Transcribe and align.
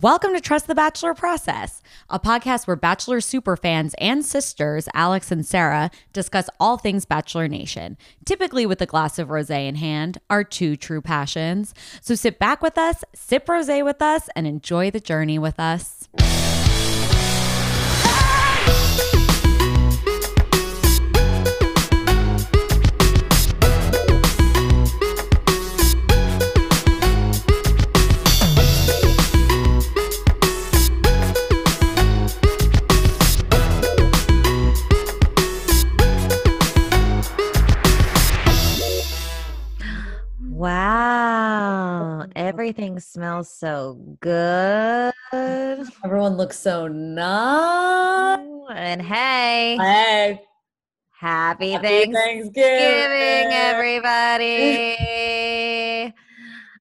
Welcome 0.00 0.32
to 0.32 0.40
Trust 0.40 0.68
the 0.68 0.74
Bachelor 0.74 1.12
Process, 1.12 1.82
a 2.08 2.18
podcast 2.18 2.66
where 2.66 2.76
Bachelor 2.76 3.18
superfans 3.18 3.92
and 3.98 4.24
sisters, 4.24 4.88
Alex 4.94 5.30
and 5.30 5.44
Sarah, 5.44 5.90
discuss 6.14 6.48
all 6.58 6.78
things 6.78 7.04
Bachelor 7.04 7.46
Nation, 7.46 7.98
typically 8.24 8.64
with 8.64 8.80
a 8.80 8.86
glass 8.86 9.18
of 9.18 9.28
rose 9.28 9.50
in 9.50 9.74
hand, 9.74 10.16
our 10.30 10.44
two 10.44 10.76
true 10.76 11.02
passions. 11.02 11.74
So 12.00 12.14
sit 12.14 12.38
back 12.38 12.62
with 12.62 12.78
us, 12.78 13.04
sip 13.14 13.46
rose 13.46 13.68
with 13.68 14.00
us, 14.00 14.30
and 14.34 14.46
enjoy 14.46 14.90
the 14.90 14.98
journey 14.98 15.38
with 15.38 15.60
us. 15.60 16.08
Everything 42.62 43.00
smells 43.00 43.52
so 43.52 43.94
good. 44.20 45.12
Everyone 46.04 46.36
looks 46.36 46.56
so 46.56 46.86
nice. 46.86 48.38
And 48.72 49.02
hey, 49.02 49.76
Hey, 49.80 50.40
happy, 51.10 51.72
happy 51.72 51.88
Thanksgiving, 51.88 52.14
Thanksgiving. 52.14 53.52
everybody. 53.52 54.94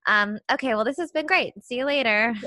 um, 0.06 0.38
okay, 0.52 0.76
well, 0.76 0.84
this 0.86 0.98
has 0.98 1.12
been 1.12 1.26
great. 1.26 1.54
See 1.64 1.78
you 1.80 1.86
later. 1.86 2.36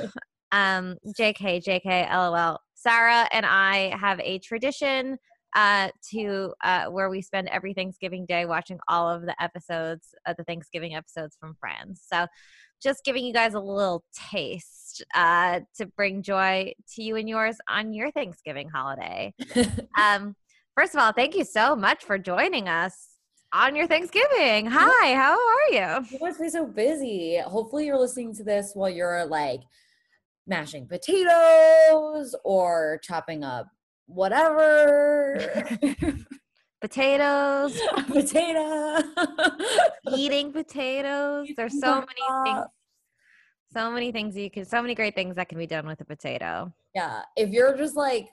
Um, 0.52 0.98
JK, 1.18 1.64
JK, 1.64 2.08
LOL. 2.12 2.60
Sarah 2.74 3.28
and 3.32 3.44
I 3.44 3.92
have 3.98 4.20
a 4.20 4.38
tradition 4.38 5.18
uh, 5.56 5.88
to 6.12 6.52
uh, 6.62 6.84
where 6.86 7.10
we 7.10 7.22
spend 7.22 7.48
every 7.48 7.74
Thanksgiving 7.74 8.24
day 8.24 8.46
watching 8.46 8.78
all 8.86 9.08
of 9.10 9.22
the 9.22 9.34
episodes 9.42 10.14
of 10.26 10.36
the 10.36 10.44
Thanksgiving 10.44 10.94
episodes 10.94 11.36
from 11.40 11.56
Friends. 11.58 12.02
So, 12.08 12.26
just 12.84 13.02
giving 13.02 13.24
you 13.24 13.32
guys 13.32 13.54
a 13.54 13.60
little 13.60 14.04
taste 14.30 15.02
uh, 15.14 15.60
to 15.76 15.86
bring 15.86 16.22
joy 16.22 16.72
to 16.94 17.02
you 17.02 17.16
and 17.16 17.28
yours 17.28 17.56
on 17.68 17.94
your 17.94 18.12
Thanksgiving 18.12 18.68
holiday. 18.68 19.32
um, 19.98 20.36
first 20.76 20.94
of 20.94 21.00
all, 21.00 21.12
thank 21.12 21.34
you 21.34 21.44
so 21.44 21.74
much 21.74 22.04
for 22.04 22.18
joining 22.18 22.68
us 22.68 23.08
on 23.52 23.74
your 23.74 23.86
Thanksgiving. 23.86 24.66
Hi, 24.66 25.14
how 25.14 25.32
are 25.32 25.72
you? 25.72 26.06
You 26.10 26.18
must 26.20 26.40
be 26.40 26.50
so 26.50 26.66
busy. 26.66 27.38
Hopefully, 27.38 27.86
you're 27.86 27.98
listening 27.98 28.34
to 28.34 28.44
this 28.44 28.72
while 28.74 28.90
you're 28.90 29.24
like 29.24 29.60
mashing 30.46 30.86
potatoes 30.86 32.36
or 32.44 33.00
chopping 33.02 33.42
up 33.42 33.66
whatever 34.06 35.40
Potatoes, 36.84 37.80
potato. 38.08 39.02
eating 40.14 40.52
potatoes. 40.52 41.48
There's 41.56 41.80
so 41.80 42.00
many 42.00 42.44
things. 42.44 42.66
So 43.72 43.90
many 43.90 44.12
things 44.12 44.36
you 44.36 44.50
can, 44.50 44.66
so 44.66 44.82
many 44.82 44.94
great 44.94 45.14
things 45.14 45.36
that 45.36 45.48
can 45.48 45.56
be 45.56 45.66
done 45.66 45.86
with 45.86 46.02
a 46.02 46.04
potato. 46.04 46.74
Yeah, 46.94 47.22
if 47.36 47.48
you're 47.48 47.74
just 47.74 47.96
like 47.96 48.28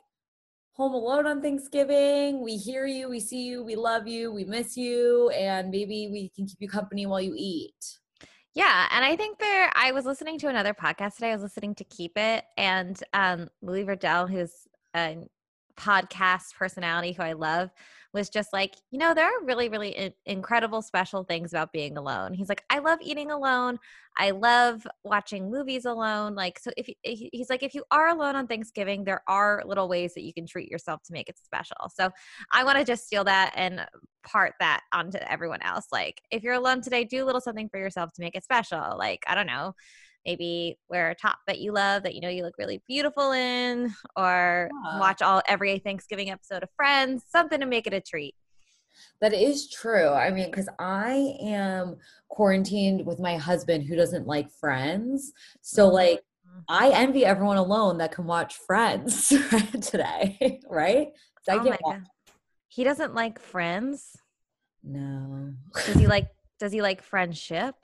home 0.73 0.93
alone 0.93 1.27
on 1.27 1.41
Thanksgiving, 1.41 2.43
we 2.43 2.57
hear 2.57 2.85
you, 2.85 3.07
we 3.07 3.21
see 3.21 3.43
you, 3.43 3.63
we 3.63 3.77
love 3.77 4.05
you, 4.05 4.33
we 4.33 4.43
miss 4.43 4.75
you, 4.75 5.29
and 5.29 5.69
maybe 5.69 6.09
we 6.11 6.29
can 6.35 6.45
keep 6.45 6.57
you 6.59 6.67
company 6.67 7.05
while 7.05 7.21
you 7.21 7.33
eat. 7.37 7.99
Yeah, 8.53 8.89
and 8.91 9.05
I 9.05 9.15
think 9.15 9.39
there. 9.39 9.71
I 9.75 9.93
was 9.93 10.03
listening 10.03 10.37
to 10.39 10.49
another 10.49 10.73
podcast 10.73 11.15
today. 11.15 11.29
I 11.29 11.35
was 11.35 11.43
listening 11.43 11.73
to 11.75 11.85
Keep 11.85 12.17
It, 12.17 12.43
and 12.57 13.01
um, 13.13 13.47
Louis 13.61 13.85
Virtel, 13.85 14.29
who's 14.29 14.51
a 14.93 15.19
podcast 15.77 16.53
personality 16.59 17.13
who 17.13 17.23
I 17.23 17.31
love, 17.31 17.69
was 18.13 18.29
just 18.29 18.51
like, 18.51 18.75
you 18.91 18.99
know, 18.99 19.13
there 19.13 19.25
are 19.25 19.45
really, 19.45 19.69
really 19.69 19.89
in- 19.89 20.13
incredible, 20.25 20.81
special 20.81 21.23
things 21.23 21.53
about 21.53 21.71
being 21.71 21.97
alone. 21.97 22.33
He's 22.33 22.49
like, 22.49 22.63
I 22.69 22.79
love 22.79 22.99
eating 23.01 23.31
alone. 23.31 23.79
I 24.17 24.31
love 24.31 24.85
watching 25.03 25.49
movies 25.49 25.85
alone. 25.85 26.35
Like, 26.35 26.59
so 26.59 26.71
if 26.75 26.87
you, 26.89 26.95
eh, 27.05 27.29
he's 27.31 27.49
like, 27.49 27.63
if 27.63 27.73
you 27.73 27.83
are 27.91 28.09
alone 28.09 28.35
on 28.35 28.47
Thanksgiving, 28.47 29.03
there 29.03 29.23
are 29.27 29.63
little 29.65 29.87
ways 29.87 30.13
that 30.15 30.23
you 30.23 30.33
can 30.33 30.45
treat 30.45 30.69
yourself 30.69 31.01
to 31.03 31.13
make 31.13 31.29
it 31.29 31.37
special. 31.37 31.89
So 31.95 32.09
I 32.51 32.63
want 32.63 32.77
to 32.77 32.83
just 32.83 33.05
steal 33.05 33.23
that 33.23 33.53
and 33.55 33.85
part 34.23 34.53
that 34.59 34.81
onto 34.93 35.17
everyone 35.19 35.61
else. 35.61 35.85
Like, 35.91 36.21
if 36.31 36.43
you're 36.43 36.53
alone 36.53 36.81
today, 36.81 37.05
do 37.05 37.23
a 37.23 37.25
little 37.25 37.41
something 37.41 37.69
for 37.69 37.79
yourself 37.79 38.11
to 38.13 38.21
make 38.21 38.35
it 38.35 38.43
special. 38.43 38.97
Like, 38.97 39.23
I 39.27 39.35
don't 39.35 39.47
know, 39.47 39.73
maybe 40.25 40.77
wear 40.89 41.09
a 41.09 41.15
top 41.15 41.37
that 41.47 41.59
you 41.59 41.71
love 41.71 42.03
that 42.03 42.13
you 42.15 42.21
know 42.21 42.29
you 42.29 42.43
look 42.43 42.57
really 42.57 42.81
beautiful 42.87 43.31
in, 43.31 43.93
or 44.15 44.69
Yeah. 44.85 44.99
watch 44.99 45.21
all 45.21 45.41
every 45.47 45.79
Thanksgiving 45.79 46.29
episode 46.29 46.63
of 46.63 46.69
Friends, 46.75 47.23
something 47.29 47.59
to 47.59 47.65
make 47.65 47.87
it 47.87 47.93
a 47.93 48.01
treat. 48.01 48.35
That 49.21 49.33
is 49.33 49.69
true. 49.69 50.09
I 50.09 50.29
mean, 50.31 50.47
because 50.51 50.69
I 50.79 51.35
am 51.41 51.97
quarantined 52.29 53.05
with 53.05 53.19
my 53.19 53.37
husband 53.37 53.85
who 53.85 53.95
doesn't 53.95 54.27
like 54.27 54.51
friends. 54.51 55.31
So, 55.61 55.87
like, 55.87 56.19
mm-hmm. 56.19 56.59
I 56.67 56.89
envy 56.89 57.25
everyone 57.25 57.57
alone 57.57 57.97
that 57.99 58.11
can 58.11 58.25
watch 58.25 58.55
Friends 58.55 59.29
today, 59.81 60.59
right 60.69 61.07
I 61.49 61.55
oh 61.55 61.63
can't 61.63 61.81
watch. 61.83 61.95
God. 61.97 62.03
He 62.67 62.83
doesn't 62.83 63.13
like 63.15 63.39
Friends. 63.39 64.15
No. 64.83 65.53
Does 65.85 65.95
he 65.95 66.07
like? 66.07 66.27
Does 66.59 66.71
he 66.71 66.81
like 66.81 67.01
friendship? 67.01 67.75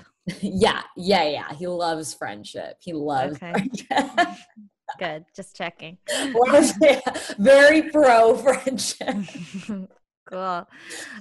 Yeah, 0.41 0.81
yeah, 0.95 1.23
yeah. 1.23 1.53
He 1.53 1.67
loves 1.67 2.13
friendship. 2.13 2.77
He 2.81 2.93
loves 2.93 3.38
Okay. 3.38 3.51
friendship. 3.51 4.38
Good, 4.99 5.25
just 5.35 5.55
checking. 5.55 5.97
Very 7.38 7.83
pro 7.91 8.35
friendship. 8.38 9.15
cool. 10.25 10.67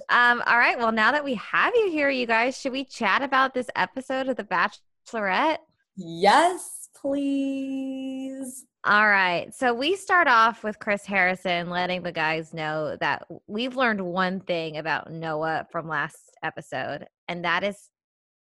Um, 0.09 0.43
all 0.47 0.59
right. 0.59 0.79
Well, 0.79 0.93
now 0.93 1.13
that 1.13 1.25
we 1.25 1.35
have 1.35 1.75
you 1.75 1.91
here, 1.91 2.09
you 2.09 2.27
guys, 2.27 2.59
should 2.59 2.73
we 2.73 2.85
chat 2.85 3.23
about 3.23 3.55
this 3.55 3.69
episode 3.75 4.29
of 4.29 4.37
The 4.37 4.45
Bachelorette? 4.45 5.59
Yes, 5.97 6.89
please. 7.01 8.65
All 8.85 9.09
right. 9.09 9.53
So 9.55 9.75
we 9.75 9.97
start 9.97 10.29
off 10.29 10.63
with 10.63 10.79
Chris 10.79 11.05
Harrison 11.05 11.69
letting 11.69 12.03
the 12.03 12.13
guys 12.13 12.55
know 12.55 12.97
that 13.01 13.27
we've 13.49 13.75
learned 13.77 14.01
one 14.01 14.39
thing 14.41 14.77
about 14.77 15.11
Noah 15.11 15.67
from 15.73 15.89
last 15.89 16.37
episode, 16.45 17.07
and 17.27 17.45
that 17.45 17.65
is 17.65 17.89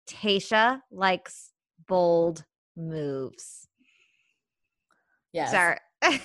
Tayshia 0.08 0.80
likes 0.90 1.52
bold 1.88 2.44
moves. 2.76 3.68
Yes. 5.32 5.50
Sorry. 5.50 5.78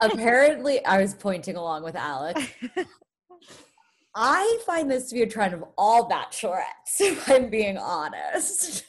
Apparently, 0.00 0.84
I 0.84 1.00
was 1.00 1.14
pointing 1.14 1.56
along 1.56 1.84
with 1.84 1.96
Alex. 1.96 2.42
I 4.14 4.58
find 4.66 4.90
this 4.90 5.08
to 5.08 5.14
be 5.14 5.22
a 5.22 5.26
trend 5.26 5.54
of 5.54 5.64
all 5.78 6.08
bachelorettes, 6.08 6.62
if 7.00 7.30
I'm 7.30 7.48
being 7.48 7.78
honest. 7.78 8.84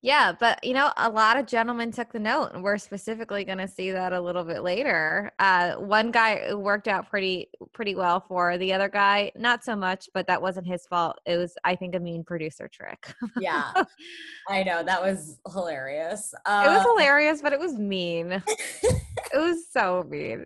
Yeah, 0.00 0.32
but 0.38 0.62
you 0.62 0.74
know, 0.74 0.92
a 0.96 1.10
lot 1.10 1.36
of 1.38 1.46
gentlemen 1.46 1.90
took 1.90 2.12
the 2.12 2.20
note, 2.20 2.50
and 2.54 2.62
we're 2.62 2.78
specifically 2.78 3.44
going 3.44 3.58
to 3.58 3.66
see 3.66 3.90
that 3.90 4.12
a 4.12 4.20
little 4.20 4.44
bit 4.44 4.62
later. 4.62 5.32
Uh, 5.40 5.74
one 5.74 6.12
guy 6.12 6.54
worked 6.54 6.86
out 6.86 7.10
pretty 7.10 7.48
pretty 7.72 7.94
well 7.96 8.20
for 8.20 8.56
the 8.58 8.72
other 8.72 8.88
guy, 8.88 9.32
not 9.36 9.64
so 9.64 9.74
much, 9.74 10.08
but 10.14 10.26
that 10.28 10.40
wasn't 10.40 10.66
his 10.66 10.86
fault. 10.86 11.18
It 11.26 11.36
was, 11.36 11.54
I 11.64 11.74
think, 11.74 11.94
a 11.96 12.00
mean 12.00 12.22
producer 12.22 12.68
trick. 12.68 13.12
yeah, 13.40 13.72
I 14.48 14.62
know. 14.62 14.82
That 14.84 15.02
was 15.02 15.40
hilarious. 15.52 16.32
It 16.46 16.68
was 16.68 16.84
Uh, 16.86 16.92
hilarious, 16.94 17.42
but 17.42 17.52
it 17.52 17.58
was 17.58 17.74
mean. 17.74 18.42
it 18.82 19.02
was 19.34 19.68
so 19.70 20.04
mean. 20.08 20.44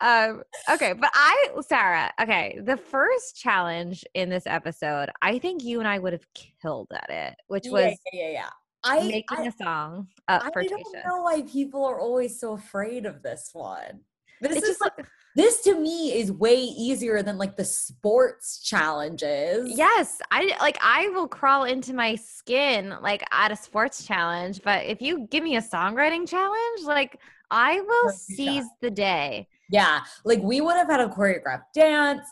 Um, 0.00 0.42
okay, 0.70 0.92
but 0.94 1.10
I, 1.14 1.48
Sarah, 1.66 2.10
okay, 2.20 2.58
the 2.64 2.76
first 2.76 3.36
challenge 3.36 4.04
in 4.14 4.28
this 4.28 4.44
episode, 4.46 5.10
I 5.20 5.38
think 5.38 5.62
you 5.62 5.78
and 5.78 5.86
I 5.86 5.98
would 5.98 6.12
have 6.14 6.26
killed 6.60 6.88
at 6.92 7.08
it, 7.10 7.36
which 7.46 7.66
yeah, 7.66 7.72
was 7.72 7.98
yeah, 8.12 8.24
yeah, 8.24 8.30
yeah. 8.30 8.48
I, 8.84 9.00
making 9.06 9.38
I, 9.38 9.42
a 9.44 9.52
song 9.52 10.08
up 10.28 10.42
I 10.44 10.50
for 10.52 10.62
don't 10.62 10.80
Tayshia. 10.94 11.06
know 11.06 11.22
why 11.22 11.42
people 11.42 11.84
are 11.84 12.00
always 12.00 12.38
so 12.40 12.54
afraid 12.54 13.06
of 13.06 13.22
this 13.22 13.50
one. 13.52 14.00
This 14.40 14.56
It's 14.56 14.62
is 14.62 14.68
just 14.70 14.80
like, 14.80 14.92
like, 14.98 15.06
this 15.36 15.62
to 15.62 15.78
me 15.78 16.12
is 16.18 16.30
way 16.32 16.56
easier 16.60 17.22
than 17.22 17.38
like 17.38 17.56
the 17.56 17.64
sports 17.64 18.60
challenges. 18.62 19.72
yes, 19.76 20.20
I 20.30 20.56
like, 20.60 20.76
I 20.82 21.08
will 21.10 21.28
crawl 21.28 21.64
into 21.64 21.94
my 21.94 22.16
skin 22.16 22.94
like 23.00 23.22
at 23.32 23.52
a 23.52 23.56
sports 23.56 24.04
challenge, 24.04 24.60
but 24.62 24.84
if 24.84 25.00
you 25.00 25.26
give 25.30 25.44
me 25.44 25.56
a 25.56 25.62
songwriting 25.62 26.28
challenge, 26.28 26.82
like, 26.84 27.20
I 27.50 27.80
will 27.80 28.10
seize 28.10 28.64
the 28.80 28.90
day. 28.90 29.46
Yeah. 29.70 30.00
Like 30.24 30.40
we 30.42 30.60
would 30.60 30.76
have 30.76 30.88
had 30.88 31.00
a 31.00 31.08
choreographed 31.08 31.72
dance. 31.74 32.26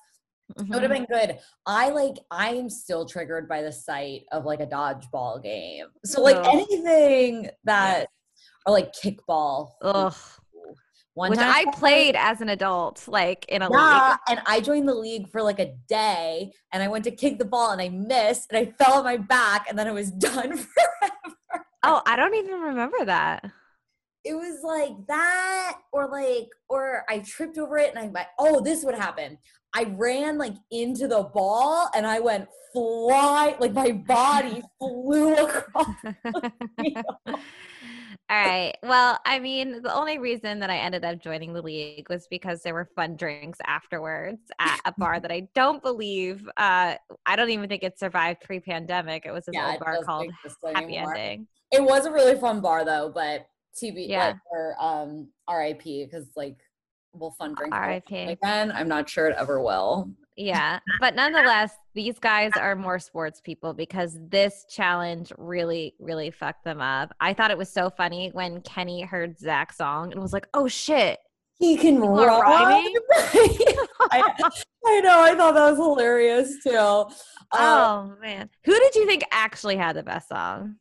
Mm-hmm. 0.58 0.72
It 0.72 0.74
would 0.74 0.82
have 0.82 0.92
been 0.92 1.04
good. 1.06 1.38
I 1.66 1.90
like 1.90 2.16
I 2.30 2.54
am 2.54 2.68
still 2.70 3.06
triggered 3.06 3.48
by 3.48 3.62
the 3.62 3.72
sight 3.72 4.22
of 4.32 4.44
like 4.44 4.60
a 4.60 4.66
dodgeball 4.66 5.42
game. 5.42 5.86
So 6.04 6.22
like 6.22 6.36
Ugh. 6.36 6.46
anything 6.52 7.50
that 7.64 8.08
or 8.66 8.72
like 8.72 8.92
kickball. 8.92 9.72
Ugh. 9.82 10.14
One 11.14 11.30
Which 11.30 11.40
time 11.40 11.50
I 11.50 11.64
played 11.72 12.14
as 12.16 12.40
an 12.40 12.48
adult, 12.48 13.06
like 13.08 13.44
in 13.46 13.62
a 13.62 13.68
Yeah, 13.70 14.08
league. 14.10 14.18
and 14.28 14.40
I 14.46 14.60
joined 14.60 14.88
the 14.88 14.94
league 14.94 15.28
for 15.28 15.42
like 15.42 15.58
a 15.58 15.74
day 15.88 16.52
and 16.72 16.82
I 16.82 16.88
went 16.88 17.04
to 17.04 17.10
kick 17.10 17.38
the 17.38 17.44
ball 17.44 17.72
and 17.72 17.82
I 17.82 17.88
missed 17.88 18.50
and 18.50 18.58
I 18.58 18.72
fell 18.82 18.94
on 18.98 19.04
my 19.04 19.16
back 19.16 19.66
and 19.68 19.78
then 19.78 19.86
I 19.88 19.92
was 19.92 20.10
done 20.12 20.56
forever. 20.56 21.64
Oh, 21.82 22.00
I 22.06 22.14
don't 22.16 22.34
even 22.36 22.60
remember 22.60 23.04
that. 23.06 23.50
It 24.24 24.34
was 24.34 24.62
like 24.62 25.06
that 25.08 25.78
or 25.92 26.08
like 26.08 26.48
or 26.68 27.04
I 27.08 27.20
tripped 27.20 27.58
over 27.58 27.78
it 27.78 27.90
and 27.90 27.98
I 27.98 28.08
went, 28.08 28.28
oh, 28.38 28.60
this 28.60 28.84
would 28.84 28.94
happen. 28.94 29.38
I 29.74 29.84
ran 29.84 30.36
like 30.36 30.54
into 30.70 31.06
the 31.06 31.22
ball 31.22 31.88
and 31.94 32.06
I 32.06 32.20
went 32.20 32.48
fly 32.72 33.56
like 33.58 33.72
my 33.72 33.92
body 33.92 34.62
flew 34.78 35.34
across. 35.36 35.86
All 38.30 38.36
right. 38.36 38.76
Well, 38.84 39.18
I 39.26 39.40
mean, 39.40 39.82
the 39.82 39.92
only 39.92 40.18
reason 40.18 40.60
that 40.60 40.70
I 40.70 40.76
ended 40.76 41.04
up 41.04 41.20
joining 41.20 41.52
the 41.52 41.62
league 41.62 42.08
was 42.08 42.28
because 42.30 42.62
there 42.62 42.74
were 42.74 42.88
fun 42.94 43.16
drinks 43.16 43.58
afterwards 43.66 44.38
at 44.60 44.80
a 44.84 44.94
bar 44.96 45.18
that 45.18 45.32
I 45.32 45.48
don't 45.52 45.82
believe, 45.82 46.48
uh, 46.56 46.94
I 47.26 47.36
don't 47.36 47.50
even 47.50 47.68
think 47.68 47.82
it 47.82 47.98
survived 47.98 48.42
pre 48.42 48.60
pandemic. 48.60 49.26
It 49.26 49.32
was 49.32 49.46
this 49.46 49.54
yeah, 49.54 49.72
old 49.72 49.80
bar 49.80 49.98
called 50.04 50.30
Happy 50.64 50.96
anymore. 50.96 51.16
Ending. 51.16 51.48
It 51.72 51.82
was 51.82 52.06
a 52.06 52.12
really 52.12 52.36
fun 52.36 52.60
bar 52.60 52.84
though, 52.84 53.10
but 53.12 53.46
TB, 53.76 54.08
yeah. 54.08 54.26
like, 54.28 54.36
or 54.50 54.76
um, 54.80 55.28
RIP, 55.48 55.84
because 55.84 56.26
like 56.36 56.56
we'll 57.12 57.32
fun 57.32 57.54
drink 57.54 57.74
RIP 57.74 58.10
again. 58.10 58.72
I'm 58.72 58.88
not 58.88 59.08
sure 59.08 59.26
it 59.26 59.36
ever 59.36 59.60
will. 59.60 60.10
Yeah. 60.36 60.78
But 61.00 61.14
nonetheless, 61.14 61.74
these 61.94 62.18
guys 62.18 62.52
are 62.56 62.74
more 62.74 62.98
sports 62.98 63.40
people 63.40 63.74
because 63.74 64.18
this 64.28 64.64
challenge 64.70 65.32
really, 65.36 65.94
really 65.98 66.30
fucked 66.30 66.64
them 66.64 66.80
up. 66.80 67.14
I 67.20 67.34
thought 67.34 67.50
it 67.50 67.58
was 67.58 67.70
so 67.70 67.90
funny 67.90 68.30
when 68.32 68.62
Kenny 68.62 69.02
heard 69.02 69.38
Zac's 69.38 69.76
song 69.76 70.12
and 70.12 70.22
was 70.22 70.32
like, 70.32 70.46
oh 70.54 70.66
shit. 70.66 71.18
He 71.58 71.76
can 71.76 72.00
rhyme. 72.00 72.40
I, 73.12 74.22
I, 74.86 75.00
know. 75.00 75.22
I 75.22 75.34
thought 75.36 75.52
that 75.54 75.70
was 75.70 75.76
hilarious 75.76 76.62
too. 76.64 76.74
Um, 76.78 77.08
oh 77.52 78.14
man, 78.22 78.48
who 78.64 78.72
did 78.72 78.94
you 78.94 79.06
think 79.06 79.24
actually 79.30 79.76
had 79.76 79.94
the 79.94 80.02
best 80.02 80.30
song? 80.30 80.76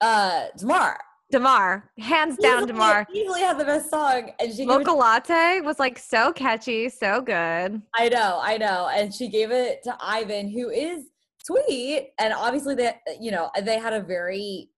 Uh, 0.00 0.44
Demar. 0.56 1.00
Demar, 1.30 1.90
hands 1.98 2.36
down, 2.36 2.58
easily, 2.58 2.72
Demar. 2.72 3.06
Easily 3.12 3.40
had 3.40 3.58
the 3.58 3.64
best 3.64 3.90
song, 3.90 4.30
and 4.38 4.54
she 4.54 4.64
Mocha 4.64 4.92
Latte 4.92 5.60
was 5.60 5.78
like 5.80 5.98
so 5.98 6.32
catchy, 6.32 6.88
so 6.88 7.20
good. 7.20 7.82
I 7.94 8.08
know, 8.08 8.38
I 8.40 8.56
know, 8.58 8.88
and 8.94 9.12
she 9.12 9.28
gave 9.28 9.50
it 9.50 9.82
to 9.84 9.96
Ivan, 10.00 10.48
who 10.48 10.70
is 10.70 11.06
sweet, 11.44 12.10
and 12.20 12.32
obviously 12.32 12.76
they, 12.76 12.94
you 13.20 13.32
know, 13.32 13.50
they 13.60 13.78
had 13.78 13.92
a 13.92 14.00
very 14.00 14.70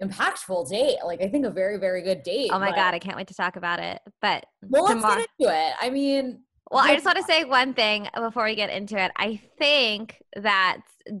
impactful 0.00 0.70
date. 0.70 0.98
Like 1.04 1.20
I 1.20 1.28
think 1.28 1.44
a 1.44 1.50
very, 1.50 1.78
very 1.78 2.02
good 2.02 2.22
date. 2.22 2.50
Oh 2.52 2.58
my 2.60 2.70
god, 2.70 2.94
I 2.94 3.00
can't 3.00 3.16
wait 3.16 3.26
to 3.28 3.34
talk 3.34 3.56
about 3.56 3.80
it. 3.80 4.00
But 4.22 4.46
well, 4.62 4.86
Demar- 4.86 5.10
let's 5.10 5.16
get 5.16 5.28
into 5.38 5.52
it. 5.52 5.74
I 5.80 5.90
mean, 5.90 6.42
well, 6.70 6.84
I 6.84 6.94
just 6.94 7.04
want 7.04 7.18
to 7.18 7.24
say 7.24 7.44
one 7.44 7.74
thing 7.74 8.08
before 8.14 8.44
we 8.44 8.54
get 8.54 8.70
into 8.70 8.96
it. 8.96 9.10
I 9.16 9.40
think 9.58 10.22
that 10.36 10.78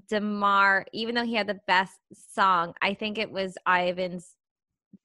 Demar, 0.08 0.86
even 0.92 1.14
though 1.14 1.24
he 1.24 1.34
had 1.34 1.48
the 1.48 1.60
best 1.66 1.98
song, 2.12 2.74
I 2.80 2.94
think 2.94 3.18
it 3.18 3.30
was 3.30 3.56
Ivan's 3.66 4.36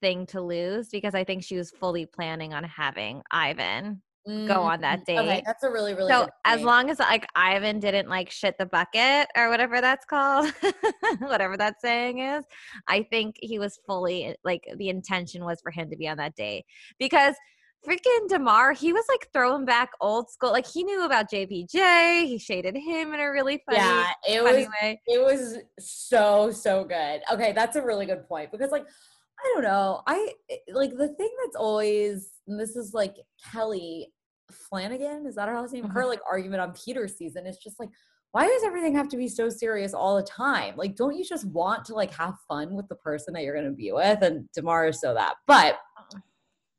thing 0.01 0.25
to 0.27 0.41
lose 0.41 0.89
because 0.89 1.15
I 1.15 1.23
think 1.23 1.43
she 1.43 1.57
was 1.57 1.71
fully 1.71 2.05
planning 2.05 2.53
on 2.53 2.63
having 2.63 3.23
Ivan 3.31 4.01
mm-hmm. 4.27 4.47
go 4.47 4.61
on 4.61 4.81
that 4.81 5.05
date. 5.05 5.19
Okay, 5.19 5.43
that's 5.45 5.63
a 5.63 5.69
really, 5.69 5.93
really 5.93 6.11
so 6.11 6.29
as 6.45 6.61
long 6.61 6.89
as 6.89 6.99
like 6.99 7.25
Ivan 7.35 7.79
didn't 7.79 8.09
like 8.09 8.29
shit 8.29 8.55
the 8.57 8.65
bucket 8.65 9.27
or 9.35 9.49
whatever 9.49 9.81
that's 9.81 10.05
called, 10.05 10.53
whatever 11.19 11.57
that 11.57 11.81
saying 11.81 12.19
is, 12.19 12.43
I 12.87 13.03
think 13.03 13.35
he 13.39 13.59
was 13.59 13.79
fully 13.85 14.35
like 14.43 14.67
the 14.77 14.89
intention 14.89 15.43
was 15.43 15.59
for 15.61 15.71
him 15.71 15.89
to 15.89 15.97
be 15.97 16.07
on 16.07 16.17
that 16.17 16.35
date 16.35 16.65
because 16.99 17.35
freaking 17.85 18.27
Demar, 18.27 18.73
he 18.73 18.93
was 18.93 19.05
like 19.09 19.29
throwing 19.33 19.65
back 19.65 19.91
old 20.01 20.29
school. 20.29 20.51
Like 20.51 20.65
he 20.65 20.83
knew 20.83 21.05
about 21.05 21.29
JPJ. 21.29 22.25
He 22.25 22.37
shaded 22.37 22.75
him 22.75 23.13
in 23.13 23.19
a 23.19 23.31
really 23.31 23.61
funny, 23.65 23.79
way. 23.79 23.85
yeah, 23.85 24.11
it 24.27 24.43
funny 24.43 24.57
was, 24.57 24.67
way. 24.81 25.01
It 25.07 25.23
was 25.23 25.57
so 25.79 26.51
so 26.51 26.83
good. 26.83 27.21
Okay, 27.31 27.51
that's 27.53 27.75
a 27.75 27.81
really 27.81 28.05
good 28.05 28.27
point 28.27 28.51
because 28.51 28.71
like 28.71 28.83
I 28.83 29.51
don't 29.53 29.63
know, 29.63 30.01
I 30.07 30.31
like 30.73 30.91
the 30.91 31.09
thing 31.09 31.29
that's 31.43 31.55
always 31.55 32.31
this 32.47 32.75
is 32.75 32.93
like 32.93 33.15
Kelly 33.51 34.11
Flanagan. 34.51 35.25
Is 35.25 35.35
that 35.35 35.47
her 35.47 35.59
last 35.59 35.73
name? 35.73 35.83
Mm-hmm. 35.83 35.93
Her 35.93 36.05
like 36.05 36.21
argument 36.29 36.61
on 36.61 36.73
Peter's 36.73 37.15
season 37.15 37.45
is 37.45 37.57
just 37.57 37.79
like. 37.79 37.89
Why 38.31 38.45
does 38.47 38.65
everything 38.65 38.93
have 38.95 39.07
to 39.11 39.15
be 39.15 39.29
so 39.29 39.47
serious 39.47 39.93
all 39.93 40.17
the 40.17 40.23
time? 40.23 40.75
Like, 40.75 40.97
don't 40.97 41.15
you 41.15 41.23
just 41.23 41.45
want 41.45 41.85
to 41.85 41.93
like 41.93 42.13
have 42.15 42.35
fun 42.49 42.73
with 42.75 42.85
the 42.89 42.95
person 42.95 43.33
that 43.33 43.43
you're 43.43 43.55
going 43.55 43.69
to 43.69 43.71
be 43.71 43.93
with? 43.93 44.21
And 44.23 44.51
Demar 44.51 44.87
is 44.89 44.99
so 44.99 45.13
that. 45.13 45.35
But 45.47 45.79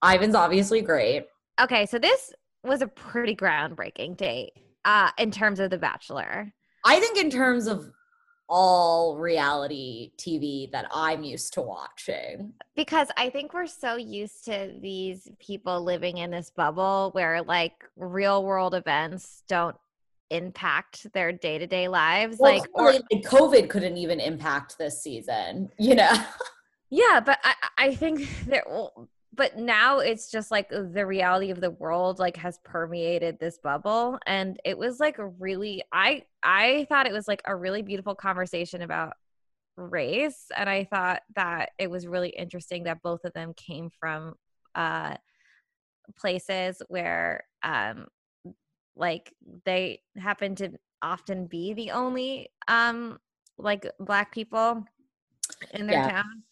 Ivan's 0.05 0.35
obviously 0.35 0.83
great. 0.83 1.27
Okay, 1.61 1.87
so 1.87 1.99
this 1.99 2.33
was 2.65 2.83
a 2.83 2.87
pretty 2.87 3.35
groundbreaking 3.35 4.17
date 4.17 4.53
uh, 4.85 5.11
in 5.19 5.31
terms 5.31 5.61
of 5.61 5.71
The 5.71 5.79
Bachelor. 5.79 6.53
I 6.85 7.01
think 7.01 7.19
in 7.19 7.31
terms 7.31 7.67
of 7.67 7.91
all 8.49 9.17
reality 9.17 10.13
TV 10.19 10.71
that 10.71 10.87
I'm 10.93 11.25
used 11.25 11.53
to 11.55 11.63
watching. 11.63 12.53
Because 12.75 13.09
I 13.17 13.31
think 13.31 13.53
we're 13.53 13.67
so 13.67 13.97
used 13.97 14.45
to 14.45 14.73
these 14.81 15.29
people 15.41 15.83
living 15.83 16.19
in 16.19 16.31
this 16.31 16.51
bubble 16.51 17.11
where 17.13 17.43
like 17.43 17.73
real 17.97 18.45
world 18.45 18.75
events 18.75 19.43
don't 19.49 19.77
impact 20.31 21.13
their 21.13 21.33
day-to-day 21.33 21.89
lives 21.89 22.39
well, 22.39 22.59
like 22.59 22.69
or 22.75 22.93
COVID 23.13 23.69
couldn't 23.69 23.97
even 23.97 24.21
impact 24.21 24.79
this 24.79 25.03
season, 25.03 25.71
you 25.79 25.95
know. 25.95 26.13
yeah, 26.91 27.21
but 27.21 27.39
I 27.43 27.55
I 27.79 27.95
think 27.95 28.29
that 28.47 28.65
well, 28.69 29.09
but 29.37 29.57
now 29.59 29.99
it's 29.99 30.31
just 30.31 30.51
like 30.51 30.69
the 30.71 31.07
reality 31.07 31.51
of 31.51 31.61
the 31.61 31.71
world 31.71 32.19
like 32.19 32.37
has 32.37 32.59
permeated 32.65 33.39
this 33.39 33.59
bubble 33.59 34.19
and 34.27 34.59
it 34.65 34.77
was 34.77 34.99
like 34.99 35.19
a 35.19 35.27
really 35.27 35.83
i 35.93 36.23
i 36.43 36.87
thought 36.89 37.07
it 37.07 37.13
was 37.13 37.29
like 37.29 37.43
a 37.45 37.55
really 37.55 37.83
beautiful 37.83 38.15
conversation 38.15 38.83
about 38.83 39.15
race 39.77 40.47
and 40.57 40.69
i 40.69 40.85
thought 40.85 41.23
that 41.35 41.71
it 41.79 41.91
was 41.91 42.07
really 42.07 42.31
interesting 42.31 42.85
that 42.85 43.03
both 43.03 43.25
of 43.25 43.33
them 43.35 43.53
came 43.55 43.91
from 44.01 44.35
uh 44.75 45.15
places 46.17 46.81
where 46.89 47.45
um 47.63 48.07
like 48.97 49.33
they 49.65 50.01
happen 50.17 50.55
to 50.55 50.71
often 51.03 51.47
be 51.47 51.75
the 51.75 51.91
only 51.91 52.49
um 52.69 53.19
like 53.59 53.87
black 54.01 54.33
people 54.33 54.83
in 55.73 55.87
their 55.87 55.99
yeah. 55.99 56.11
town 56.11 56.43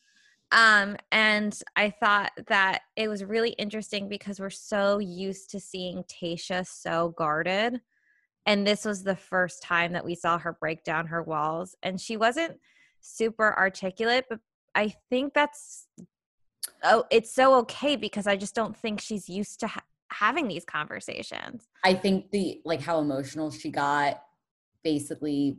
um, 0.54 0.96
and 1.10 1.58
I 1.74 1.90
thought 1.90 2.30
that 2.46 2.82
it 2.94 3.08
was 3.08 3.24
really 3.24 3.50
interesting 3.50 4.08
because 4.08 4.38
we're 4.38 4.50
so 4.50 4.98
used 5.00 5.50
to 5.50 5.58
seeing 5.58 6.04
Tayshia 6.04 6.64
so 6.64 7.08
guarded. 7.18 7.80
And 8.46 8.64
this 8.64 8.84
was 8.84 9.02
the 9.02 9.16
first 9.16 9.62
time 9.62 9.92
that 9.94 10.04
we 10.04 10.14
saw 10.14 10.38
her 10.38 10.52
break 10.52 10.84
down 10.84 11.08
her 11.08 11.24
walls. 11.24 11.74
And 11.82 12.00
she 12.00 12.16
wasn't 12.16 12.60
super 13.00 13.58
articulate, 13.58 14.26
but 14.30 14.38
I 14.76 14.94
think 15.10 15.34
that's 15.34 15.88
oh, 16.84 17.04
it's 17.10 17.34
so 17.34 17.54
okay 17.56 17.96
because 17.96 18.28
I 18.28 18.36
just 18.36 18.54
don't 18.54 18.76
think 18.76 19.00
she's 19.00 19.28
used 19.28 19.58
to 19.60 19.66
ha- 19.66 19.84
having 20.12 20.46
these 20.46 20.64
conversations. 20.64 21.66
I 21.82 21.94
think 21.94 22.30
the 22.30 22.60
like 22.64 22.80
how 22.80 23.00
emotional 23.00 23.50
she 23.50 23.70
got 23.70 24.22
basically 24.84 25.58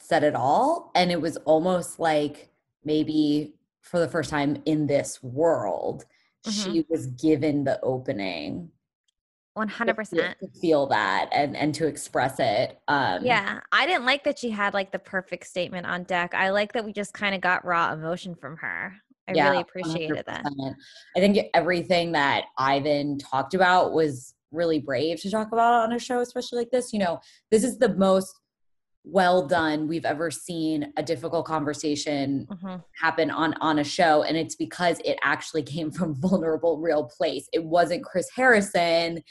said 0.00 0.22
it 0.22 0.34
all. 0.34 0.90
And 0.94 1.10
it 1.10 1.20
was 1.20 1.38
almost 1.38 1.98
like 1.98 2.50
maybe 2.84 3.54
for 3.82 4.00
the 4.00 4.08
first 4.08 4.30
time 4.30 4.62
in 4.64 4.86
this 4.86 5.22
world, 5.22 6.04
mm-hmm. 6.46 6.72
she 6.72 6.86
was 6.88 7.06
given 7.06 7.64
the 7.64 7.80
opening 7.82 8.70
100% 9.56 10.38
to 10.38 10.48
feel 10.60 10.86
that 10.86 11.28
and 11.30 11.54
and 11.54 11.74
to 11.74 11.86
express 11.86 12.36
it 12.38 12.78
um 12.88 13.22
yeah 13.22 13.60
i 13.70 13.84
didn't 13.84 14.06
like 14.06 14.24
that 14.24 14.38
she 14.38 14.48
had 14.48 14.72
like 14.72 14.90
the 14.92 14.98
perfect 14.98 15.46
statement 15.46 15.84
on 15.84 16.04
deck. 16.04 16.32
I 16.34 16.48
like 16.48 16.72
that 16.72 16.86
we 16.86 16.94
just 16.94 17.12
kind 17.12 17.34
of 17.34 17.42
got 17.42 17.62
raw 17.62 17.92
emotion 17.92 18.34
from 18.34 18.56
her. 18.56 18.94
I 19.28 19.32
yeah, 19.34 19.50
really 19.50 19.60
appreciated 19.60 20.24
100%. 20.24 20.24
that 20.24 20.44
i 21.16 21.20
think 21.20 21.38
everything 21.52 22.12
that 22.12 22.44
ivan 22.56 23.18
talked 23.18 23.52
about 23.52 23.92
was 23.92 24.32
really 24.52 24.78
brave 24.78 25.20
to 25.20 25.30
talk 25.30 25.52
about 25.52 25.82
on 25.82 25.92
a 25.92 25.98
show 25.98 26.20
especially 26.20 26.58
like 26.58 26.70
this. 26.70 26.92
You 26.92 27.00
know 27.00 27.20
this 27.50 27.64
is 27.64 27.78
the 27.78 27.94
most 27.96 28.38
well 29.04 29.46
done 29.46 29.88
we've 29.88 30.04
ever 30.04 30.30
seen 30.30 30.92
a 30.96 31.02
difficult 31.02 31.44
conversation 31.44 32.46
mm-hmm. 32.50 32.76
happen 33.00 33.30
on 33.30 33.54
on 33.60 33.78
a 33.78 33.84
show 33.84 34.22
and 34.22 34.36
it's 34.36 34.54
because 34.54 35.00
it 35.04 35.18
actually 35.22 35.62
came 35.74 35.90
from 35.90 36.14
vulnerable 36.14 36.78
real 36.78 37.04
place 37.04 37.48
it 37.52 37.64
wasn't 37.64 38.04
chris 38.04 38.28
harrison 38.34 39.22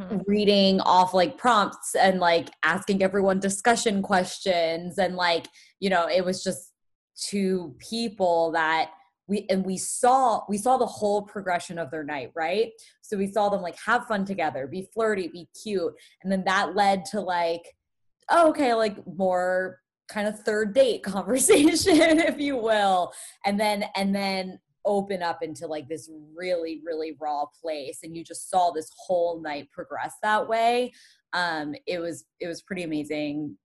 mm-hmm. 0.00 0.18
reading 0.26 0.80
off 0.80 1.14
like 1.14 1.38
prompts 1.38 1.94
and 1.94 2.18
like 2.20 2.50
asking 2.64 3.02
everyone 3.02 3.38
discussion 3.38 4.02
questions 4.02 4.98
and 4.98 5.14
like 5.14 5.46
you 5.78 5.88
know 5.88 6.08
it 6.08 6.24
was 6.24 6.42
just 6.42 6.72
two 7.16 7.74
people 7.78 8.50
that 8.52 8.90
we 9.28 9.46
and 9.48 9.64
we 9.64 9.76
saw 9.76 10.42
we 10.48 10.58
saw 10.58 10.76
the 10.76 10.86
whole 10.86 11.22
progression 11.22 11.78
of 11.78 11.90
their 11.90 12.02
night 12.02 12.30
right 12.34 12.72
so 13.02 13.16
we 13.16 13.30
saw 13.30 13.48
them 13.48 13.62
like 13.62 13.76
have 13.78 14.04
fun 14.06 14.24
together 14.24 14.66
be 14.66 14.88
flirty 14.92 15.28
be 15.28 15.46
cute 15.62 15.92
and 16.22 16.32
then 16.32 16.42
that 16.44 16.74
led 16.74 17.04
to 17.04 17.20
like 17.20 17.62
oh, 18.30 18.50
okay, 18.50 18.74
like 18.74 18.96
more 19.06 19.80
kind 20.08 20.26
of 20.26 20.38
third 20.40 20.74
date 20.74 21.02
conversation, 21.04 22.20
if 22.20 22.38
you 22.38 22.56
will. 22.56 23.12
And 23.44 23.58
then, 23.58 23.84
and 23.96 24.14
then 24.14 24.58
open 24.84 25.22
up 25.22 25.42
into 25.42 25.66
like 25.66 25.88
this 25.88 26.10
really, 26.34 26.80
really 26.84 27.16
raw 27.20 27.44
place. 27.60 28.00
And 28.02 28.16
you 28.16 28.24
just 28.24 28.50
saw 28.50 28.70
this 28.70 28.90
whole 29.06 29.40
night 29.40 29.68
progress 29.72 30.14
that 30.22 30.48
way. 30.48 30.92
Um, 31.32 31.74
it 31.86 32.00
was, 32.00 32.24
it 32.40 32.48
was 32.48 32.62
pretty 32.62 32.82
amazing 32.82 33.56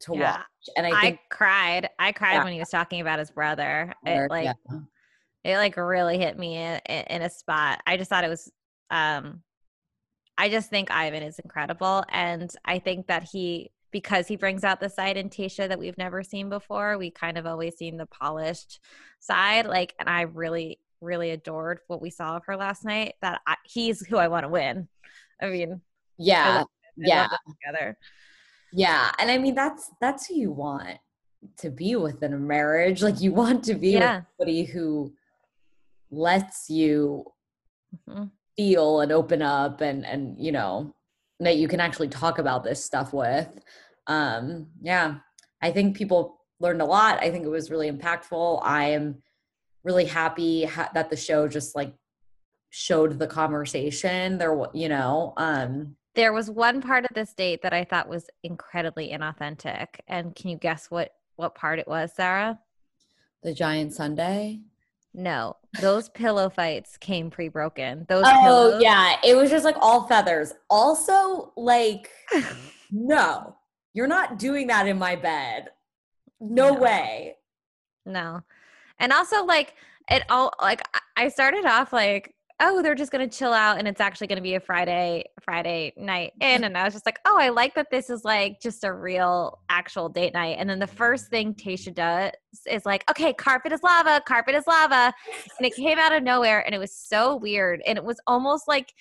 to 0.00 0.14
yeah. 0.16 0.36
watch. 0.36 0.44
And 0.76 0.86
I, 0.86 1.00
think, 1.00 1.18
I 1.18 1.34
cried. 1.34 1.90
I 1.98 2.12
cried 2.12 2.34
yeah. 2.34 2.44
when 2.44 2.52
he 2.52 2.58
was 2.58 2.70
talking 2.70 3.00
about 3.00 3.18
his 3.18 3.30
brother. 3.30 3.92
It, 4.06 4.30
like, 4.30 4.44
yeah. 4.44 4.78
it 5.44 5.56
like 5.56 5.76
really 5.76 6.18
hit 6.18 6.38
me 6.38 6.56
in, 6.56 6.80
in 6.86 7.22
a 7.22 7.30
spot. 7.30 7.80
I 7.86 7.96
just 7.96 8.08
thought 8.08 8.24
it 8.24 8.30
was 8.30 8.50
um 8.90 9.42
I 10.36 10.48
just 10.48 10.68
think 10.68 10.90
Ivan 10.90 11.22
is 11.22 11.38
incredible 11.38 12.04
and 12.10 12.50
I 12.64 12.78
think 12.80 13.06
that 13.06 13.22
he 13.22 13.70
because 13.94 14.26
he 14.26 14.34
brings 14.34 14.64
out 14.64 14.80
the 14.80 14.88
side 14.88 15.16
in 15.16 15.30
Tayshia 15.30 15.68
that 15.68 15.78
we've 15.78 15.96
never 15.96 16.24
seen 16.24 16.48
before. 16.48 16.98
We 16.98 17.12
kind 17.12 17.38
of 17.38 17.46
always 17.46 17.76
seen 17.76 17.96
the 17.96 18.06
polished 18.06 18.80
side 19.20 19.66
like 19.66 19.94
and 20.00 20.08
I 20.08 20.22
really 20.22 20.80
really 21.00 21.30
adored 21.30 21.78
what 21.86 22.02
we 22.02 22.10
saw 22.10 22.36
of 22.36 22.44
her 22.46 22.56
last 22.56 22.84
night 22.84 23.14
that 23.22 23.40
I, 23.46 23.54
he's 23.64 24.04
who 24.04 24.16
I 24.16 24.26
want 24.26 24.42
to 24.42 24.48
win. 24.48 24.88
I 25.40 25.48
mean, 25.48 25.80
yeah. 26.18 26.42
I 26.42 26.60
I 26.62 26.64
yeah. 26.96 27.28
together. 27.62 27.96
Yeah, 28.72 29.12
and 29.20 29.30
I 29.30 29.38
mean 29.38 29.54
that's 29.54 29.92
that's 30.00 30.26
who 30.26 30.34
you 30.34 30.50
want 30.50 30.98
to 31.58 31.70
be 31.70 31.94
with 31.94 32.20
in 32.20 32.34
a 32.34 32.38
marriage. 32.38 33.00
Like 33.08 33.20
you 33.20 33.32
want 33.32 33.62
to 33.66 33.74
be 33.74 33.90
yeah. 33.90 34.16
with 34.16 34.24
somebody 34.36 34.64
who 34.64 35.12
lets 36.10 36.68
you 36.68 37.26
mm-hmm. 38.08 38.24
feel 38.56 39.02
and 39.02 39.12
open 39.12 39.40
up 39.40 39.82
and 39.82 40.04
and 40.04 40.36
you 40.36 40.50
know 40.50 40.92
that 41.38 41.56
you 41.56 41.68
can 41.68 41.80
actually 41.80 42.08
talk 42.08 42.38
about 42.38 42.64
this 42.64 42.84
stuff 42.84 43.12
with 43.12 43.48
um 44.06 44.66
yeah 44.82 45.16
i 45.62 45.70
think 45.70 45.96
people 45.96 46.40
learned 46.60 46.82
a 46.82 46.84
lot 46.84 47.18
i 47.22 47.30
think 47.30 47.44
it 47.44 47.48
was 47.48 47.70
really 47.70 47.90
impactful 47.90 48.60
i 48.62 48.84
am 48.86 49.22
really 49.82 50.04
happy 50.04 50.64
ha- 50.64 50.90
that 50.94 51.10
the 51.10 51.16
show 51.16 51.48
just 51.48 51.74
like 51.74 51.94
showed 52.70 53.18
the 53.18 53.26
conversation 53.26 54.38
there 54.38 54.56
you 54.74 54.88
know 54.88 55.32
um 55.36 55.96
there 56.14 56.32
was 56.32 56.50
one 56.50 56.80
part 56.80 57.04
of 57.04 57.10
this 57.14 57.32
date 57.34 57.62
that 57.62 57.72
i 57.72 57.84
thought 57.84 58.08
was 58.08 58.28
incredibly 58.42 59.10
inauthentic 59.10 59.86
and 60.08 60.34
can 60.34 60.50
you 60.50 60.56
guess 60.56 60.90
what 60.90 61.12
what 61.36 61.54
part 61.54 61.78
it 61.78 61.88
was 61.88 62.12
sarah 62.14 62.58
the 63.42 63.54
giant 63.54 63.92
sunday 63.92 64.60
no, 65.16 65.54
those 65.80 66.08
pillow 66.08 66.50
fights 66.50 66.96
came 66.96 67.30
pre-broken. 67.30 68.04
Those 68.08 68.24
Oh 68.26 68.40
pillows- 68.42 68.82
yeah, 68.82 69.14
it 69.22 69.36
was 69.36 69.48
just 69.48 69.64
like 69.64 69.76
all 69.80 70.08
feathers. 70.08 70.52
Also, 70.68 71.52
like 71.56 72.10
no. 72.90 73.54
You're 73.94 74.08
not 74.08 74.38
doing 74.38 74.66
that 74.66 74.86
in 74.86 74.98
my 74.98 75.16
bed. 75.16 75.70
No, 76.40 76.74
no. 76.74 76.80
way. 76.80 77.36
No. 78.04 78.42
And 78.98 79.12
also 79.12 79.44
like 79.44 79.74
it 80.10 80.24
all 80.28 80.52
like 80.60 80.82
I 81.16 81.28
started 81.28 81.64
off 81.64 81.92
like 81.92 82.34
oh, 82.60 82.82
they're 82.82 82.94
just 82.94 83.10
gonna 83.10 83.28
chill 83.28 83.52
out 83.52 83.78
and 83.78 83.88
it's 83.88 84.00
actually 84.00 84.26
gonna 84.26 84.40
be 84.40 84.54
a 84.54 84.60
Friday 84.60 85.24
Friday 85.42 85.92
night 85.96 86.32
in. 86.40 86.64
And 86.64 86.76
I 86.76 86.84
was 86.84 86.94
just 86.94 87.06
like, 87.06 87.18
oh, 87.24 87.38
I 87.38 87.48
like 87.48 87.74
that 87.74 87.88
this 87.90 88.10
is 88.10 88.24
like 88.24 88.60
just 88.60 88.84
a 88.84 88.92
real 88.92 89.60
actual 89.68 90.08
date 90.08 90.34
night. 90.34 90.56
And 90.58 90.68
then 90.68 90.78
the 90.78 90.86
first 90.86 91.28
thing 91.28 91.54
Tayshia 91.54 91.94
does 91.94 92.32
is 92.70 92.86
like, 92.86 93.08
okay, 93.10 93.32
carpet 93.32 93.72
is 93.72 93.82
lava, 93.82 94.22
carpet 94.26 94.54
is 94.54 94.66
lava. 94.66 95.12
And 95.58 95.66
it 95.66 95.74
came 95.74 95.98
out 95.98 96.12
of 96.14 96.22
nowhere 96.22 96.64
and 96.64 96.74
it 96.74 96.78
was 96.78 96.94
so 96.94 97.36
weird. 97.36 97.82
And 97.86 97.98
it 97.98 98.04
was 98.04 98.20
almost 98.26 98.68
like 98.68 98.92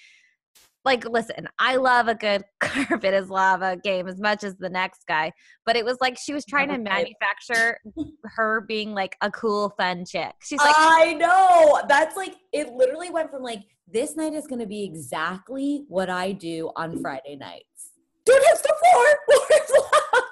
like 0.85 1.07
listen 1.07 1.47
i 1.59 1.75
love 1.75 2.07
a 2.07 2.15
good 2.15 2.43
carpet 2.59 3.13
is 3.13 3.29
lava 3.29 3.77
game 3.77 4.07
as 4.07 4.19
much 4.19 4.43
as 4.43 4.55
the 4.57 4.69
next 4.69 5.05
guy 5.07 5.31
but 5.65 5.75
it 5.75 5.85
was 5.85 5.97
like 6.01 6.17
she 6.17 6.33
was 6.33 6.45
trying 6.45 6.69
to 6.69 6.77
manufacture 6.77 7.77
her 8.23 8.61
being 8.61 8.93
like 8.93 9.15
a 9.21 9.31
cool 9.31 9.73
fun 9.77 10.05
chick. 10.05 10.33
She's 10.41 10.59
like 10.59 10.75
i 10.77 11.13
know! 11.13 11.81
That's 11.87 12.15
like 12.15 12.35
it 12.51 12.69
literally 12.73 13.09
went 13.09 13.31
from 13.31 13.43
like 13.43 13.61
this 13.87 14.15
night 14.15 14.33
is 14.33 14.47
going 14.47 14.59
to 14.59 14.67
be 14.67 14.83
exactly 14.83 15.85
what 15.87 16.09
i 16.09 16.31
do 16.31 16.71
on 16.75 16.99
friday 17.01 17.35
nights. 17.35 17.91
Don't 18.25 18.43
hit 18.43 18.63
the 18.63 18.75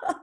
floor 0.08 0.16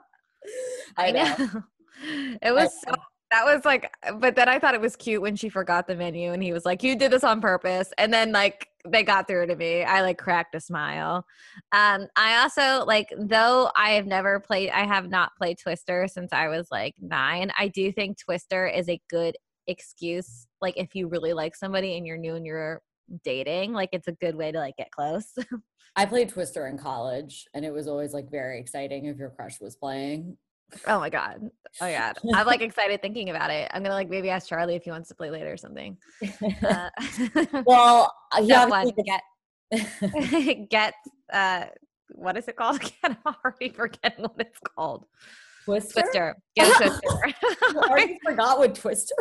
i 0.97 1.11
know. 1.11 1.63
it 2.43 2.53
was 2.53 2.71
so 2.85 2.95
that 3.31 3.45
was 3.45 3.65
like 3.65 3.93
but 4.19 4.35
then 4.37 4.49
i 4.49 4.59
thought 4.59 4.75
it 4.75 4.81
was 4.81 4.97
cute 4.97 5.21
when 5.21 5.37
she 5.37 5.49
forgot 5.49 5.87
the 5.87 5.95
menu 5.95 6.33
and 6.33 6.43
he 6.43 6.53
was 6.53 6.65
like 6.65 6.83
you 6.83 6.97
did 6.97 7.11
this 7.11 7.25
on 7.25 7.41
purpose. 7.41 7.93
And 7.99 8.13
then 8.13 8.33
like 8.33 8.68
they 8.87 9.03
got 9.03 9.27
through 9.27 9.47
to 9.47 9.57
me. 9.57 9.83
I 9.83 10.03
like 10.03 10.19
cracked 10.19 10.55
a 10.55 10.61
smile. 10.61 11.25
Um 11.73 12.07
i 12.17 12.39
also 12.43 12.85
like 12.85 13.13
though 13.19 13.71
i 13.77 13.91
have 13.91 14.07
never 14.07 14.41
played 14.41 14.71
i 14.71 14.85
have 14.87 15.09
not 15.09 15.37
played 15.37 15.59
twister 15.59 16.07
since 16.09 16.33
i 16.33 16.49
was 16.49 16.69
like 16.71 16.95
nine 17.01 17.51
i 17.59 17.69
do 17.69 17.93
think 17.93 18.19
twister 18.19 18.67
is 18.67 18.89
a 18.89 19.01
good 19.11 19.37
excuse 19.67 20.47
like 20.61 20.75
if 20.77 20.95
you 20.95 21.09
really 21.09 21.33
like 21.33 21.55
somebody 21.55 21.97
and 21.97 22.07
you're 22.07 22.17
new 22.17 22.35
and 22.35 22.47
you're 22.47 22.81
dating 23.25 23.73
like 23.73 23.91
it's 23.93 24.09
a 24.09 24.13
good 24.13 24.35
way 24.35 24.53
to 24.53 24.59
like 24.59 24.77
get 24.77 24.91
close. 24.91 25.35
I 25.97 26.05
played 26.05 26.29
twister 26.29 26.67
in 26.69 26.79
college 26.79 27.47
and 27.55 27.65
it 27.65 27.73
was 27.73 27.89
always 27.89 28.13
like 28.13 28.31
very 28.31 28.61
exciting 28.61 29.07
if 29.07 29.17
your 29.17 29.31
crush 29.31 29.61
was 29.61 29.77
playing 29.77 30.37
Oh 30.87 30.99
my 30.99 31.11
god. 31.11 31.51
Oh 31.81 31.85
my 31.85 31.93
god. 31.93 32.19
I'm 32.35 32.47
like 32.47 32.61
excited 32.61 33.01
thinking 33.03 33.31
about 33.31 33.51
it. 33.51 33.71
I'm 33.73 33.83
gonna 33.83 33.95
like 33.95 34.09
maybe 34.09 34.31
ask 34.31 34.49
Charlie 34.49 34.75
if 34.75 34.85
he 34.85 34.91
wants 34.91 35.09
to 35.09 35.15
play 35.15 35.31
later 35.31 35.53
or 35.53 35.57
something. 35.57 35.97
Uh, 36.69 36.91
well, 37.67 38.15
uh, 38.37 38.41
yeah, 38.43 38.67
one 38.67 38.91
get 39.05 40.69
get 40.71 40.95
uh 41.33 41.67
what 42.15 42.37
is 42.37 42.49
it 42.49 42.57
called 42.57 42.77
again? 42.77 43.17
I'm 43.25 43.35
already 43.45 43.71
forgetting 43.71 44.25
what 44.25 44.35
it's 44.39 44.59
called. 44.61 45.07
Twister. 45.65 46.01
Twister. 46.01 46.37
Get 46.57 46.69
a 46.69 46.85
Twister. 46.85 47.09
I 47.13 47.73
already 47.77 48.19
forgot 48.25 48.59
what 48.59 48.75
Twister. 48.75 49.15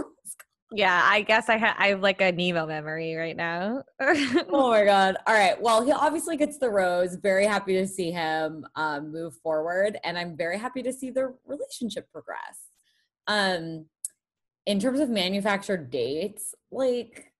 Yeah, 0.72 1.02
I 1.06 1.22
guess 1.22 1.48
I 1.48 1.58
have 1.58 1.76
I 1.80 1.88
have 1.90 2.02
like 2.02 2.20
a 2.20 2.32
Nemo 2.32 2.66
memory 2.66 3.16
right 3.16 3.38
now. 3.38 3.84
oh 4.02 4.70
my 4.70 4.84
god! 4.84 5.16
All 5.26 5.34
right, 5.34 5.60
well, 5.62 5.86
he 5.86 5.94
obviously 5.94 6.36
gets 6.36 6.58
the 6.58 6.70
rose. 6.70 7.16
Very 7.16 7.46
happy 7.46 7.74
to 7.76 7.88
see 7.88 8.12
him 8.12 8.66
um, 8.76 9.12
move 9.12 9.36
forward, 9.36 9.98
and 10.04 10.18
I'm 10.18 10.36
very 10.36 10.58
happy 10.58 10.84
to 10.84 10.92
see 10.92 11.10
their 11.10 11.36
relationship 11.46 12.12
progress. 12.12 12.60
Um, 13.28 13.86
in 14.66 14.82
terms 14.82 15.00
of 15.00 15.10
manufactured 15.10 15.90
dates, 15.90 16.54
like 16.70 17.32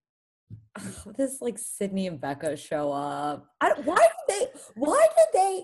this, 1.18 1.42
like 1.42 1.58
Sydney 1.58 2.08
and 2.08 2.22
Becca 2.22 2.56
show 2.56 2.92
up. 2.92 3.48
I, 3.60 3.74
why 3.84 3.98
did 3.98 4.36
they? 4.36 4.60
Why 4.76 5.08
did 5.18 5.40
they? 5.42 5.64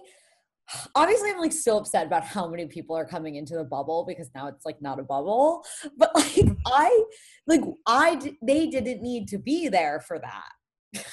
Obviously 0.95 1.29
i'm 1.29 1.39
like 1.39 1.51
still 1.51 1.77
upset 1.77 2.07
about 2.07 2.23
how 2.23 2.47
many 2.47 2.65
people 2.65 2.95
are 2.95 3.05
coming 3.05 3.35
into 3.35 3.55
the 3.55 3.63
bubble 3.63 4.05
because 4.07 4.29
now 4.33 4.47
it's 4.47 4.65
like 4.65 4.81
not 4.81 4.99
a 4.99 5.03
bubble 5.03 5.63
but 5.97 6.13
like 6.15 6.25
mm-hmm. 6.25 6.53
i 6.67 7.03
like 7.47 7.61
i 7.87 8.19
they 8.41 8.67
didn't 8.67 9.01
need 9.01 9.27
to 9.27 9.37
be 9.37 9.67
there 9.67 9.99
for 9.99 10.19
that. 10.19 11.05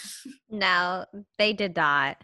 No 0.50 1.06
they 1.38 1.52
did 1.52 1.74
not. 1.76 2.18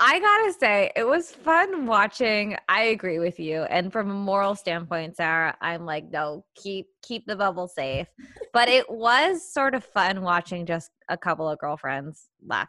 I 0.00 0.20
gotta 0.20 0.52
say 0.60 0.92
it 0.94 1.04
was 1.04 1.30
fun 1.30 1.86
watching 1.86 2.56
i 2.68 2.82
agree 2.82 3.18
with 3.18 3.40
you 3.40 3.62
and 3.62 3.92
from 3.92 4.10
a 4.10 4.14
moral 4.14 4.54
standpoint 4.54 5.16
sarah 5.16 5.56
i'm 5.60 5.84
like 5.84 6.08
no 6.12 6.44
keep 6.54 6.86
keep 7.02 7.26
the 7.26 7.36
bubble 7.36 7.68
safe. 7.68 8.06
But 8.52 8.68
it 8.68 8.88
was 8.88 9.52
sort 9.52 9.74
of 9.74 9.84
fun 9.84 10.22
watching 10.22 10.66
just 10.66 10.90
a 11.08 11.16
couple 11.18 11.48
of 11.48 11.58
girlfriends 11.58 12.28
laugh 12.46 12.68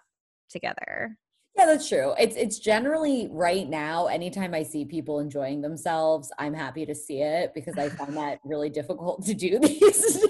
together 0.50 1.18
yeah, 1.58 1.65
that's 1.65 1.89
true. 1.89 2.13
It's 2.18 2.36
it's 2.36 2.60
generally 2.60 3.27
right 3.32 3.68
now, 3.68 4.08
anytime 4.08 4.53
I 4.53 4.63
see 4.63 4.86
people 4.86 5.20
enjoying 5.20 5.62
themselves, 5.62 6.32
I'm 6.39 6.53
happy 6.53 6.86
to 6.86 6.96
see 6.96 7.22
it 7.22 7.53
because 7.53 7.77
I 7.77 7.89
find 7.89 8.15
that 8.18 8.39
really 8.46 8.70
difficult 8.70 9.25
to 9.25 9.34
do 9.34 9.60
these 9.60 9.79
days. 9.79 10.25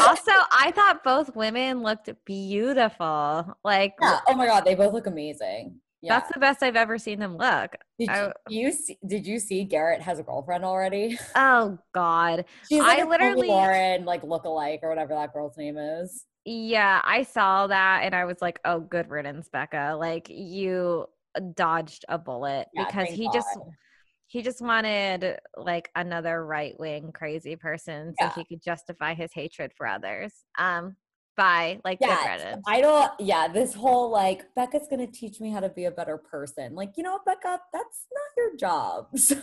also, 0.00 0.32
I 0.50 0.72
thought 0.74 1.04
both 1.04 1.34
women 1.36 1.82
looked 1.82 2.10
beautiful. 2.24 3.56
Like 3.64 3.94
yeah. 4.00 4.20
oh 4.26 4.34
my 4.34 4.46
god, 4.46 4.64
they 4.64 4.74
both 4.74 4.92
look 4.92 5.06
amazing. 5.06 5.76
Yeah. 6.00 6.18
That's 6.18 6.32
the 6.32 6.40
best 6.40 6.62
I've 6.62 6.76
ever 6.76 6.96
seen 6.96 7.18
them 7.18 7.36
look. 7.36 7.76
Did 7.98 8.10
I, 8.10 8.32
you 8.48 8.70
see, 8.72 8.96
did 9.06 9.26
you 9.26 9.40
see 9.40 9.64
Garrett 9.64 10.00
has 10.02 10.18
a 10.18 10.22
girlfriend 10.22 10.64
already? 10.64 11.18
Oh 11.34 11.78
God, 11.92 12.44
she's 12.68 12.80
like 12.80 13.00
I 13.00 13.04
literally 13.04 13.48
Lauren 13.48 14.04
like 14.04 14.22
look 14.22 14.44
alike 14.44 14.80
or 14.82 14.88
whatever 14.88 15.14
that 15.14 15.32
girl's 15.32 15.56
name 15.56 15.76
is. 15.76 16.24
Yeah, 16.44 17.00
I 17.04 17.24
saw 17.24 17.66
that 17.66 18.02
and 18.04 18.14
I 18.14 18.24
was 18.24 18.40
like, 18.40 18.60
oh, 18.64 18.80
good 18.80 19.10
riddance, 19.10 19.48
Becca. 19.48 19.96
Like 19.98 20.28
you 20.30 21.06
dodged 21.54 22.04
a 22.08 22.18
bullet 22.18 22.68
yeah, 22.72 22.86
because 22.86 23.08
he 23.08 23.26
God. 23.26 23.34
just 23.34 23.58
he 24.28 24.42
just 24.42 24.60
wanted 24.60 25.38
like 25.56 25.90
another 25.96 26.44
right 26.44 26.78
wing 26.78 27.12
crazy 27.12 27.56
person 27.56 28.14
so 28.18 28.26
yeah. 28.26 28.32
he 28.34 28.44
could 28.44 28.62
justify 28.62 29.14
his 29.14 29.32
hatred 29.32 29.72
for 29.76 29.86
others. 29.86 30.32
Um, 30.58 30.96
by 31.38 31.80
like 31.84 31.98
yeah, 32.00 32.56
I 32.66 32.80
don't 32.80 33.12
yeah, 33.20 33.46
this 33.46 33.72
whole 33.72 34.10
like 34.10 34.52
Becca's 34.56 34.88
gonna 34.90 35.06
teach 35.06 35.40
me 35.40 35.50
how 35.50 35.60
to 35.60 35.68
be 35.68 35.84
a 35.84 35.90
better 35.90 36.18
person. 36.18 36.74
Like, 36.74 36.94
you 36.96 37.04
know, 37.04 37.20
Becca, 37.24 37.60
that's 37.72 38.06
not 38.12 38.36
your 38.36 38.56
job. 38.56 39.06
So. 39.28 39.36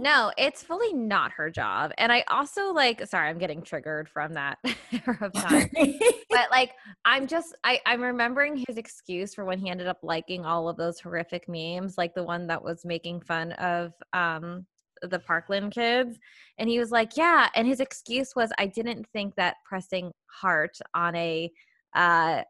No, 0.00 0.32
it's 0.36 0.62
fully 0.62 0.92
not 0.92 1.32
her 1.32 1.48
job. 1.48 1.92
And 1.96 2.12
I 2.12 2.24
also 2.28 2.72
like 2.72 3.06
sorry, 3.06 3.28
I'm 3.28 3.38
getting 3.38 3.62
triggered 3.62 4.08
from 4.08 4.34
that 4.34 4.58
era 4.92 5.18
of 5.20 5.32
time. 5.32 5.70
but 6.30 6.50
like 6.50 6.72
I'm 7.04 7.26
just 7.26 7.56
I, 7.64 7.80
I'm 7.86 8.02
remembering 8.02 8.62
his 8.68 8.76
excuse 8.76 9.34
for 9.34 9.44
when 9.44 9.58
he 9.58 9.70
ended 9.70 9.86
up 9.86 9.98
liking 10.02 10.44
all 10.44 10.68
of 10.68 10.76
those 10.76 11.00
horrific 11.00 11.48
memes, 11.48 11.98
like 11.98 12.14
the 12.14 12.22
one 12.22 12.46
that 12.46 12.62
was 12.62 12.84
making 12.84 13.22
fun 13.22 13.52
of 13.52 13.92
um 14.12 14.66
the 15.02 15.18
Parkland 15.18 15.72
kids. 15.72 16.18
And 16.58 16.68
he 16.68 16.78
was 16.78 16.90
like, 16.90 17.16
Yeah. 17.16 17.48
And 17.54 17.66
his 17.66 17.80
excuse 17.80 18.34
was, 18.34 18.50
I 18.58 18.66
didn't 18.66 19.06
think 19.12 19.34
that 19.36 19.56
pressing 19.64 20.12
heart 20.26 20.78
on 20.94 21.14
a, 21.14 21.50
uh, 21.94 22.42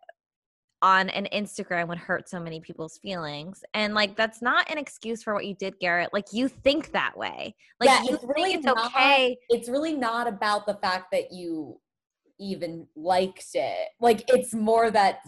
on 0.85 1.09
an 1.09 1.27
Instagram 1.33 1.89
would 1.89 1.97
hurt 1.97 2.29
so 2.29 2.39
many 2.39 2.61
people's 2.61 2.99
feelings. 2.99 3.65
And 3.73 3.95
like 3.95 4.17
that's 4.17 4.43
not 4.43 4.71
an 4.71 4.77
excuse 4.77 5.23
for 5.23 5.33
what 5.33 5.47
you 5.47 5.55
did, 5.55 5.79
Garrett. 5.81 6.13
Like 6.13 6.27
you 6.33 6.47
think 6.47 6.93
that 6.93 7.17
way. 7.17 7.55
Like 7.81 7.89
yeah, 7.89 8.03
you 8.03 8.17
it's 8.17 8.25
really 8.25 8.53
it's 8.53 8.67
not, 8.67 8.87
okay. 8.87 9.39
It's 9.49 9.71
really 9.71 9.95
not 9.95 10.29
about 10.29 10.67
the 10.67 10.75
fact 10.75 11.07
that 11.13 11.33
you 11.33 11.81
even 12.39 12.87
liked 12.95 13.47
it. 13.55 13.89
Like 13.99 14.25
it's 14.29 14.53
more 14.53 14.91
that 14.91 15.21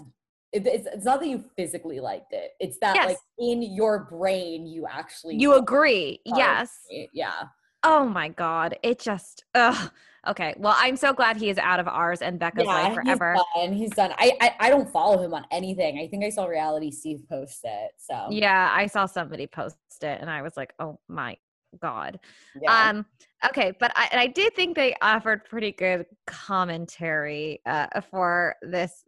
it, 0.53 0.67
it's, 0.67 0.87
it's 0.87 1.05
not 1.05 1.21
that 1.21 1.29
you 1.29 1.45
physically 1.57 2.01
liked 2.01 2.33
it. 2.33 2.53
It's 2.61 2.79
that 2.79 2.95
Yes. 2.97 3.07
like 3.07 3.19
in 3.39 3.63
your 3.63 4.05
brain 4.05 4.67
you 4.67 4.87
actually 4.91 5.37
You 5.37 5.55
agree? 5.55 6.21
Yes. 6.25 6.79
Yeah. 7.13 7.45
Oh 7.83 8.05
my 8.09 8.29
god, 8.29 8.79
it 8.83 8.99
just 8.99 9.45
ugh. 9.55 9.91
Okay, 10.27 10.55
well, 10.59 10.75
I'm 10.77 10.97
so 10.97 11.13
glad 11.13 11.37
he 11.37 11.51
is 11.51 11.59
out 11.59 11.79
of 11.79 11.87
ours 11.87 12.21
and 12.21 12.37
Becca's 12.37 12.67
life 12.67 12.95
forever. 12.95 13.37
He's 13.37 13.55
done. 13.55 13.73
He's 13.73 13.91
done. 13.91 14.13
I, 14.19 14.33
I 14.41 14.55
I 14.59 14.71
don't 14.71 14.91
follow 14.91 15.23
him 15.23 15.33
on 15.35 15.45
anything. 15.53 16.01
I 16.01 16.09
think 16.09 16.25
I 16.25 16.31
saw 16.31 16.47
reality 16.47 16.91
Steve 16.91 17.21
post 17.31 17.61
it. 17.63 17.93
So 17.97 18.29
Yeah, 18.31 18.73
I 18.75 18.87
saw 18.87 19.07
somebody 19.07 19.47
post 19.47 19.77
it 20.01 20.19
and 20.21 20.29
I 20.29 20.43
was 20.43 20.57
like, 20.57 20.73
"Oh 20.81 20.99
my 21.07 21.37
god." 21.81 22.19
yeah. 22.61 22.89
Um 22.91 23.07
okay, 23.47 23.73
but 23.79 23.93
I 23.95 24.09
and 24.11 24.21
I 24.21 24.27
did 24.27 24.55
think 24.57 24.75
they 24.75 24.97
offered 25.01 25.45
pretty 25.45 25.71
good 25.71 26.07
commentary 26.27 27.61
uh 27.67 28.01
for 28.11 28.57
this 28.63 29.05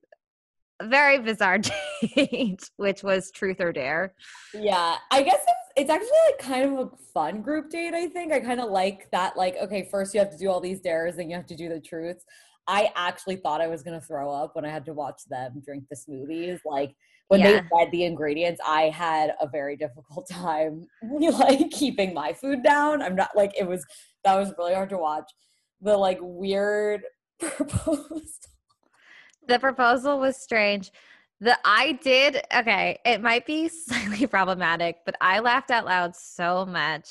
very 0.83 1.19
bizarre 1.19 1.59
date, 2.15 2.71
which 2.77 3.03
was 3.03 3.31
truth 3.31 3.61
or 3.61 3.73
dare. 3.73 4.15
Yeah, 4.55 4.97
I 5.11 5.23
guess 5.23 5.41
it's, 5.41 5.73
it's 5.77 5.91
actually 5.91 6.19
like 6.31 6.39
kind 6.39 6.65
of 6.79 6.87
a 6.87 6.97
fun 7.13 7.43
group 7.43 7.71
date. 7.71 7.95
I 7.95 8.09
think 8.09 8.33
I 8.33 8.41
kind 8.41 8.61
of 8.61 8.71
like 8.71 9.11
that. 9.11 9.37
Like, 9.37 9.57
okay, 9.63 9.89
first 9.91 10.15
you 10.15 10.21
have 10.21 10.31
to 10.31 10.39
do 10.39 10.49
all 10.49 10.61
these 10.61 10.81
dares, 10.81 11.17
then 11.17 11.29
you 11.31 11.37
have 11.37 11.47
to 11.47 11.57
do 11.57 11.69
the 11.69 11.81
truths. 11.81 12.25
I 12.67 12.93
actually 12.97 13.37
thought 13.37 13.61
I 13.61 13.67
was 13.67 13.83
gonna 13.83 14.01
throw 14.01 14.31
up 14.31 14.55
when 14.55 14.65
I 14.65 14.71
had 14.71 14.85
to 14.87 14.93
watch 14.93 15.23
them 15.29 15.63
drink 15.65 15.85
the 15.91 15.97
smoothies. 15.97 16.61
Like 16.67 16.95
when 17.29 17.41
Yeah. 17.41 17.53
they 17.63 17.69
read 17.73 17.91
the 17.93 18.05
ingredients, 18.05 18.61
I 18.67 18.91
had 18.91 19.35
a 19.41 19.49
very 19.49 19.77
difficult 19.85 20.29
time 20.31 20.87
like 21.03 21.71
keeping 21.71 22.13
my 22.15 22.33
food 22.33 22.63
down. 22.63 23.01
I'm 23.03 23.17
not 23.17 23.31
like 23.35 23.53
it 23.59 23.67
was 23.67 23.85
that 24.25 24.35
was 24.37 24.53
really 24.59 24.75
hard 24.75 24.91
to 24.91 24.99
watch. 24.99 25.31
The 25.81 25.97
like 25.97 26.19
weird 26.21 27.03
proposal. 27.41 28.21
The 29.49 29.59
proposal 29.59 30.19
was 30.19 30.37
strange. 30.37 30.93
The 31.41 31.59
I 31.65 31.93
did 32.03 32.43
okay, 32.55 32.99
it 33.05 33.23
might 33.23 33.47
be 33.47 33.69
slightly 33.69 34.27
problematic, 34.27 34.99
but 35.05 35.17
I 35.21 35.41
laughed 35.41 35.71
out 35.71 35.87
loud 35.87 36.15
so 36.15 36.67
much 36.67 37.09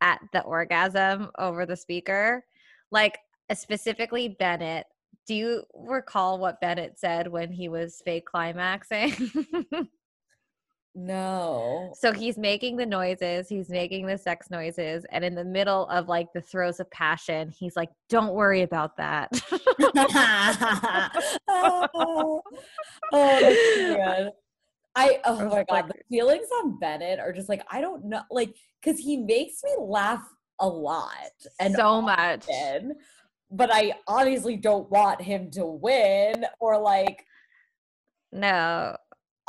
at 0.00 0.20
the 0.32 0.42
orgasm 0.42 1.30
over 1.38 1.66
the 1.66 1.76
speaker. 1.76 2.44
Like 2.90 3.18
specifically 3.54 4.28
Bennett. 4.28 4.86
Do 5.26 5.34
you 5.34 5.64
recall 5.74 6.38
what 6.38 6.60
Bennett 6.60 6.98
said 6.98 7.28
when 7.28 7.52
he 7.52 7.68
was 7.68 8.02
fake 8.04 8.26
climaxing? 8.26 9.12
No. 10.94 11.92
so 11.96 12.12
he's 12.12 12.36
making 12.36 12.76
the 12.76 12.86
noises, 12.86 13.48
he's 13.48 13.68
making 13.68 14.06
the 14.06 14.18
sex 14.18 14.50
noises, 14.50 15.06
and 15.10 15.24
in 15.24 15.34
the 15.34 15.44
middle 15.44 15.86
of 15.86 16.08
like 16.08 16.32
the 16.32 16.40
throes 16.40 16.80
of 16.80 16.90
passion, 16.90 17.48
he's 17.48 17.76
like, 17.76 17.90
"Don't 18.08 18.34
worry 18.34 18.62
about 18.62 18.96
that." 18.96 19.30
oh, 21.48 22.42
oh, 23.12 23.40
that's 23.40 23.76
so 23.76 23.94
good. 23.96 24.32
I 24.96 25.20
oh 25.24 25.48
my 25.48 25.64
god, 25.68 25.84
oh 25.84 25.88
the 25.88 25.94
feelings 26.08 26.48
on 26.62 26.78
Bennett 26.78 27.20
are 27.20 27.32
just 27.32 27.48
like 27.48 27.64
I 27.70 27.80
don't 27.80 28.04
know, 28.06 28.22
like 28.30 28.54
because 28.82 28.98
he 28.98 29.16
makes 29.16 29.62
me 29.62 29.70
laugh 29.78 30.22
a 30.60 30.68
lot 30.68 31.14
and 31.58 31.74
so 31.74 32.02
much. 32.02 32.46
but 33.50 33.70
I 33.72 33.94
obviously 34.06 34.56
don't 34.56 34.90
want 34.90 35.22
him 35.22 35.50
to 35.52 35.64
win 35.66 36.44
or 36.60 36.78
like 36.78 37.24
No. 38.32 38.96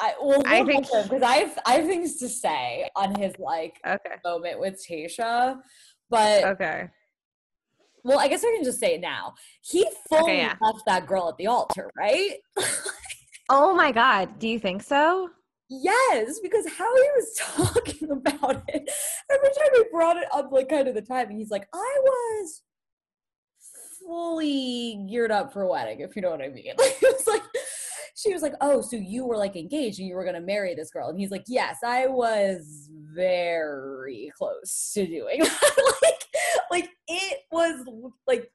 I 0.04 0.16
well 0.22 0.42
I 0.46 0.64
think- 0.66 0.88
because 1.04 1.22
I 1.22 1.36
have 1.36 1.60
I 1.66 1.74
have 1.74 1.86
things 1.86 2.18
to 2.18 2.28
say 2.28 2.90
on 2.96 3.14
his 3.16 3.38
like 3.40 3.80
Okay. 3.88 4.16
moment 4.26 4.60
with 4.60 4.84
Tayshia, 4.86 5.62
but 6.10 6.44
Okay. 6.44 6.90
well 8.04 8.20
I 8.20 8.28
guess 8.28 8.44
I 8.44 8.52
can 8.56 8.64
just 8.64 8.80
say 8.80 8.96
it 8.96 9.02
now. 9.02 9.36
He 9.62 9.88
fully 10.10 10.38
yeah. 10.38 10.56
left 10.60 10.82
that 10.88 11.06
girl 11.06 11.30
at 11.30 11.38
the 11.38 11.48
altar, 11.48 11.90
right? 11.98 12.38
Oh 13.54 13.74
my 13.74 13.92
god, 13.92 14.40
do 14.40 14.48
you 14.48 14.60
think 14.60 14.82
so? 14.82 15.30
Yes, 15.68 16.40
because 16.40 16.66
how 16.68 16.96
he 16.96 17.10
was 17.18 17.34
talking 17.38 18.10
about 18.10 18.64
it 18.70 18.90
every 19.30 19.50
time 19.50 19.68
he 19.76 19.84
brought 19.92 20.16
it 20.16 20.28
up, 20.34 20.54
like 20.54 20.70
kind 20.70 20.88
of 20.88 20.96
the 20.96 21.02
timing, 21.02 21.38
he's 21.38 21.52
like, 21.52 21.68
I 21.74 21.98
was 22.02 22.62
fully 24.00 25.06
geared 25.10 25.32
up 25.32 25.52
for 25.52 25.64
a 25.64 25.68
wedding, 25.68 26.00
if 26.00 26.16
you 26.16 26.22
know 26.22 26.32
what 26.32 26.42
I 26.42 26.48
mean. 26.50 26.74
Like 26.78 26.98
it 27.02 27.14
was 27.18 27.28
like 27.28 27.44
she 28.22 28.34
was 28.34 28.42
like, 28.42 28.54
Oh, 28.62 28.82
so 28.82 28.96
you 28.96 29.26
were 29.26 29.38
like 29.38 29.56
engaged 29.56 30.00
and 30.00 30.08
you 30.08 30.16
were 30.16 30.26
gonna 30.26 30.42
marry 30.42 30.76
this 30.76 30.92
girl. 30.92 31.10
And 31.10 31.20
he's 31.20 31.32
like, 31.32 31.46
Yes, 31.48 31.78
I 31.86 32.08
was 32.08 32.90
very 33.14 34.32
close 34.38 34.92
to 34.94 35.06
doing 35.06 35.40
that. 35.44 35.94
like, 36.02 36.24
like 36.72 36.90
it 37.08 37.40
was 37.52 37.86
like 38.28 38.52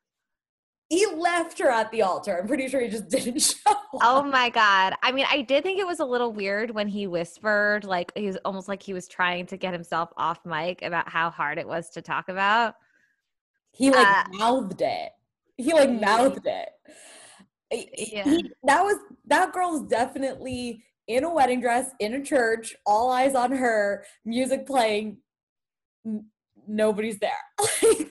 he 0.88 1.04
left 1.06 1.58
her 1.58 1.68
at 1.68 1.90
the 1.90 2.02
altar. 2.02 2.38
I'm 2.40 2.46
pretty 2.46 2.68
sure 2.68 2.80
he 2.80 2.88
just 2.88 3.08
didn't 3.10 3.40
show 3.42 3.56
up. 3.66 3.82
Oh 4.02 4.22
my 4.22 4.48
god. 4.50 4.94
I 5.02 5.10
mean, 5.10 5.26
I 5.28 5.42
did 5.42 5.64
think 5.64 5.80
it 5.80 5.86
was 5.86 5.98
a 6.00 6.04
little 6.04 6.32
weird 6.32 6.70
when 6.70 6.86
he 6.86 7.06
whispered, 7.08 7.84
like 7.84 8.12
he 8.16 8.26
was 8.26 8.36
almost 8.44 8.68
like 8.68 8.82
he 8.82 8.92
was 8.92 9.08
trying 9.08 9.46
to 9.46 9.56
get 9.56 9.72
himself 9.72 10.10
off 10.16 10.38
mic 10.46 10.82
about 10.82 11.08
how 11.08 11.28
hard 11.30 11.58
it 11.58 11.66
was 11.66 11.90
to 11.90 12.02
talk 12.02 12.28
about. 12.28 12.74
He 13.72 13.90
like 13.90 14.06
Uh, 14.06 14.24
mouthed 14.38 14.80
it. 14.80 15.10
He 15.56 15.72
like 15.72 15.90
mouthed 15.90 16.46
it. 16.46 16.68
Yeah. 17.70 18.24
he- 18.24 18.52
that 18.64 18.82
was 18.82 18.96
that 19.26 19.52
girl's 19.52 19.82
definitely 19.88 20.82
in 21.08 21.24
a 21.24 21.32
wedding 21.32 21.60
dress 21.60 21.90
in 22.00 22.14
a 22.14 22.22
church, 22.24 22.74
all 22.84 23.10
eyes 23.10 23.34
on 23.34 23.52
her, 23.52 24.04
music 24.24 24.66
playing. 24.66 25.18
n- 26.04 26.26
Nobody's 26.68 27.18
there. 27.18 27.30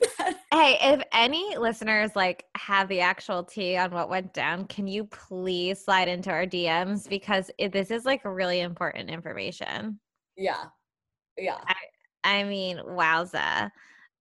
Hey, 0.52 0.78
if 0.80 1.02
any 1.12 1.56
listeners 1.58 2.12
like 2.16 2.44
have 2.56 2.88
the 2.88 3.00
actual 3.00 3.44
tea 3.44 3.76
on 3.76 3.90
what 3.90 4.08
went 4.08 4.32
down, 4.32 4.64
can 4.66 4.86
you 4.86 5.04
please 5.04 5.84
slide 5.84 6.08
into 6.08 6.30
our 6.30 6.46
DMs 6.46 7.06
because 7.08 7.50
it, 7.58 7.72
this 7.72 7.90
is 7.90 8.06
like 8.06 8.24
really 8.24 8.60
important 8.60 9.10
information. 9.10 10.00
yeah, 10.36 10.64
yeah. 11.36 11.58
I 12.24 12.44
mean, 12.44 12.78
wowza. 12.78 13.70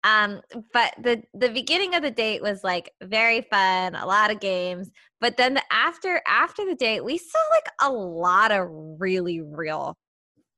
Um, 0.05 0.41
but 0.71 0.93
the 1.01 1.23
the 1.33 1.49
beginning 1.49 1.95
of 1.95 2.03
the 2.03 2.11
date 2.11 2.41
was 2.41 2.63
like 2.63 2.91
very 3.03 3.41
fun, 3.41 3.95
a 3.95 4.05
lot 4.05 4.31
of 4.31 4.39
games. 4.39 4.91
But 5.19 5.35
then 5.35 5.55
the 5.55 5.63
after 5.71 6.21
after 6.27 6.63
the 6.63 6.75
date, 6.75 7.03
we 7.03 7.17
saw 7.17 7.39
like 7.51 7.67
a 7.81 7.91
lot 7.91 8.51
of 8.51 8.67
really 8.99 9.41
real 9.41 9.97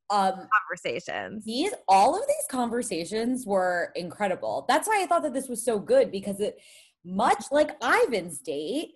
Um, 0.10 0.48
conversations. 0.58 1.46
these 1.46 1.74
all 1.88 2.16
of 2.16 2.28
these 2.28 2.48
conversations 2.52 3.46
were 3.46 3.92
incredible. 3.96 4.66
That's 4.68 4.88
why 4.88 5.02
I 5.02 5.06
thought 5.08 5.24
that 5.24 5.34
this 5.34 5.50
was 5.50 5.64
so 5.64 5.80
good 5.80 6.12
because 6.12 6.40
it 6.42 6.60
much 7.06 7.46
like 7.52 7.72
Ivan's 7.82 8.40
date, 8.40 8.96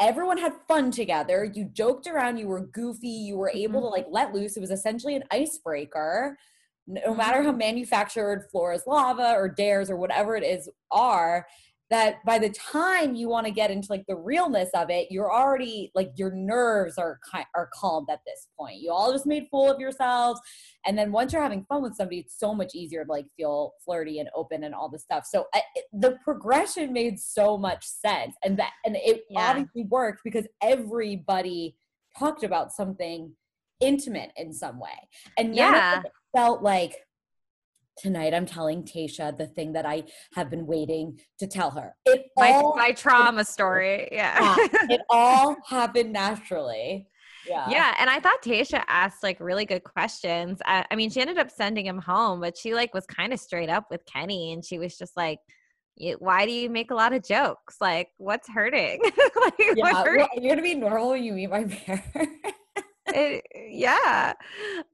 everyone 0.00 0.38
had 0.38 0.52
fun 0.68 0.90
together. 0.92 1.44
You 1.44 1.64
joked 1.64 2.06
around, 2.06 2.38
you 2.38 2.46
were 2.48 2.66
goofy, 2.66 3.08
you 3.28 3.36
were 3.36 3.50
able 3.50 3.80
to 3.80 3.88
like 3.88 4.06
let 4.10 4.32
loose. 4.32 4.56
It 4.56 4.60
was 4.60 4.70
essentially 4.70 5.16
an 5.16 5.24
icebreaker. 5.32 6.38
No 6.86 7.00
mm-hmm. 7.00 7.16
matter 7.16 7.42
how 7.42 7.52
manufactured 7.52 8.46
floor 8.50 8.72
is 8.72 8.82
lava 8.86 9.34
or 9.34 9.48
dares 9.48 9.90
or 9.90 9.96
whatever 9.96 10.36
it 10.36 10.44
is 10.44 10.68
are, 10.90 11.46
that 11.90 12.16
by 12.24 12.38
the 12.38 12.48
time 12.50 13.14
you 13.14 13.28
want 13.28 13.46
to 13.46 13.52
get 13.52 13.70
into 13.70 13.88
like 13.90 14.04
the 14.08 14.16
realness 14.16 14.70
of 14.74 14.90
it, 14.90 15.08
you're 15.10 15.32
already 15.32 15.90
like 15.94 16.10
your 16.16 16.32
nerves 16.32 16.96
are 16.98 17.18
are 17.54 17.68
calmed 17.74 18.08
at 18.10 18.20
this 18.26 18.48
point. 18.58 18.80
You 18.80 18.90
all 18.90 19.12
just 19.12 19.26
made 19.26 19.46
fool 19.50 19.70
of 19.70 19.78
yourselves, 19.78 20.40
and 20.86 20.96
then 20.98 21.12
once 21.12 21.32
you're 21.32 21.42
having 21.42 21.64
fun 21.68 21.82
with 21.82 21.94
somebody, 21.94 22.20
it's 22.20 22.38
so 22.38 22.54
much 22.54 22.74
easier 22.74 23.04
to 23.04 23.10
like 23.10 23.26
feel 23.36 23.74
flirty 23.84 24.18
and 24.18 24.28
open 24.34 24.64
and 24.64 24.74
all 24.74 24.88
this 24.88 25.02
stuff. 25.02 25.24
So 25.26 25.44
I, 25.54 25.62
it- 25.74 25.84
the 25.92 26.16
progression 26.24 26.92
made 26.92 27.18
so 27.20 27.56
much 27.58 27.84
sense, 27.86 28.34
and 28.44 28.58
that 28.58 28.72
and 28.84 28.96
it 28.96 29.24
Yeah. 29.30 29.50
obviously 29.50 29.84
worked 29.84 30.22
because 30.24 30.46
everybody 30.62 31.76
talked 32.18 32.44
about 32.44 32.72
something 32.72 33.34
intimate 33.80 34.30
in 34.36 34.52
some 34.52 34.78
way, 34.78 35.08
and 35.38 35.54
Yeah. 35.54 36.02
felt 36.34 36.62
like 36.62 36.94
tonight 37.96 38.34
I'm 38.34 38.46
telling 38.46 38.82
Tayshia 38.82 39.36
the 39.36 39.46
thing 39.46 39.72
that 39.74 39.86
I 39.86 40.04
have 40.34 40.50
been 40.50 40.66
waiting 40.66 41.20
to 41.38 41.46
tell 41.46 41.70
her. 41.70 41.94
It 42.04 42.26
My 42.36 42.50
all 42.52 42.74
my 42.76 42.92
trauma 42.92 43.44
story. 43.44 44.08
Yeah. 44.10 44.56
yeah, 44.56 44.66
it 44.90 45.00
all 45.10 45.56
happened 45.68 46.12
naturally. 46.12 47.06
Yeah. 47.46 47.68
Yeah, 47.68 47.94
and 47.98 48.08
I 48.08 48.20
thought 48.20 48.42
Tayshia 48.42 48.82
asked 48.88 49.22
like 49.22 49.38
really 49.38 49.64
good 49.66 49.84
questions. 49.84 50.60
I, 50.64 50.84
I 50.90 50.96
mean, 50.96 51.10
she 51.10 51.20
ended 51.20 51.38
up 51.38 51.50
sending 51.50 51.86
him 51.86 51.98
home, 51.98 52.40
but 52.40 52.56
she 52.56 52.74
like 52.74 52.94
was 52.94 53.06
kind 53.06 53.32
of 53.32 53.38
straight 53.38 53.68
up 53.68 53.86
with 53.90 54.04
Kenny, 54.06 54.52
and 54.54 54.64
she 54.64 54.78
was 54.78 54.96
just 54.96 55.14
like, 55.16 55.38
"Why 56.18 56.46
do 56.46 56.52
you 56.52 56.70
make 56.70 56.90
a 56.90 56.94
lot 56.94 57.12
of 57.12 57.22
jokes? 57.22 57.76
Like, 57.80 58.08
what's 58.16 58.48
hurting? 58.48 59.02
like, 59.40 59.54
Yeah. 59.58 59.74
what 59.92 60.04
Well, 60.16 60.28
you're 60.36 60.50
gonna 60.50 60.62
be 60.62 60.74
normal 60.74 61.10
when 61.10 61.22
you 61.22 61.32
meet 61.34 61.50
my 61.50 61.64
parents. 61.86 62.08
It- 63.14 63.46
yeah." 63.70 64.32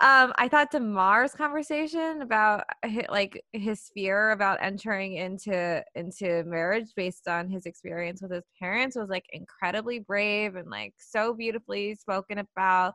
Um, 0.00 0.32
I 0.36 0.48
thought 0.50 0.72
Demar's 0.72 1.32
conversation 1.34 2.22
about 2.22 2.64
like 3.10 3.42
his 3.52 3.90
fear 3.94 4.30
about 4.32 4.58
entering 4.62 5.14
into 5.14 5.82
into 5.94 6.44
marriage 6.44 6.88
based 6.96 7.28
on 7.28 7.48
his 7.48 7.66
experience 7.66 8.20
with 8.22 8.32
his 8.32 8.44
parents 8.60 8.96
was 8.96 9.08
like 9.08 9.24
incredibly 9.32 10.00
brave 10.00 10.56
and 10.56 10.68
like 10.70 10.94
so 10.98 11.34
beautifully 11.34 11.94
spoken 11.96 12.38
about. 12.38 12.94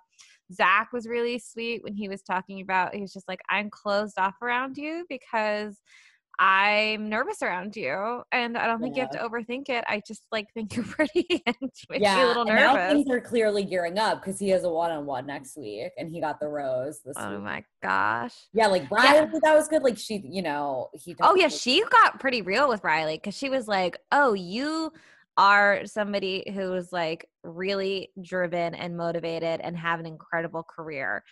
Zac 0.54 0.94
was 0.94 1.08
really 1.08 1.40
sweet 1.40 1.84
when 1.84 1.96
he 1.96 2.08
was 2.08 2.22
talking 2.22 2.62
about 2.62 2.94
he 2.94 3.02
was 3.02 3.14
just 3.14 3.28
like 3.28 3.42
I'm 3.50 3.70
closed 3.72 4.20
off 4.20 4.36
around 4.44 4.78
you 4.78 5.06
because 5.10 5.82
I'm 6.38 7.08
nervous 7.08 7.42
around 7.42 7.76
you, 7.76 8.24
and 8.32 8.58
I 8.58 8.68
don't 8.68 8.82
think 8.82 8.96
you 8.96 9.02
have 9.02 9.12
to 9.12 9.20
overthink 9.20 9.70
it. 9.70 9.84
I 9.88 10.02
just 10.06 10.24
like 10.32 10.48
think 10.54 10.76
you're 10.76 10.86
pretty 10.86 11.42
and 11.46 11.56
makes 11.62 12.02
yeah, 12.02 12.26
a 12.26 12.28
little 12.28 12.48
and 12.48 12.56
now 12.56 12.90
things 12.90 13.10
are 13.10 13.22
clearly 13.22 13.64
gearing 13.64 13.98
up 13.98 14.22
because 14.22 14.40
he 14.40 14.50
has 14.50 14.64
a 14.64 14.70
one-on-one 14.70 15.26
next 15.26 15.58
week, 15.58 15.92
and 15.98 16.10
he 16.12 16.20
got 16.20 16.40
the 16.40 16.48
rose 16.48 17.00
this 17.06 17.16
Oh 17.18 17.32
week. 17.32 17.42
my 17.42 17.64
gosh. 17.82 18.36
Yeah, 18.54 18.68
like 18.68 18.90
Riley, 18.92 19.28
that 19.44 19.56
was 19.56 19.68
good. 19.68 19.84
Like 19.84 19.98
she, 19.98 20.22
you 20.30 20.42
know, 20.42 20.90
he. 20.94 21.16
Oh 21.22 21.36
yeah, 21.36 21.48
she 21.48 21.84
got 21.90 22.20
pretty 22.20 22.42
real 22.42 22.68
with 22.68 22.84
Riley 22.84 23.16
because 23.18 23.38
she 23.38 23.50
was 23.50 23.68
like, 23.68 23.98
"Oh, 24.12 24.34
you 24.34 24.92
are 25.38 25.82
somebody 25.86 26.50
who 26.54 26.74
is 26.74 26.92
like 26.92 27.28
really 27.44 28.10
driven 28.22 28.74
and 28.76 28.98
motivated 28.98 29.62
and 29.62 29.78
have 29.78 30.00
an 30.00 30.06
incredible 30.06 30.64
career." 30.64 31.24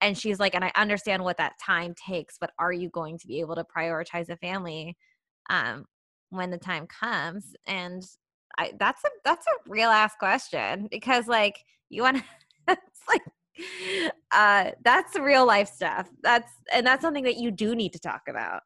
And 0.00 0.16
she's 0.16 0.38
like, 0.38 0.54
"And 0.54 0.64
I 0.64 0.72
understand 0.76 1.22
what 1.22 1.36
that 1.38 1.58
time 1.64 1.94
takes, 1.94 2.36
but 2.38 2.52
are 2.58 2.72
you 2.72 2.88
going 2.90 3.18
to 3.18 3.26
be 3.26 3.40
able 3.40 3.54
to 3.56 3.64
prioritize 3.64 4.28
a 4.28 4.36
family 4.36 4.96
um, 5.48 5.84
when 6.30 6.50
the 6.50 6.58
time 6.58 6.86
comes?" 6.86 7.54
And 7.66 8.02
I, 8.58 8.72
that's 8.78 9.04
a 9.04 9.08
that's 9.24 9.46
a 9.46 9.70
real 9.70 9.90
ass 9.90 10.14
question 10.18 10.88
because 10.90 11.26
like 11.26 11.56
you 11.88 12.02
want, 12.02 12.22
it's 12.68 13.00
like. 13.08 13.22
Uh, 14.32 14.70
that's 14.84 15.18
real 15.18 15.44
life 15.44 15.68
stuff. 15.68 16.08
That's 16.22 16.50
and 16.72 16.86
that's 16.86 17.02
something 17.02 17.24
that 17.24 17.36
you 17.36 17.50
do 17.50 17.74
need 17.74 17.92
to 17.92 17.98
talk 17.98 18.22
about 18.26 18.62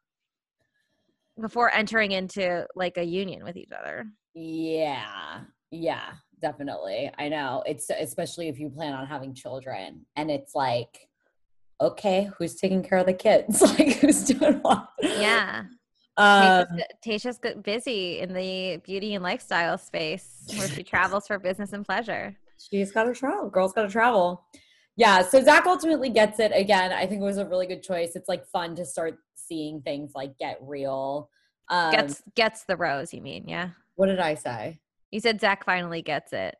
before 1.40 1.72
entering 1.72 2.12
into 2.12 2.66
like 2.76 2.96
a 2.96 3.02
union 3.02 3.44
with 3.44 3.56
each 3.56 3.72
other. 3.72 4.06
Yeah, 4.34 5.40
yeah, 5.70 6.12
definitely. 6.40 7.10
I 7.18 7.28
know. 7.28 7.62
It's 7.66 7.90
especially 7.90 8.48
if 8.48 8.58
you 8.58 8.70
plan 8.70 8.92
on 8.92 9.06
having 9.06 9.34
children, 9.34 10.06
and 10.16 10.30
it's 10.30 10.54
like, 10.54 11.08
okay, 11.80 12.28
who's 12.38 12.54
taking 12.56 12.82
care 12.82 12.98
of 12.98 13.06
the 13.06 13.12
kids? 13.12 13.60
like, 13.78 13.94
who's 13.94 14.24
doing 14.24 14.54
what? 14.60 14.88
Yeah. 15.02 15.64
Um, 16.16 16.66
Tayshia's, 17.04 17.40
busy 17.62 18.20
in 18.20 18.32
the 18.32 18.80
beauty 18.84 19.14
and 19.14 19.24
lifestyle 19.24 19.76
space 19.76 20.44
where 20.56 20.68
she 20.68 20.82
travels 20.84 21.26
for 21.26 21.38
business 21.38 21.72
and 21.72 21.84
pleasure. 21.84 22.36
she's 22.70 22.92
got 22.92 23.04
to 23.04 23.14
travel. 23.14 23.50
Girl's 23.50 23.72
got 23.72 23.82
to 23.82 23.88
travel. 23.88 24.44
Yeah. 24.96 25.22
So 25.22 25.42
Zac 25.42 25.66
ultimately 25.66 26.10
gets 26.10 26.38
it 26.38 26.52
again. 26.54 26.92
I 26.92 27.06
think 27.06 27.20
it 27.20 27.24
was 27.24 27.38
a 27.38 27.46
really 27.46 27.66
good 27.66 27.82
choice. 27.82 28.14
It's 28.14 28.28
like 28.28 28.46
fun 28.46 28.76
to 28.76 28.84
start 28.84 29.18
seeing 29.34 29.82
things 29.82 30.12
like 30.14 30.38
get 30.38 30.58
real. 30.62 31.30
Um, 31.68 31.90
Gets 31.90 32.22
gets 32.36 32.64
the 32.64 32.76
rose, 32.76 33.12
you 33.14 33.22
mean, 33.22 33.48
yeah? 33.48 33.70
what 33.96 34.06
did 34.06 34.20
I 34.20 34.34
say? 34.34 34.80
You 35.10 35.20
said 35.20 35.40
Zac 35.40 35.64
finally 35.64 36.02
gets 36.02 36.32
it. 36.32 36.56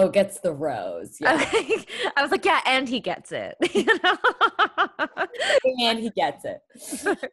Oh, 0.00 0.08
gets 0.08 0.38
the 0.38 0.52
rose. 0.52 1.16
Yeah. 1.20 1.34
Okay. 1.34 1.84
I 2.16 2.22
was 2.22 2.30
like, 2.30 2.44
yeah, 2.44 2.60
and 2.66 2.88
he 2.88 3.00
gets 3.00 3.32
it. 3.32 3.56
You 3.74 3.84
know? 3.84 4.16
and 5.80 5.98
he 5.98 6.10
gets 6.10 6.44
it. 6.44 6.60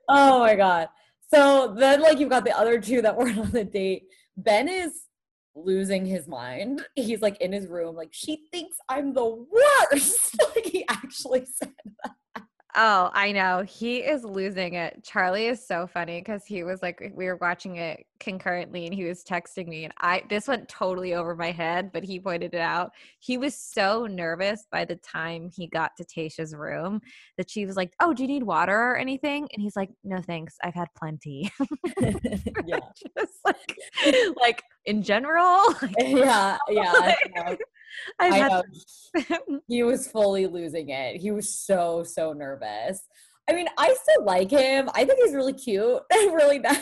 Oh 0.09 0.39
my 0.39 0.55
god. 0.55 0.89
So 1.31 1.75
then 1.77 2.01
like 2.01 2.19
you've 2.19 2.29
got 2.29 2.43
the 2.43 2.57
other 2.57 2.79
two 2.79 3.01
that 3.03 3.15
weren't 3.17 3.37
on 3.37 3.51
the 3.51 3.63
date. 3.63 4.07
Ben 4.37 4.67
is 4.67 5.03
losing 5.53 6.05
his 6.05 6.27
mind. 6.27 6.83
He's 6.95 7.21
like 7.21 7.39
in 7.39 7.51
his 7.51 7.67
room, 7.67 7.95
like, 7.95 8.09
she 8.11 8.47
thinks 8.51 8.77
I'm 8.89 9.13
the 9.13 9.25
worst. 9.25 10.35
like 10.55 10.65
he 10.65 10.85
actually 10.89 11.45
said 11.45 11.73
Oh, 12.77 13.09
I 13.13 13.31
know. 13.31 13.63
He 13.63 13.99
is 13.99 14.25
losing 14.25 14.73
it. 14.73 15.01
Charlie 15.01 15.47
is 15.47 15.65
so 15.65 15.87
funny 15.87 16.19
because 16.19 16.45
he 16.45 16.63
was 16.63 16.81
like, 16.81 17.13
we 17.15 17.25
were 17.27 17.37
watching 17.37 17.77
it 17.77 18.05
concurrently 18.19 18.85
and 18.85 18.93
he 18.93 19.05
was 19.05 19.23
texting 19.23 19.67
me. 19.67 19.85
And 19.85 19.93
I, 19.99 20.23
this 20.29 20.45
went 20.47 20.67
totally 20.67 21.13
over 21.13 21.37
my 21.37 21.51
head, 21.51 21.91
but 21.93 22.03
he 22.03 22.19
pointed 22.19 22.53
it 22.53 22.59
out. 22.59 22.91
He 23.19 23.37
was 23.37 23.55
so 23.55 24.07
nervous 24.07 24.67
by 24.69 24.83
the 24.83 24.97
time 24.97 25.49
he 25.55 25.67
got 25.67 25.91
to 25.97 26.03
Tayshia's 26.03 26.53
room 26.53 26.99
that 27.37 27.49
she 27.49 27.65
was 27.65 27.77
like, 27.77 27.93
Oh, 28.01 28.13
do 28.13 28.23
you 28.23 28.27
need 28.27 28.43
water 28.43 28.77
or 28.77 28.97
anything? 28.97 29.47
And 29.53 29.61
he's 29.61 29.77
like, 29.77 29.91
No, 30.03 30.19
thanks. 30.21 30.57
I've 30.61 30.75
had 30.75 30.89
plenty. 30.97 31.49
yeah. 32.65 32.79
Just 33.17 33.39
like, 33.45 33.77
like 34.37 34.63
in 34.85 35.01
general, 35.01 35.73
like, 35.81 35.95
Yeah, 35.99 36.57
yeah. 36.69 37.15
I've 37.37 37.57
I 38.19 38.35
had. 38.35 38.63
He 39.67 39.83
was 39.83 40.07
fully 40.07 40.47
losing 40.47 40.89
it. 40.89 41.17
He 41.17 41.31
was 41.31 41.53
so, 41.53 42.03
so 42.03 42.33
nervous. 42.33 43.01
I 43.49 43.53
mean, 43.53 43.67
I 43.77 43.95
still 43.95 44.25
like 44.25 44.51
him. 44.51 44.89
I 44.93 45.05
think 45.05 45.19
he's 45.23 45.33
really 45.33 45.53
cute 45.53 46.01
and 46.11 46.33
really 46.33 46.59
nice. 46.59 46.81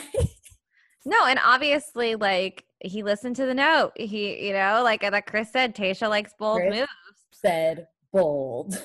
No, 1.06 1.26
and 1.26 1.38
obviously, 1.44 2.14
like 2.14 2.64
he 2.80 3.02
listened 3.02 3.36
to 3.36 3.46
the 3.46 3.54
note. 3.54 3.92
He, 3.96 4.46
you 4.46 4.52
know, 4.52 4.82
like 4.82 5.02
like 5.02 5.26
Chris 5.26 5.52
said, 5.52 5.74
Tayshia 5.74 6.08
likes 6.08 6.32
bold 6.38 6.60
Chris 6.60 6.80
moves. 6.80 6.90
Said 7.30 7.86
bold. 8.12 8.82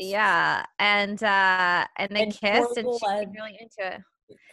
Yeah, 0.00 0.64
and 0.78 1.22
uh 1.22 1.86
and 1.98 2.10
they 2.10 2.22
And 2.22 2.32
kissed, 2.32 2.78
and 2.78 2.86
she 2.86 3.06
was 3.06 3.26
really 3.36 3.58
into 3.60 3.94
it. 3.94 4.00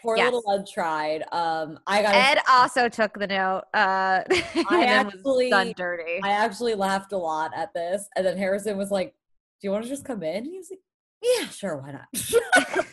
Poor 0.02 0.18
Yes. 0.18 0.32
little 0.34 0.52
Ed 0.52 0.66
tried. 0.72 1.24
Um, 1.32 1.80
I 1.88 2.02
got 2.02 2.16
Ed 2.16 2.40
also 2.50 2.88
took 2.90 3.18
the 3.18 3.28
note. 3.28 3.64
Uh, 3.74 4.24
and 4.30 5.08
was 5.08 5.14
actually- 5.16 5.50
done 5.50 5.74
dirty. 5.76 6.20
I 6.24 6.30
actually 6.32 6.76
laughed 6.76 7.12
a 7.14 7.18
lot 7.18 7.52
at 7.56 7.74
this. 7.74 8.08
And 8.16 8.26
then 8.26 8.38
Harrison 8.38 8.78
was 8.78 8.92
like, 8.92 9.14
Do 9.62 9.68
you 9.68 9.72
want 9.72 9.84
to 9.84 9.90
just 9.90 10.06
come 10.06 10.24
in? 10.24 10.46
He 10.46 10.58
was 10.58 10.70
like, 10.70 10.80
Yeah, 11.22 11.48
sure, 11.50 11.78
why 11.78 11.92
not? 11.92 12.08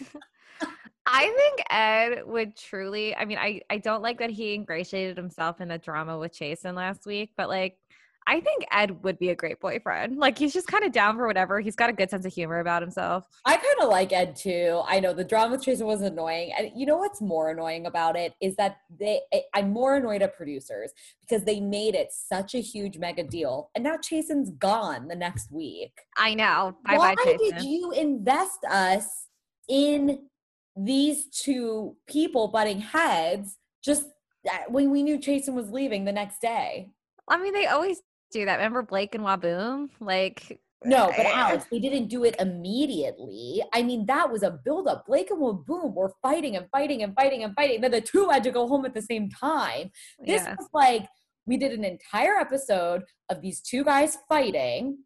I 1.06 1.30
think 1.36 1.62
Ed 1.68 2.26
would 2.26 2.56
truly. 2.56 3.14
I 3.14 3.26
mean, 3.26 3.36
I 3.38 3.60
I 3.68 3.76
don't 3.76 4.00
like 4.02 4.18
that 4.20 4.30
he 4.30 4.54
ingratiated 4.54 5.18
himself 5.18 5.60
in 5.60 5.68
the 5.68 5.76
drama 5.76 6.18
with 6.18 6.32
Jason 6.36 6.74
last 6.74 7.04
week, 7.06 7.32
but 7.36 7.48
like. 7.48 7.76
I 8.26 8.40
think 8.40 8.64
Ed 8.70 9.02
would 9.04 9.18
be 9.18 9.30
a 9.30 9.34
great 9.34 9.60
boyfriend. 9.60 10.16
Like 10.18 10.38
he's 10.38 10.52
just 10.54 10.66
kind 10.66 10.82
of 10.82 10.92
down 10.92 11.16
for 11.16 11.26
whatever. 11.26 11.60
He's 11.60 11.76
got 11.76 11.90
a 11.90 11.92
good 11.92 12.08
sense 12.08 12.24
of 12.24 12.32
humor 12.32 12.60
about 12.60 12.80
himself. 12.80 13.26
I 13.44 13.56
kind 13.56 13.82
of 13.82 13.90
like 13.90 14.12
Ed 14.12 14.34
too. 14.34 14.82
I 14.86 15.00
know 15.00 15.12
the 15.12 15.24
drama 15.24 15.52
with 15.52 15.64
Jason 15.64 15.86
was 15.86 16.00
annoying. 16.00 16.52
And 16.56 16.70
you 16.74 16.86
know 16.86 16.96
what's 16.96 17.20
more 17.20 17.50
annoying 17.50 17.86
about 17.86 18.16
it 18.16 18.32
is 18.40 18.56
that 18.56 18.78
they 18.98 19.20
I- 19.32 19.44
I'm 19.52 19.70
more 19.70 19.96
annoyed 19.96 20.22
at 20.22 20.36
producers 20.36 20.92
because 21.20 21.44
they 21.44 21.60
made 21.60 21.94
it 21.94 22.12
such 22.12 22.54
a 22.54 22.60
huge 22.60 22.96
mega 22.98 23.24
deal. 23.24 23.70
And 23.74 23.84
now 23.84 23.98
Jason's 23.98 24.50
gone 24.50 25.08
the 25.08 25.16
next 25.16 25.52
week. 25.52 25.92
I 26.16 26.34
know. 26.34 26.76
Bye 26.86 26.96
Why 26.96 27.14
bye, 27.14 27.36
did 27.38 27.62
you 27.62 27.90
invest 27.92 28.60
us 28.70 29.26
in 29.68 30.28
these 30.76 31.26
two 31.26 31.96
people 32.06 32.48
butting 32.48 32.80
heads 32.80 33.58
just 33.84 34.06
eh, 34.46 34.64
when 34.68 34.90
we 34.90 35.02
knew 35.02 35.18
Jason 35.18 35.54
was 35.54 35.70
leaving 35.70 36.06
the 36.06 36.12
next 36.12 36.40
day? 36.40 36.90
I 37.28 37.38
mean, 37.38 37.54
they 37.54 37.66
always 37.66 38.02
do 38.30 38.44
that. 38.44 38.56
Remember 38.56 38.82
Blake 38.82 39.14
and 39.14 39.24
Waboom? 39.24 39.88
Like, 40.00 40.60
No, 40.84 41.06
but 41.16 41.26
eh, 41.26 41.32
Alex, 41.32 41.66
they 41.70 41.78
didn't 41.78 42.08
do 42.08 42.24
it 42.24 42.36
immediately. 42.38 43.62
I 43.72 43.82
mean, 43.82 44.06
that 44.06 44.30
was 44.30 44.42
a 44.42 44.58
buildup. 44.64 45.06
Blake 45.06 45.30
and 45.30 45.40
Waboom 45.40 45.94
were 45.94 46.12
fighting 46.22 46.56
and 46.56 46.66
fighting 46.70 47.02
and 47.02 47.14
fighting 47.14 47.44
and 47.44 47.54
fighting. 47.54 47.80
Then 47.80 47.90
the 47.90 48.00
two 48.00 48.28
had 48.28 48.42
to 48.44 48.50
go 48.50 48.66
home 48.68 48.84
at 48.84 48.94
the 48.94 49.02
same 49.02 49.28
time. 49.30 49.90
This 50.18 50.42
yes. 50.42 50.56
was 50.58 50.68
like 50.72 51.06
we 51.46 51.56
did 51.56 51.72
an 51.72 51.84
entire 51.84 52.36
episode 52.36 53.02
of 53.30 53.40
these 53.42 53.60
two 53.60 53.84
guys 53.84 54.18
fighting, 54.28 54.98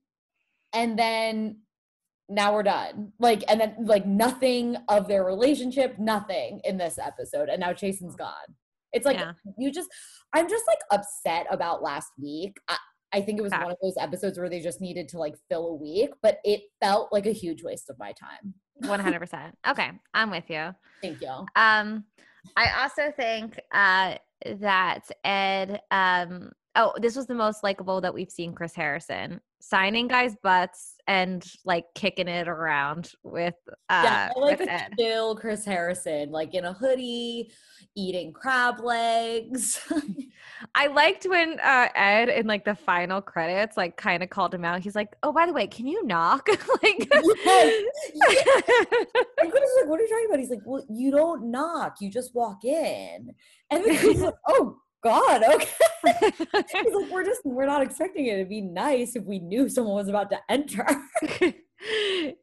and 0.72 0.98
then 0.98 1.58
now 2.28 2.52
we're 2.52 2.62
done. 2.62 3.12
Like, 3.18 3.42
and 3.48 3.60
then 3.60 3.74
like 3.84 4.06
nothing 4.06 4.76
of 4.88 5.08
their 5.08 5.24
relationship, 5.24 5.98
nothing 5.98 6.60
in 6.64 6.76
this 6.76 6.98
episode, 6.98 7.48
and 7.48 7.60
now 7.60 7.72
Jason's 7.72 8.14
gone. 8.14 8.54
It's 8.92 9.06
like 9.06 9.18
Yeah. 9.18 9.32
you 9.58 9.70
just, 9.72 9.88
I'm 10.32 10.48
just 10.48 10.64
like 10.66 10.78
upset 10.90 11.46
about 11.50 11.82
last 11.82 12.12
week. 12.20 12.58
I, 12.68 12.76
I 13.12 13.20
think 13.20 13.38
it 13.38 13.42
was 13.42 13.52
one 13.52 13.70
of 13.70 13.76
those 13.82 13.96
episodes 13.98 14.38
where 14.38 14.48
they 14.48 14.60
just 14.60 14.80
needed 14.80 15.08
to 15.10 15.18
like 15.18 15.34
fill 15.48 15.68
a 15.68 15.74
week, 15.74 16.10
but 16.22 16.38
it 16.44 16.62
felt 16.80 17.12
like 17.12 17.26
a 17.26 17.32
huge 17.32 17.62
waste 17.62 17.88
of 17.88 17.98
my 17.98 18.12
time. 18.12 18.54
100%. 18.82 19.52
Okay, 19.66 19.90
I'm 20.14 20.30
with 20.30 20.48
you. 20.48 20.74
Thank 21.02 21.20
you. 21.20 21.46
Um, 21.56 22.04
I 22.56 22.82
also 22.82 23.12
think 23.16 23.58
uh, 23.72 24.16
that 24.60 25.10
Ed, 25.24 25.80
um, 25.90 26.52
oh, 26.76 26.92
this 27.00 27.16
was 27.16 27.26
the 27.26 27.34
most 27.34 27.64
likable 27.64 28.00
that 28.00 28.12
we've 28.12 28.30
seen 28.30 28.54
Chris 28.54 28.74
Harrison 28.74 29.40
signing 29.60 30.08
guys' 30.08 30.36
butts 30.42 30.94
and 31.06 31.44
like 31.64 31.84
kicking 31.94 32.28
it 32.28 32.48
around 32.48 33.12
with 33.22 33.54
uh, 33.88 34.02
yeah, 34.04 34.30
I 34.34 34.38
like 34.38 34.58
with 34.58 34.68
a 34.68 34.88
chill 34.98 35.36
Chris 35.36 35.64
Harrison, 35.64 36.30
like 36.30 36.54
in 36.54 36.64
a 36.64 36.72
hoodie, 36.72 37.50
eating 37.96 38.32
crab 38.32 38.80
legs. 38.80 39.80
I 40.74 40.86
liked 40.88 41.26
when 41.26 41.58
uh, 41.60 41.88
Ed 41.94 42.28
in 42.28 42.46
like 42.46 42.64
the 42.64 42.74
final 42.74 43.20
credits 43.20 43.76
like 43.76 43.96
kind 43.96 44.22
of 44.22 44.30
called 44.30 44.54
him 44.54 44.64
out. 44.64 44.80
He's 44.80 44.94
like, 44.94 45.16
"Oh, 45.22 45.32
by 45.32 45.46
the 45.46 45.52
way, 45.52 45.66
can 45.66 45.86
you 45.86 46.04
knock?" 46.06 46.48
like, 46.82 47.08
Yes, 47.12 47.26
Chris 49.50 49.62
is 49.62 49.76
like, 49.80 49.88
"What 49.88 50.00
are 50.00 50.02
you 50.02 50.08
talking 50.08 50.26
about?" 50.28 50.38
He's 50.38 50.50
like, 50.50 50.62
"Well, 50.64 50.84
you 50.90 51.10
don't 51.10 51.50
knock; 51.50 51.96
you 52.00 52.10
just 52.10 52.34
walk 52.34 52.64
in." 52.64 53.34
And 53.70 53.84
then 53.84 53.96
he's 53.96 54.20
like, 54.20 54.34
"Oh 54.46 54.78
God, 55.02 55.42
okay." 55.44 55.68
Like, 56.04 57.10
"We're 57.10 57.24
just 57.24 57.40
we're 57.44 57.66
not 57.66 57.82
expecting 57.82 58.26
it 58.26 58.38
to 58.38 58.44
be 58.44 58.60
nice 58.60 59.16
if 59.16 59.24
we 59.24 59.38
knew 59.38 59.68
someone 59.68 59.94
was 59.94 60.08
about 60.08 60.30
to 60.30 60.38
enter." 60.48 60.86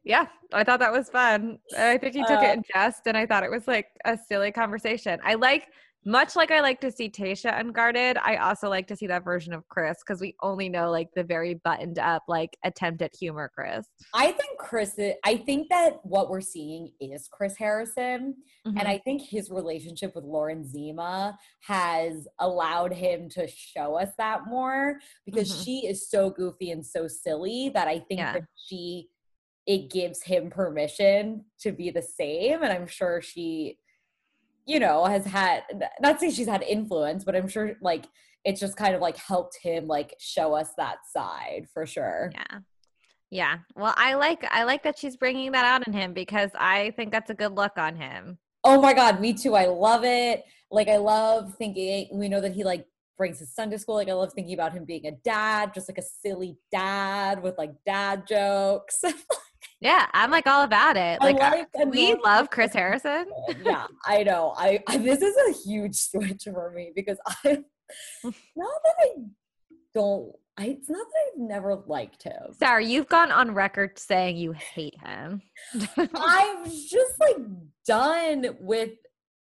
yeah, 0.04 0.26
I 0.52 0.64
thought 0.64 0.80
that 0.80 0.92
was 0.92 1.08
fun. 1.10 1.58
I 1.76 1.98
think 1.98 2.14
he 2.14 2.24
took 2.24 2.42
Uh, 2.42 2.46
it 2.46 2.56
in 2.58 2.62
jest, 2.72 3.06
and 3.06 3.16
I 3.16 3.26
thought 3.26 3.42
it 3.42 3.50
was 3.50 3.66
like 3.68 3.88
a 4.04 4.16
silly 4.16 4.52
conversation. 4.52 5.20
I 5.24 5.34
like 5.34 5.68
much 6.06 6.36
like 6.36 6.52
I 6.52 6.60
like 6.60 6.80
to 6.82 6.90
see 6.92 7.10
Tayshia 7.10 7.58
unguarded, 7.58 8.16
I 8.16 8.36
also 8.36 8.68
like 8.68 8.86
to 8.86 8.96
see 8.96 9.08
that 9.08 9.24
version 9.24 9.52
of 9.52 9.68
Chris 9.68 9.98
because 10.06 10.20
we 10.20 10.36
only 10.40 10.68
know 10.68 10.88
like 10.90 11.08
the 11.16 11.24
very 11.24 11.54
buttoned 11.54 11.98
up, 11.98 12.22
like 12.28 12.56
attempt 12.64 13.02
at 13.02 13.14
humor 13.14 13.50
Chris. 13.52 13.88
I 14.14 14.30
think 14.32 14.58
Chris, 14.58 14.96
is, 14.98 15.14
I 15.24 15.36
think 15.36 15.68
that 15.70 15.98
what 16.04 16.30
we're 16.30 16.40
seeing 16.40 16.92
is 17.00 17.28
Chris 17.28 17.56
Harrison. 17.56 18.36
Mhm. 18.66 18.78
And 18.78 18.86
I 18.86 18.98
think 18.98 19.20
his 19.20 19.50
relationship 19.50 20.14
with 20.14 20.24
Lauren 20.24 20.64
Zima 20.64 21.36
has 21.62 22.28
allowed 22.38 22.92
him 22.92 23.28
to 23.30 23.48
show 23.48 23.96
us 23.96 24.10
that 24.16 24.46
more 24.46 25.00
because 25.24 25.50
Mhm. 25.52 25.64
she 25.64 25.86
is 25.88 26.08
so 26.08 26.30
goofy 26.30 26.70
and 26.70 26.86
so 26.86 27.08
silly 27.08 27.68
that 27.70 27.88
I 27.88 27.98
think 27.98 28.20
Yeah. 28.20 28.32
that 28.34 28.44
she, 28.54 29.10
it 29.66 29.90
gives 29.90 30.22
him 30.22 30.50
permission 30.50 31.46
to 31.62 31.72
be 31.72 31.90
the 31.90 32.02
same. 32.02 32.62
And 32.62 32.72
I'm 32.72 32.86
sure 32.86 33.20
she, 33.20 33.80
you 34.66 34.80
know, 34.80 35.04
has 35.04 35.24
had, 35.24 35.62
not 36.00 36.20
saying 36.20 36.32
she's 36.32 36.48
had 36.48 36.62
influence, 36.62 37.24
but 37.24 37.36
I'm 37.36 37.48
sure 37.48 37.76
like 37.80 38.06
it's 38.44 38.60
just 38.60 38.76
kind 38.76 38.94
of 38.94 39.00
like 39.00 39.16
helped 39.16 39.58
him 39.60 39.86
like 39.86 40.14
show 40.18 40.54
us 40.54 40.70
that 40.76 40.98
side 41.12 41.66
for 41.72 41.86
sure. 41.86 42.30
Yeah. 42.34 42.58
Yeah. 43.28 43.56
Well, 43.74 43.94
I 43.96 44.14
like 44.14 44.46
I 44.50 44.62
like 44.62 44.84
that 44.84 44.98
she's 44.98 45.16
bringing 45.16 45.50
that 45.52 45.64
out 45.64 45.86
in 45.86 45.92
him 45.92 46.12
because 46.12 46.50
I 46.56 46.92
think 46.96 47.10
that's 47.10 47.28
a 47.28 47.34
good 47.34 47.52
look 47.52 47.72
on 47.76 47.96
him. 47.96 48.38
Oh 48.62 48.80
my 48.80 48.94
god, 48.94 49.20
me 49.20 49.32
too. 49.32 49.56
I 49.56 49.66
love 49.66 50.04
it. 50.04 50.44
Like 50.70 50.88
I 50.88 50.96
love 50.96 51.54
thinking 51.56 52.08
we 52.12 52.28
know 52.28 52.40
that 52.40 52.52
he 52.52 52.62
like 52.62 52.86
brings 53.18 53.40
his 53.40 53.52
son 53.52 53.70
to 53.70 53.78
school. 53.78 53.96
Like 53.96 54.08
I 54.08 54.12
love 54.12 54.32
thinking 54.32 54.54
about 54.54 54.72
him 54.72 54.84
being 54.84 55.06
a 55.06 55.12
dad, 55.24 55.74
just 55.74 55.88
like 55.88 55.98
a 55.98 56.02
silly 56.02 56.56
dad 56.70 57.42
with 57.42 57.58
like 57.58 57.72
dad 57.84 58.28
jokes. 58.28 59.02
Yeah, 59.80 60.06
I'm 60.14 60.30
like 60.30 60.46
all 60.46 60.62
about 60.62 60.96
it. 60.96 61.20
Like, 61.20 61.36
uh, 61.36 61.64
like 61.74 61.92
we 61.92 62.08
normal 62.08 62.24
love 62.24 62.50
Chris 62.50 62.72
Harrison. 62.72 63.26
yeah, 63.64 63.86
I 64.06 64.22
know. 64.22 64.54
I, 64.56 64.82
I 64.86 64.96
this 64.98 65.20
is 65.20 65.36
a 65.48 65.68
huge 65.68 65.96
switch 66.10 66.44
for 66.44 66.70
me 66.70 66.92
because 66.94 67.18
I 67.44 67.62
not 68.24 68.34
that 68.56 68.94
I 68.98 69.08
don't 69.94 70.32
I 70.58 70.66
it's 70.66 70.88
not 70.88 71.06
that 71.06 71.32
I've 71.34 71.40
never 71.40 71.82
liked 71.86 72.22
him. 72.22 72.54
Sarah, 72.58 72.82
you've 72.82 73.08
gone 73.08 73.30
on 73.30 73.52
record 73.52 73.98
saying 73.98 74.38
you 74.38 74.52
hate 74.52 74.96
him. 75.04 75.42
I'm 76.14 76.64
just 76.64 77.20
like 77.20 77.36
done 77.86 78.56
with 78.60 78.92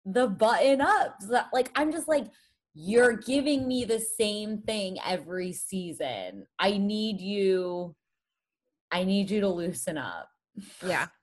the 0.06 0.28
button 0.28 0.80
ups. 0.80 1.26
Like 1.52 1.70
I'm 1.74 1.92
just 1.92 2.08
like 2.08 2.26
you're 2.74 3.12
giving 3.12 3.68
me 3.68 3.84
the 3.84 4.00
same 4.00 4.62
thing 4.62 4.96
every 5.06 5.52
season. 5.52 6.46
I 6.58 6.78
need 6.78 7.20
you 7.20 7.94
I 8.92 9.04
need 9.04 9.30
you 9.30 9.40
to 9.40 9.48
loosen 9.48 9.98
up. 9.98 10.28
yeah. 10.86 11.08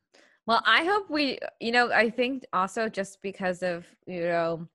Well, 0.47 0.63
I 0.65 0.83
hope 0.83 1.11
we, 1.11 1.37
you 1.59 1.71
know, 1.71 1.91
I 1.91 2.09
think 2.09 2.43
also 2.53 2.89
just 2.89 3.21
because 3.21 3.61
of, 3.61 3.85
you 4.07 4.23
know, 4.23 4.67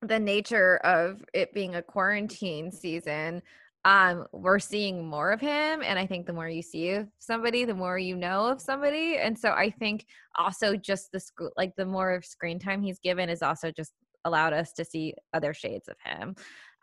the 0.00 0.18
nature 0.18 0.78
of 0.78 1.22
it 1.34 1.52
being 1.52 1.74
a 1.74 1.82
quarantine 1.82 2.72
season, 2.72 3.42
um, 3.84 4.26
we're 4.32 4.58
seeing 4.58 5.06
more 5.06 5.30
of 5.30 5.40
him. 5.40 5.82
And 5.82 5.98
I 5.98 6.06
think 6.06 6.24
the 6.24 6.32
more 6.32 6.48
you 6.48 6.62
see 6.62 6.92
of 6.92 7.08
somebody, 7.18 7.66
the 7.66 7.74
more 7.74 7.98
you 7.98 8.16
know 8.16 8.46
of 8.46 8.62
somebody. 8.62 9.18
And 9.18 9.38
so 9.38 9.50
I 9.50 9.68
think 9.68 10.06
also 10.38 10.74
just 10.74 11.12
the 11.12 11.20
school, 11.20 11.50
like 11.54 11.76
the 11.76 11.84
more 11.84 12.12
of 12.12 12.24
screen 12.24 12.58
time 12.58 12.82
he's 12.82 12.98
given 12.98 13.28
is 13.28 13.42
also 13.42 13.70
just 13.70 13.92
allowed 14.24 14.54
us 14.54 14.72
to 14.72 14.86
see 14.86 15.14
other 15.34 15.52
shades 15.52 15.88
of 15.88 15.96
him. 16.02 16.34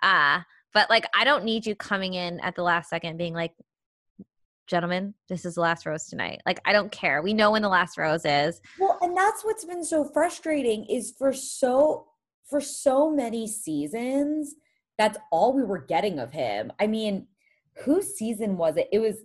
Uh, 0.03 0.41
but 0.73 0.89
like, 0.91 1.05
I 1.15 1.23
don't 1.23 1.43
need 1.43 1.65
you 1.65 1.75
coming 1.75 2.13
in 2.13 2.39
at 2.41 2.55
the 2.55 2.63
last 2.63 2.89
second 2.89 3.17
being 3.17 3.33
like, 3.33 3.53
gentlemen, 4.67 5.13
this 5.29 5.45
is 5.45 5.55
the 5.55 5.61
last 5.61 5.85
rose 5.85 6.05
tonight. 6.05 6.41
Like, 6.45 6.59
I 6.65 6.73
don't 6.73 6.91
care. 6.91 7.21
We 7.21 7.33
know 7.33 7.51
when 7.51 7.61
the 7.61 7.69
last 7.69 7.97
rose 7.97 8.25
is. 8.25 8.61
Well, 8.79 8.97
and 9.01 9.15
that's 9.15 9.43
what's 9.43 9.65
been 9.65 9.83
so 9.83 10.03
frustrating 10.03 10.85
is 10.85 11.13
for 11.17 11.33
so 11.33 12.07
for 12.49 12.61
so 12.61 13.11
many 13.11 13.47
seasons, 13.47 14.55
that's 14.97 15.17
all 15.31 15.53
we 15.53 15.63
were 15.63 15.79
getting 15.79 16.19
of 16.19 16.31
him. 16.31 16.71
I 16.79 16.87
mean, 16.87 17.27
whose 17.83 18.15
season 18.15 18.57
was 18.57 18.77
it? 18.77 18.87
It 18.91 18.99
was 18.99 19.15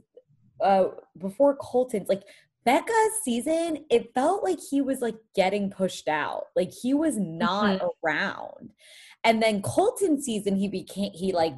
uh 0.61 0.94
before 1.18 1.57
Colton's 1.57 2.09
like 2.09 2.22
Becca's 2.64 3.22
season, 3.24 3.85
it 3.90 4.14
felt 4.14 4.44
like 4.44 4.59
he 4.70 4.81
was 4.81 5.00
like 5.00 5.16
getting 5.35 5.70
pushed 5.70 6.09
out. 6.09 6.44
Like 6.55 6.70
he 6.70 6.94
was 6.94 7.16
not 7.18 7.81
around. 8.05 8.70
And 9.24 9.42
then 9.42 9.62
Colton's 9.62 10.24
season, 10.24 10.57
he 10.57 10.68
became 10.68 11.12
he 11.12 11.33
like 11.33 11.55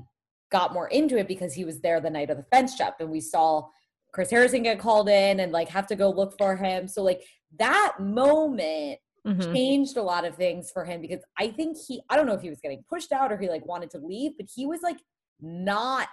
got 0.51 0.73
more 0.73 0.89
into 0.89 1.17
it 1.19 1.29
because 1.29 1.55
he 1.55 1.65
was 1.65 1.81
there 1.81 2.01
the 2.01 2.11
night 2.11 2.31
of 2.31 2.37
the 2.37 2.43
fence 2.45 2.77
jump 2.77 2.97
and 3.01 3.11
we 3.11 3.21
saw 3.21 3.69
Chris 4.13 4.31
Harrison 4.31 4.63
get 4.63 4.79
called 4.79 5.09
in 5.09 5.41
and 5.41 5.51
like 5.53 5.69
have 5.69 5.87
to 5.89 5.97
go 5.97 6.11
look 6.11 6.37
for 6.39 6.55
him. 6.57 6.87
So 6.89 7.03
like 7.03 7.23
that 7.59 7.97
moment 7.99 8.99
Mhm. 9.27 9.53
changed 9.55 9.97
a 9.97 10.03
lot 10.03 10.27
of 10.27 10.37
things 10.37 10.71
for 10.71 10.85
him 10.85 11.01
because 11.01 11.23
I 11.39 11.49
think 11.49 11.79
he 11.89 12.03
I 12.11 12.17
don't 12.17 12.27
know 12.27 12.35
if 12.35 12.43
he 12.43 12.51
was 12.51 12.61
getting 12.61 12.85
pushed 12.89 13.11
out 13.11 13.33
or 13.33 13.39
he 13.39 13.49
like 13.49 13.65
wanted 13.67 13.91
to 13.93 13.99
leave, 13.99 14.33
but 14.37 14.47
he 14.55 14.67
was 14.67 14.83
like 14.83 14.99
not 15.41 16.11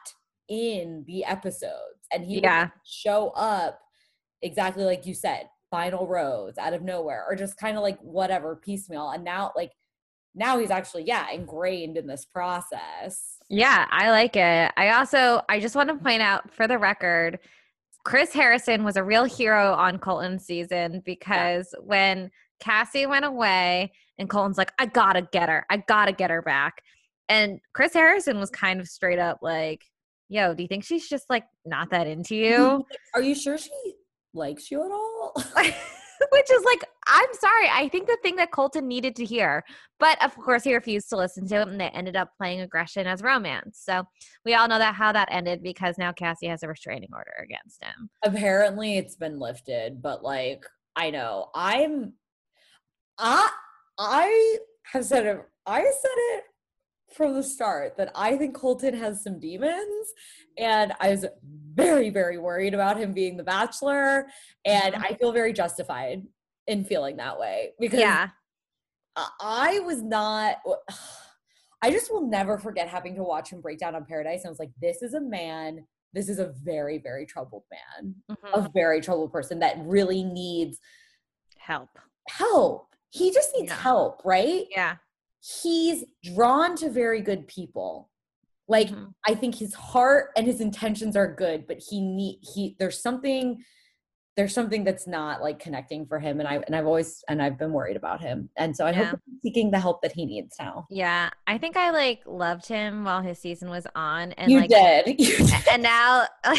in 0.47 1.03
the 1.07 1.25
episodes 1.25 2.07
and 2.13 2.23
he 2.25 2.35
would 2.35 2.43
Yeah. 2.45 2.61
like, 2.61 2.71
show 2.85 3.29
up 3.31 3.79
exactly 4.41 4.83
like 4.85 5.05
you 5.05 5.13
said, 5.13 5.49
final 5.69 6.07
rose 6.07 6.57
out 6.57 6.73
of 6.73 6.81
nowhere 6.81 7.25
or 7.29 7.35
just 7.35 7.57
kind 7.57 7.77
of 7.77 7.83
like 7.83 7.99
whatever 7.99 8.55
piecemeal 8.55 9.09
and 9.09 9.23
now 9.23 9.51
like 9.55 9.71
now 10.35 10.59
he's 10.59 10.71
actually 10.71 11.03
yeah 11.03 11.29
ingrained 11.31 11.97
in 11.97 12.07
this 12.07 12.25
process. 12.25 13.37
Yeah, 13.49 13.85
I 13.89 14.11
like 14.11 14.35
it. 14.35 14.71
I 14.77 14.91
also, 14.91 15.41
I 15.49 15.59
just 15.59 15.75
want 15.75 15.89
to 15.89 15.95
point 15.95 16.21
out 16.21 16.53
for 16.53 16.67
the 16.67 16.77
record, 16.77 17.39
Chris 18.05 18.31
Harrison 18.33 18.83
was 18.83 18.95
a 18.95 19.03
real 19.03 19.25
hero 19.25 19.73
on 19.73 19.99
Colton's 19.99 20.45
season 20.45 21.01
because 21.05 21.75
when 21.81 22.31
Cassie 22.61 23.05
went 23.05 23.25
away 23.25 23.91
and 24.17 24.29
Colton's 24.29 24.57
like, 24.57 24.71
I 24.79 24.85
gotta 24.85 25.27
get 25.33 25.49
her, 25.49 25.65
I 25.69 25.77
gotta 25.77 26.13
get 26.13 26.29
her 26.29 26.41
back. 26.41 26.81
And 27.27 27.59
Chris 27.73 27.93
Harrison 27.93 28.39
was 28.39 28.49
kind 28.49 28.79
of 28.79 28.87
straight 28.87 29.19
up 29.19 29.39
like, 29.41 29.83
Yo, 30.29 30.53
do 30.53 30.63
you 30.63 30.69
think 30.69 30.85
she's 30.85 31.09
just 31.09 31.29
like 31.29 31.43
not 31.65 31.89
that 31.89 32.07
into 32.07 32.37
you? 32.37 32.85
Are 33.15 33.21
you 33.21 33.35
sure 33.35 33.57
she 33.57 33.69
likes 34.33 34.71
you 34.71 34.81
at 34.81 34.91
all? 34.91 35.33
Which 36.31 36.51
is 36.51 36.63
like, 36.63 36.84
I'm 37.07 37.34
sorry. 37.34 37.67
I 37.71 37.89
think 37.89 38.07
the 38.07 38.17
thing 38.21 38.36
that 38.38 38.51
Colton 38.51 38.88
needed 38.88 39.15
to 39.17 39.25
hear. 39.25 39.63
But 39.99 40.23
of 40.23 40.36
course, 40.36 40.63
he 40.63 40.73
refused 40.73 41.10
to 41.10 41.17
listen 41.17 41.47
to 41.47 41.62
it, 41.62 41.67
and 41.67 41.79
they 41.79 41.89
ended 41.89 42.15
up 42.15 42.29
playing 42.38 42.62
aggression 42.62 43.07
as 43.07 43.21
romance. 43.21 43.81
So 43.84 44.03
we 44.45 44.53
all 44.55 44.67
know 44.67 44.77
that 44.79 44.95
how 44.95 45.12
that 45.12 45.27
ended 45.31 45.62
because 45.63 45.97
now 45.97 46.12
Cassie 46.12 46.47
has 46.47 46.63
a 46.63 46.67
restraining 46.67 47.10
order 47.13 47.34
against 47.43 47.84
him. 47.84 48.10
apparently 48.23 48.97
it's 48.97 49.15
been 49.15 49.39
lifted 49.39 50.01
but 50.01 50.23
like 50.23 50.63
i 50.95 51.10
know 51.10 51.47
i'm 51.55 52.13
i 53.17 53.49
i 53.97 54.57
have 54.84 55.05
said 55.05 55.25
it 55.25 55.41
i 55.65 55.81
said 55.81 56.17
it 56.36 56.43
from 57.13 57.34
the 57.34 57.43
start 57.43 57.97
that 57.97 58.12
i 58.15 58.36
think 58.38 58.56
colton 58.56 58.93
has 58.93 59.24
some 59.24 59.39
demons 59.39 60.08
and 60.58 60.93
i 61.00 61.10
was 61.10 61.26
very 61.74 62.10
very 62.10 62.38
worried 62.38 62.74
about 62.74 62.97
him 62.97 63.13
being 63.13 63.38
the 63.38 63.43
bachelor 63.43 64.28
and 64.65 64.95
Mhm. 64.95 65.04
i 65.06 65.13
feel 65.15 65.32
very 65.32 65.54
justified 65.54 66.24
in 66.67 66.84
feeling 66.86 67.17
that 67.17 67.39
way 67.39 67.74
because 67.80 68.00
Yeah. 68.00 68.30
I- 69.41 69.80
was 69.80 70.02
not. 70.02 70.58
I 71.82 71.91
just 71.91 72.12
will 72.12 72.21
never 72.28 72.58
forget 72.58 72.88
having 72.88 73.15
to 73.15 73.24
watch 73.24 73.50
him 73.52 73.60
break 73.60 73.80
down 73.80 73.95
on 73.95 74.06
Paradise. 74.06 74.41
And 74.41 74.47
I 74.47 74.52
was 74.52 74.60
like, 74.60 74.71
this 74.80 75.02
is 75.02 75.15
a 75.15 75.19
man. 75.19 75.86
This 76.13 76.30
is 76.30 76.39
a 76.39 76.54
very, 76.63 76.97
very 77.00 77.26
troubled 77.26 77.63
man, 77.71 78.15
Mhm. 78.30 78.38
a 78.54 78.69
very 78.74 79.02
troubled 79.02 79.32
person 79.34 79.60
that 79.60 79.76
really 79.80 80.24
needs 80.24 80.80
Help. 81.58 81.89
help. 82.30 82.95
He 83.10 83.32
just 83.32 83.52
needs 83.56 83.69
Yeah. 83.71 83.78
help, 83.82 84.21
right? 84.24 84.67
Yeah. 84.69 84.97
He's 85.41 86.04
drawn 86.23 86.75
to 86.77 86.89
very 86.89 87.21
good 87.21 87.47
people. 87.47 88.10
Like 88.67 88.89
Mhm. 88.89 89.13
I 89.27 89.36
think 89.36 89.56
his 89.56 89.73
heart 89.73 90.32
and 90.38 90.45
his 90.45 90.62
intentions 90.62 91.15
are 91.15 91.34
good, 91.34 91.67
but 91.67 91.80
he 91.80 91.99
need 91.99 92.39
he 92.41 92.75
there's 92.80 93.01
something 93.01 93.63
there's 94.37 94.53
something 94.53 94.83
that's 94.85 95.07
not 95.07 95.41
like 95.41 95.59
connecting 95.59 96.05
for 96.05 96.17
him 96.17 96.39
and 96.39 96.47
I 96.47 96.55
and 96.65 96.73
I've 96.75 96.85
always 96.85 97.21
and 97.27 97.41
I've 97.41 97.57
been 97.59 97.73
worried 97.73 97.97
about 97.97 98.21
him. 98.21 98.49
And 98.57 98.75
so 98.75 98.85
I 98.85 98.91
Yeah. 98.91 99.09
hope 99.09 99.19
he's 99.25 99.41
seeking 99.43 99.71
the 99.71 99.79
help 99.79 100.01
that 100.03 100.13
he 100.13 100.25
needs 100.25 100.55
now. 100.57 100.87
Yeah. 100.89 101.29
I 101.47 101.57
think 101.57 101.75
I 101.75 101.91
like 101.91 102.21
loved 102.25 102.65
him 102.65 103.03
while 103.03 103.21
his 103.21 103.39
season 103.39 103.69
was 103.69 103.85
on. 103.93 104.31
And 104.33 104.49
you 104.51 104.59
like, 104.59 104.69
did. 104.69 105.07
You 105.19 105.37
did. 105.37 105.53
and 105.69 105.83
now 105.83 106.27
like, 106.45 106.57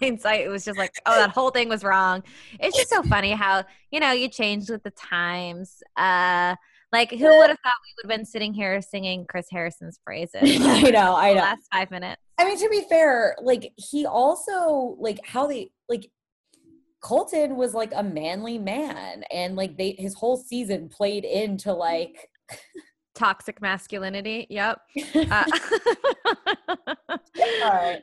hindsight 0.00 0.40
it 0.42 0.48
was 0.48 0.64
just 0.64 0.78
like 0.78 0.92
oh 1.06 1.16
that 1.18 1.30
whole 1.30 1.50
thing 1.50 1.68
was 1.68 1.82
wrong 1.82 2.22
it's 2.60 2.76
just 2.76 2.90
so 2.90 3.02
funny 3.02 3.32
how 3.32 3.64
you 3.90 3.98
know 4.00 4.12
you 4.12 4.28
changed 4.28 4.70
with 4.70 4.82
the 4.84 4.90
times 4.92 5.82
uh 5.96 6.54
like 6.92 7.10
who 7.10 7.24
would 7.38 7.48
have 7.50 7.58
thought 7.62 7.74
we 7.84 7.94
would 7.96 8.10
have 8.10 8.18
been 8.18 8.24
sitting 8.26 8.54
here 8.54 8.80
singing 8.80 9.26
chris 9.28 9.46
harrison's 9.50 9.98
praises 10.04 10.40
I 10.42 10.90
know, 10.90 11.14
I 11.16 11.30
the 11.30 11.34
know. 11.36 11.40
last 11.42 11.62
five 11.72 11.90
minutes 11.90 12.20
I 12.38 12.44
mean, 12.46 12.58
to 12.58 12.68
be 12.70 12.86
fair, 12.88 13.36
like 13.42 13.70
he 13.76 14.06
also 14.06 14.96
like 14.98 15.20
how 15.26 15.46
they 15.46 15.70
like 15.90 16.10
Colton 17.00 17.56
was 17.56 17.72
like 17.74 17.92
a 17.94 18.02
manly 18.02 18.58
man, 18.58 19.24
and 19.32 19.56
like 19.56 19.76
they 19.76 19.92
his 19.98 20.14
whole 20.14 20.36
season 20.36 20.88
played 20.88 21.24
into 21.24 21.72
like 21.72 22.28
toxic 23.14 23.60
masculinity 23.60 24.46
yep 24.50 24.78
uh. 25.30 25.44
Uh, 27.38 27.96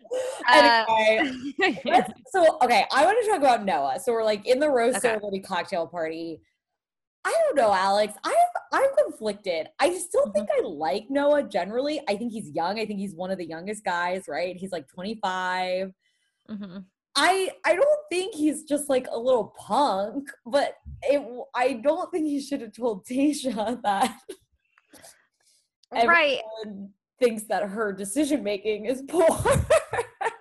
Anyway, 0.54 1.54
let's- 1.86 2.12
so 2.32 2.58
okay, 2.64 2.86
I 2.92 3.06
want 3.06 3.18
to 3.24 3.30
talk 3.30 3.40
about 3.40 3.66
Noah. 3.66 4.00
So 4.02 4.12
we're 4.14 4.24
like 4.24 4.46
in 4.48 4.60
the 4.60 4.70
rose 4.70 4.92
Okay. 4.96 5.00
ceremony 5.10 5.40
cocktail 5.42 5.88
party. 5.88 6.42
I 7.26 7.36
don't 7.46 7.56
know, 7.58 7.74
Alex. 7.74 8.14
I'm 8.24 8.34
I'm 8.72 8.90
conflicted. 9.04 9.68
I 9.80 9.94
still 9.98 10.26
Mhm. 10.28 10.34
think 10.34 10.50
I 10.58 10.62
like 10.62 11.10
Noah 11.10 11.44
generally. 11.44 12.00
I 12.08 12.16
think 12.16 12.32
he's 12.32 12.50
young. 12.52 12.80
I 12.80 12.86
think 12.86 13.00
he's 13.00 13.14
one 13.16 13.32
of 13.32 13.38
the 13.38 13.46
youngest 13.46 13.84
guys, 13.84 14.28
right? 14.28 14.56
He's 14.56 14.72
like 14.72 14.88
25. 14.88 15.92
Mhm. 16.50 16.86
I 17.18 17.52
I 17.66 17.76
don't 17.76 18.00
think 18.12 18.36
he's 18.36 18.64
just 18.64 18.90
like 18.90 19.08
a 19.12 19.18
little 19.18 19.54
punk, 19.58 20.30
but 20.46 20.76
it 21.04 21.22
I 21.56 21.74
don't 21.74 22.10
think 22.12 22.26
he 22.28 22.40
should 22.40 22.62
have 22.62 22.74
told 22.74 23.06
Tayshia 23.06 23.82
that 23.84 24.18
Right. 25.92 26.40
thinks 27.20 27.44
that 27.44 27.64
her 27.64 27.94
decision 27.94 28.44
making 28.44 28.86
is 28.86 29.02
poor. 29.08 29.28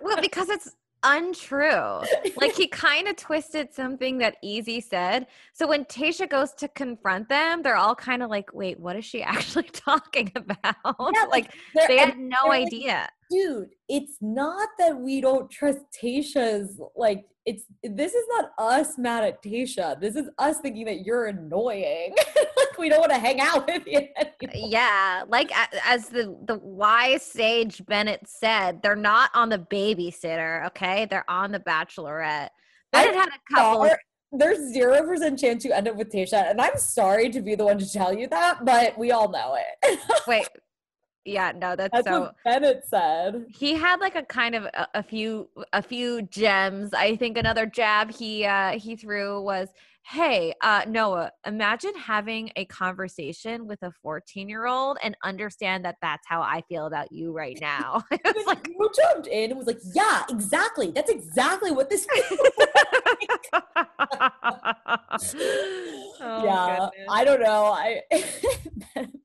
Well, 0.01 0.21
because 0.21 0.47
it's 0.49 0.73
untrue. 1.03 2.01
Like 2.37 2.53
he 2.55 2.67
kind 2.67 3.09
of 3.09 3.17
twisted 3.17 3.73
something 3.73 4.19
that 4.19 4.37
Easy 4.41 4.79
said. 4.79 5.27
So 5.53 5.67
when 5.67 5.83
Tayshia 5.83 6.29
goes 6.29 6.53
to 6.53 6.69
confront 6.69 7.27
them, 7.27 7.61
they're 7.61 7.75
all 7.75 7.93
kind 7.93 8.23
of 8.23 8.29
like, 8.29 8.53
"Wait, 8.53 8.79
what 8.79 8.95
is 8.95 9.03
she 9.03 9.21
actually 9.35 9.63
talking 9.65 10.31
about?" 10.33 10.75
Yeah, 11.13 11.25
like 11.29 11.53
They're- 11.75 11.87
they 11.89 11.97
had 11.97 12.17
no 12.17 12.37
like, 12.47 12.67
idea. 12.67 13.09
Dude, 13.29 13.69
it's 13.89 14.17
not 14.21 14.69
that 14.79 14.97
we 14.97 15.21
don't 15.21 15.49
trust 15.49 15.79
Tayshia's 16.01 16.79
like 16.95 17.25
it's 17.45 17.63
this 17.81 18.13
is 18.13 18.25
not 18.29 18.51
us 18.57 18.97
mad 18.97 19.23
at 19.23 19.41
Tayshia. 19.41 19.99
This 20.01 20.15
is 20.17 20.29
us 20.37 20.59
thinking 20.59 20.85
that 20.85 21.05
you're 21.05 21.27
annoying. 21.27 22.13
like 22.57 22.77
we 22.77 22.89
don't 22.89 22.99
want 22.99 23.13
to 23.13 23.17
hang 23.17 23.39
out 23.39 23.65
with 23.67 23.83
you 23.87 23.99
anymore. 24.17 24.69
Yeah, 24.69 25.23
like 25.29 25.51
as 25.85 26.09
the 26.09 26.37
the 26.45 26.59
wise 26.61 27.23
sage 27.23 27.85
Bennett 27.85 28.27
said, 28.27 28.81
they're 28.83 28.97
not 28.97 29.29
on 29.33 29.47
the 29.47 29.59
babysitter. 29.59 30.67
Okay, 30.67 31.07
they're 31.09 31.29
on 31.29 31.53
the 31.53 31.59
Bachelorette. 31.61 32.49
Bennett 32.91 33.15
had 33.15 33.29
a 33.29 33.55
couple. 33.55 33.85
of- 33.85 33.91
There's 34.33 34.73
zero 34.73 35.01
percent 35.03 35.39
chance 35.39 35.63
you 35.63 35.71
end 35.71 35.87
up 35.87 35.95
with 35.95 36.11
Tayshia, 36.11 36.51
and 36.51 36.59
I'm 36.59 36.77
sorry 36.77 37.29
to 37.29 37.41
be 37.41 37.55
the 37.55 37.63
one 37.63 37.77
to 37.79 37.89
tell 37.89 38.13
you 38.13 38.27
that, 38.27 38.65
but 38.65 38.97
we 38.97 39.11
all 39.11 39.31
know 39.31 39.55
it. 39.55 39.99
Wait, 40.27 40.47
yeah, 41.27 41.51
no, 41.55 41.75
that's, 41.75 41.91
That's 41.93 42.07
so. 42.07 42.21
what 42.21 42.35
Bennett 42.43 42.83
said. 42.87 43.45
he 43.49 43.73
had 43.73 43.99
like 43.99 44.15
a 44.15 44.23
kind 44.23 44.55
of 44.55 44.63
a, 44.65 44.87
a 44.95 45.03
few 45.03 45.49
a 45.73 45.81
few 45.81 46.21
gems 46.23 46.93
i 46.93 47.15
think 47.15 47.37
another 47.37 47.65
jab 47.65 48.11
he 48.11 48.45
uh 48.45 48.71
he 48.79 48.95
threw 48.95 49.41
was 49.41 49.69
hey 50.09 50.53
uh 50.61 50.83
noah 50.87 51.29
imagine 51.45 51.93
having 51.95 52.49
a 52.55 52.63
conversation 52.65 53.67
with 53.67 53.77
a 53.83 53.91
14 53.91 54.47
year 54.47 54.65
old 54.65 54.97
and 55.03 55.17
understand 55.21 55.83
that 55.83 55.97
that's 56.01 56.25
how 56.25 56.41
i 56.41 56.61
feel 56.69 56.85
about 56.85 57.11
you 57.11 57.33
right 57.33 57.57
now 57.61 58.01
It 58.11 58.21
was 58.23 58.45
Like, 58.45 58.59
like 58.59 58.67
you 58.69 58.89
jumped 58.95 59.27
in 59.27 59.51
and 59.51 59.57
was 59.57 59.67
like, 59.67 59.79
"Yeah, 59.93 60.23
exactly. 60.29 60.91
That's 60.91 61.09
exactly 61.11 61.71
what 61.71 61.89
this 61.89 62.05
feels 62.05 62.39
Oh, 66.19 66.43
yeah, 66.43 66.79
goodness. 66.79 67.07
I 67.09 67.23
don't 67.23 67.41
know. 67.41 67.65
I 67.65 68.01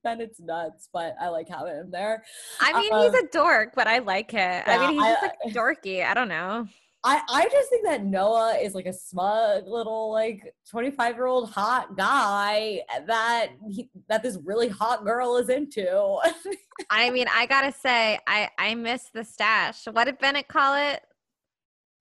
then 0.04 0.20
it's 0.20 0.40
nuts, 0.40 0.88
but 0.92 1.14
I 1.20 1.28
like 1.28 1.48
having 1.48 1.74
him 1.74 1.90
there. 1.90 2.22
I 2.60 2.78
mean 2.80 2.92
um, 2.92 3.02
he's 3.02 3.22
a 3.22 3.26
dork 3.28 3.72
but 3.74 3.86
i 3.86 3.98
like 3.98 4.34
it 4.34 4.64
i 4.66 4.78
mean 4.78 4.98
he's 4.98 5.04
just 5.04 5.22
I- 5.22 5.26
like 5.46 5.54
dorky 5.54 6.04
i 6.04 6.12
don't 6.14 6.28
know 6.28 6.66
I 7.04 7.20
I 7.28 7.48
just 7.50 7.68
think 7.68 7.84
that 7.84 8.04
Noah 8.04 8.56
is 8.62 8.74
like 8.74 8.86
a 8.86 8.92
smug 8.92 9.66
little 9.66 10.12
like 10.12 10.54
25 10.70 11.16
year 11.16 11.26
old 11.26 11.50
hot 11.50 11.96
guy 11.96 12.80
that 13.06 13.48
he, 13.68 13.90
that 14.08 14.22
this 14.22 14.38
really 14.44 14.68
hot 14.68 15.04
girl 15.04 15.36
is 15.36 15.48
into. 15.48 16.18
I 16.90 17.10
mean, 17.10 17.26
I 17.32 17.46
gotta 17.46 17.72
say, 17.72 18.18
I 18.26 18.50
I 18.58 18.74
miss 18.74 19.10
the 19.12 19.24
stash. 19.24 19.86
What 19.90 20.04
did 20.04 20.18
Bennett 20.18 20.48
call 20.48 20.74
it? 20.76 21.02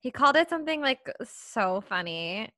He 0.02 0.12
called 0.12 0.36
it 0.36 0.50
something 0.50 0.82
like 0.82 1.00
so 1.24 1.82
funny. 1.82 2.50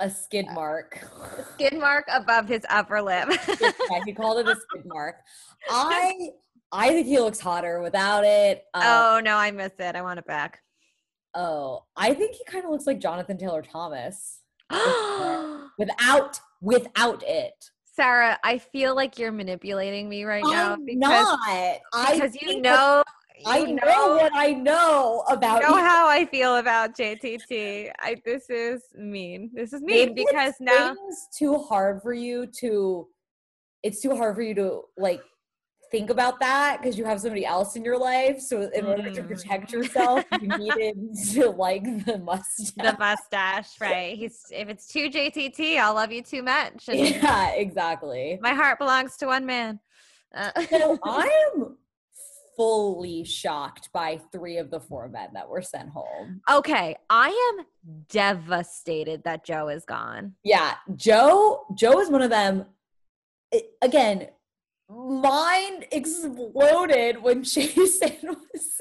a 0.00 0.10
skid 0.10 0.46
mark. 0.52 1.06
Skid 1.54 1.78
mark 1.78 2.06
above 2.12 2.48
his 2.48 2.62
upper 2.68 3.00
lip. 3.00 3.28
yeah, 3.60 4.00
he 4.04 4.12
called 4.12 4.38
it 4.38 4.48
a 4.48 4.56
skid 4.56 4.84
mark. 4.86 5.16
I 5.70 6.30
I 6.72 6.88
think 6.90 7.06
he 7.06 7.18
looks 7.20 7.40
hotter 7.40 7.80
without 7.80 8.24
it. 8.24 8.64
Uh, 8.74 9.14
oh 9.16 9.20
no, 9.20 9.36
I 9.36 9.50
miss 9.50 9.72
it. 9.78 9.96
I 9.96 10.02
want 10.02 10.18
it 10.18 10.26
back. 10.26 10.60
Oh, 11.34 11.84
I 11.96 12.14
think 12.14 12.34
he 12.34 12.44
kind 12.44 12.64
of 12.64 12.70
looks 12.70 12.86
like 12.86 13.00
Jonathan 13.00 13.36
Taylor 13.36 13.62
Thomas 13.62 14.40
without 15.78 16.40
without 16.60 17.22
it. 17.26 17.70
Sarah, 17.84 18.38
I 18.42 18.58
feel 18.58 18.94
like 18.96 19.18
you're 19.18 19.30
manipulating 19.32 20.08
me 20.08 20.24
right 20.24 20.42
now 20.44 20.72
I'm 20.72 20.84
because 20.84 21.00
not. 21.10 21.78
I 21.92 22.12
because 22.12 22.36
you 22.40 22.60
know 22.60 23.02
that- 23.04 23.04
I 23.46 23.58
you 23.58 23.74
know, 23.74 24.16
what 24.16 24.30
I 24.32 24.52
know 24.52 25.24
about 25.28 25.62
know 25.62 25.76
you. 25.76 25.82
how 25.82 26.06
I 26.08 26.24
feel 26.24 26.56
about 26.56 26.96
JTT. 26.96 27.90
I 28.00 28.16
this 28.24 28.48
is 28.48 28.84
mean. 28.96 29.50
This 29.52 29.72
is 29.72 29.82
mean 29.82 30.10
Maybe 30.10 30.24
because 30.24 30.54
now 30.60 30.94
it's 31.08 31.28
too 31.36 31.58
hard 31.58 32.00
for 32.00 32.14
you 32.14 32.46
to 32.60 33.08
it's 33.82 34.00
too 34.00 34.16
hard 34.16 34.36
for 34.36 34.42
you 34.42 34.54
to 34.54 34.82
like 34.96 35.20
think 35.94 36.10
about 36.10 36.40
that 36.40 36.78
because 36.82 36.98
you 36.98 37.04
have 37.04 37.20
somebody 37.20 37.46
else 37.46 37.76
in 37.76 37.84
your 37.84 37.96
life 37.96 38.40
so 38.40 38.62
in 38.74 38.84
order 38.84 39.08
to 39.10 39.22
Mm. 39.22 39.28
protect 39.28 39.72
yourself 39.72 40.24
you 40.42 40.48
needed 40.48 40.96
to 41.34 41.50
like 41.50 41.84
the 42.04 42.18
mustache 42.18 42.72
the 42.76 42.96
mustache, 42.98 43.80
right? 43.80 44.16
He's 44.18 44.40
if 44.50 44.68
it's 44.68 44.86
too 44.88 45.08
JTT, 45.08 45.78
I'll 45.78 45.94
love 45.94 46.10
you 46.10 46.20
too 46.22 46.42
much. 46.42 46.88
And 46.88 46.98
yeah 46.98 47.50
exactly 47.52 48.38
my 48.42 48.54
heart 48.54 48.78
belongs 48.80 49.16
to 49.18 49.26
one 49.26 49.46
man. 49.46 49.78
Uh, 50.34 50.50
so 50.68 50.98
i 51.04 51.30
am 51.54 51.76
fully 52.56 53.22
shocked 53.24 53.88
by 53.92 54.20
three 54.32 54.56
of 54.58 54.70
the 54.72 54.80
four 54.80 55.08
men 55.08 55.28
that 55.34 55.48
were 55.48 55.62
sent 55.62 55.88
home 55.90 56.40
okay, 56.50 56.96
I 57.08 57.28
am 57.58 57.66
devastated 58.08 59.22
that 59.24 59.44
Joe 59.44 59.68
is 59.68 59.84
gone. 59.84 60.34
yeah 60.42 60.74
joe 60.96 61.66
joe 61.76 62.00
is 62.00 62.10
one 62.10 62.22
of 62.22 62.30
them 62.30 62.64
It- 63.52 63.70
again 63.80 64.28
mind 64.88 65.86
exploded 65.92 67.20
when 67.22 67.42
jason 67.44 68.16
was 68.52 68.78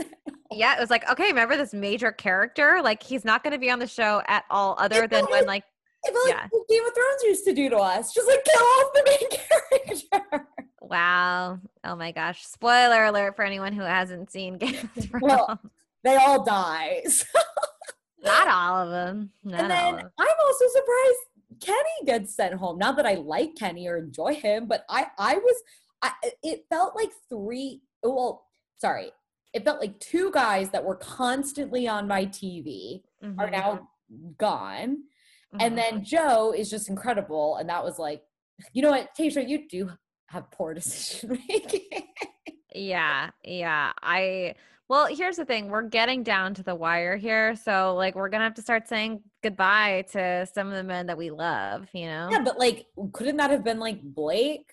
Yeah, 0.52 0.76
it 0.76 0.80
was 0.80 0.90
like, 0.90 1.10
okay, 1.10 1.28
remember 1.28 1.58
this 1.58 1.74
major 1.74 2.12
character? 2.12 2.80
Like 2.84 3.02
he's 3.02 3.26
not 3.26 3.44
going 3.44 3.54
to 3.54 3.60
be 3.60 3.72
on 3.72 3.80
the 3.80 3.88
show 3.88 4.22
at 4.28 4.44
all, 4.52 4.76
other 4.78 5.04
It 5.04 5.10
than 5.10 5.26
when 5.26 5.46
like- 5.46 5.64
It 6.04 6.14
felt 6.14 6.28
Yeah. 6.30 6.42
like 6.42 6.68
Game 6.70 6.86
of 6.86 6.94
Thrones 6.94 7.24
used 7.24 7.46
to 7.46 7.54
do 7.54 7.70
to 7.70 7.78
us. 7.78 8.14
Just 8.14 8.28
like 8.28 8.44
kill 8.44 8.62
off 8.62 8.94
the 8.94 9.18
main 9.20 10.00
character. 10.20 10.48
wow, 10.82 11.60
oh 11.86 11.96
my 11.96 12.12
gosh, 12.12 12.46
spoiler 12.46 13.06
alert 13.06 13.36
for 13.36 13.44
anyone 13.46 13.74
who 13.74 13.82
hasn't 13.82 14.32
seen 14.32 14.58
Game 14.58 14.76
of 14.96 15.04
Thrones. 15.06 15.22
Well, 15.24 15.60
They 16.04 16.16
all 16.18 16.44
die. 16.44 17.02
So- 17.08 17.26
not 18.24 18.48
all 18.48 18.84
of 18.84 18.90
them. 18.92 19.32
Not 19.44 19.62
and 19.62 19.72
then 19.72 19.96
them. 19.98 20.10
I'm 20.20 20.28
also 20.46 20.66
surprised 20.72 21.20
Kenny 21.66 22.06
gets 22.06 22.36
sent 22.36 22.54
home. 22.54 22.78
Not 22.78 22.96
that 22.98 23.06
I 23.06 23.16
like 23.16 23.56
Kenny 23.56 23.88
or 23.88 23.98
enjoy 23.98 24.34
him, 24.36 24.66
but 24.68 24.86
I 24.90 25.08
I 25.18 25.36
was 25.36 25.56
I 26.04 26.12
it 26.44 26.66
felt 26.70 26.96
like 26.96 27.10
three 27.30 27.82
well, 28.04 28.46
sorry. 28.78 29.12
It 29.54 29.64
felt 29.64 29.80
like 29.80 30.00
two 30.00 30.30
guys 30.32 30.70
that 30.72 30.84
were 30.84 30.96
constantly 30.98 31.88
on 31.88 32.08
my 32.08 32.26
TV 32.26 33.02
are 33.40 33.48
Mhm, 33.48 33.52
now 33.52 33.88
gone. 34.38 34.98
mhm. 35.54 35.58
And 35.62 35.78
then 35.78 36.04
Joe 36.04 36.54
is 36.56 36.70
just 36.70 36.90
incredible. 36.90 37.56
And 37.58 37.70
that 37.70 37.84
was 37.84 37.98
like, 38.00 38.24
you 38.74 38.82
know 38.82 38.90
what, 38.92 39.16
Tayshia, 39.18 39.48
you 39.48 39.68
do 39.70 39.92
have 40.28 40.50
poor 40.52 40.74
decision 40.80 41.40
making. 41.48 41.82
Yeah, 42.76 43.30
yeah. 43.44 43.92
I 44.02 44.56
well, 44.90 45.08
here's 45.08 45.38
the 45.38 45.46
thing. 45.46 45.70
We're 45.70 45.84
getting 45.84 46.24
down 46.24 46.54
to 46.56 46.64
the 46.64 46.76
wire 46.76 47.16
here. 47.16 47.56
So 47.56 47.96
like 47.96 48.16
we're 48.16 48.30
gonna 48.30 48.44
have 48.44 48.56
to 48.56 48.62
start 48.62 48.88
saying 48.90 49.22
goodbye 49.42 50.06
to 50.12 50.46
some 50.54 50.68
of 50.68 50.74
the 50.74 50.84
men 50.84 51.08
that 51.08 51.18
we 51.18 51.30
love, 51.32 51.88
you 51.94 52.06
know? 52.08 52.28
yeah, 52.32 52.42
but 52.44 52.60
like, 52.60 52.88
couldn't 53.14 53.38
that 53.38 53.50
have 53.52 53.64
been 53.64 53.80
like 53.80 54.02
Blake? 54.02 54.70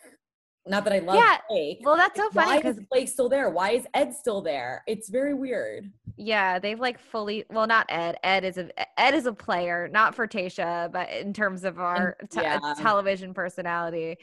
Not 0.67 0.85
that 0.85 0.93
I 0.93 0.99
love 0.99 1.17
Yeah, 1.17 1.39
Blake. 1.49 1.79
Well, 1.83 1.97
that's 1.97 2.19
so 2.19 2.29
Why 2.33 2.45
funny 2.45 2.57
is 2.57 2.63
because 2.63 2.87
Blake 2.91 3.09
still 3.09 3.29
there? 3.29 3.49
Why 3.51 3.71
is 3.73 3.87
Ed 3.95 4.13
still 4.15 4.43
there? 4.43 4.83
It's 4.87 5.09
very 5.09 5.35
weird. 5.35 5.91
yeah, 6.17 6.59
they've 6.59 6.79
like 6.79 6.99
fully 6.99 7.45
well, 7.51 7.67
not 7.67 7.87
Ed. 7.89 8.19
Ed 8.23 8.45
is 8.45 8.59
a 8.59 8.69
Ed 9.01 9.15
is 9.15 9.27
a 9.27 9.33
player, 9.33 9.89
not 9.91 10.15
for 10.15 10.29
Tayshia, 10.29 10.93
but 10.93 11.11
in 11.11 11.33
terms 11.33 11.65
of 11.65 11.79
our 11.79 12.17
te- 12.31 12.43
yeah. 12.43 12.75
television 12.79 13.33
personality. 13.33 14.17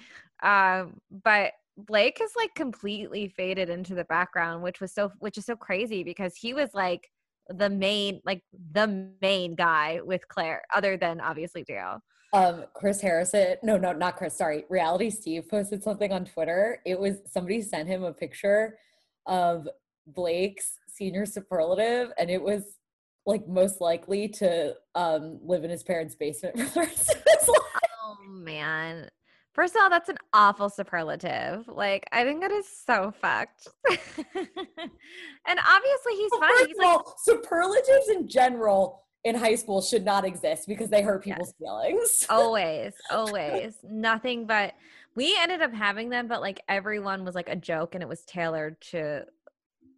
Um, 0.43 1.00
but 1.23 1.54
Blake 1.78 2.17
has 2.19 2.32
like 2.36 2.54
completely 2.56 3.28
faded 3.28 3.69
into 3.69 3.95
the 3.95 4.06
background, 4.06 4.63
which 4.63 4.80
was 4.80 4.93
so 4.93 5.12
which 5.19 5.38
is 5.38 5.45
so 5.45 5.56
crazy 5.56 6.04
because 6.04 6.36
he 6.36 6.54
was 6.54 6.69
like 6.73 7.10
the 7.50 7.69
main 7.69 8.21
like 8.26 8.43
the 8.73 9.12
main 9.21 9.56
guy 9.56 10.00
with 10.04 10.28
Claire, 10.28 10.62
other 10.76 10.97
than 10.97 11.19
obviously 11.19 11.63
Dale. 11.63 12.00
Um, 12.33 12.65
Chris 12.73 12.99
Harrison, 12.99 13.55
no, 13.63 13.77
no, 13.77 13.93
not 13.93 14.17
Chris, 14.17 14.37
sorry. 14.37 14.65
Reality 14.69 15.09
Steve 15.09 15.47
posted 15.49 15.81
something 15.81 16.11
on 16.11 16.25
Twitter. 16.25 16.82
It 16.86 16.99
was 16.99 17.19
somebody 17.25 17.61
sent 17.61 17.88
him 17.88 18.03
a 18.03 18.13
picture 18.13 18.78
of 19.25 19.67
Blake's 20.07 20.78
senior 20.88 21.25
superlative, 21.25 22.11
and 22.17 22.30
it 22.30 22.41
was 22.41 22.78
like 23.25 23.47
most 23.47 23.82
likely 23.82 24.28
to 24.28 24.73
um 24.95 25.39
live 25.43 25.63
in 25.63 25.69
his 25.69 25.84
parents' 25.84 26.15
basement 26.15 26.59
for 26.59 26.65
the 26.65 26.80
rest 26.82 27.09
of 27.09 27.23
his 27.39 27.47
life. 27.47 27.82
Oh 28.03 28.17
man. 28.30 29.09
First 29.53 29.75
of 29.75 29.82
all, 29.82 29.89
that's 29.89 30.07
an 30.07 30.17
awful 30.34 30.69
superlative. 30.69 31.67
Like, 31.67 32.07
I 32.11 32.23
think 32.23 32.41
that 32.41 32.51
is 32.51 32.67
so 32.67 33.11
fucked. 33.19 33.67
and 33.89 33.97
obviously, 34.36 36.13
he's 36.15 36.30
Well. 36.32 36.41
First 36.41 36.67
He's 36.67 36.78
of 36.78 36.84
like, 36.84 36.88
all, 36.88 37.15
superlatives 37.23 38.09
in 38.09 38.28
general 38.28 39.07
in 39.24 39.36
high 39.36 39.55
school 39.55 39.82
should 39.82 40.05
not 40.05 40.26
exist 40.26 40.68
because 40.68 40.89
they 40.89 41.01
hurt 41.01 41.26
Yes. 41.26 41.36
people's 41.36 41.53
feelings. 41.59 42.26
always, 42.30 42.93
always. 43.09 43.76
Nothing 43.84 44.45
but 44.45 44.74
we 45.15 45.36
ended 45.39 45.61
up 45.61 45.74
having 45.74 46.09
them, 46.09 46.28
but 46.28 46.41
like 46.41 46.61
everyone 46.70 47.26
was 47.26 47.36
like 47.36 47.49
a 47.49 47.55
joke 47.55 47.95
and 47.95 48.01
it 48.03 48.07
was 48.07 48.22
tailored 48.22 48.80
to 48.91 49.26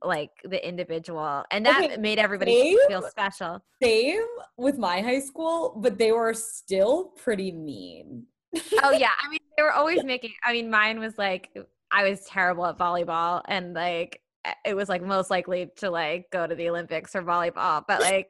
like 0.04 0.32
the 0.44 0.66
individual. 0.66 1.44
And 1.52 1.66
that 1.66 1.84
Okay, 1.86 1.98
made 1.98 2.20
everybody 2.20 2.78
feel 2.88 3.02
special. 3.02 3.62
Same 3.84 4.24
with 4.58 4.78
my 4.78 5.02
high 5.02 5.20
school, 5.20 5.76
but 5.78 5.98
they 5.98 6.12
were 6.12 6.34
still 6.34 7.06
pretty 7.18 7.52
mean. 7.52 8.26
Oh 8.82 8.92
yeah. 8.92 9.12
I 9.22 9.30
mean, 9.30 9.40
they 9.58 9.64
were 9.64 9.74
always 9.74 10.04
making 10.04 10.32
I 10.44 10.54
mean, 10.54 10.70
mine 10.70 11.00
was 11.00 11.18
like 11.18 11.50
I 11.92 12.10
was 12.10 12.22
terrible 12.26 12.66
at 12.66 12.78
volleyball 12.78 13.42
and 13.46 13.74
like 13.74 14.22
it 14.66 14.74
was 14.76 14.88
like 14.88 15.02
most 15.02 15.30
likely 15.30 15.70
to 15.78 15.90
like 15.90 16.30
go 16.32 16.48
to 16.48 16.56
the 16.56 16.70
Olympics 16.70 17.12
for 17.12 17.22
volleyball. 17.22 17.84
But 17.88 18.00
like 18.02 18.30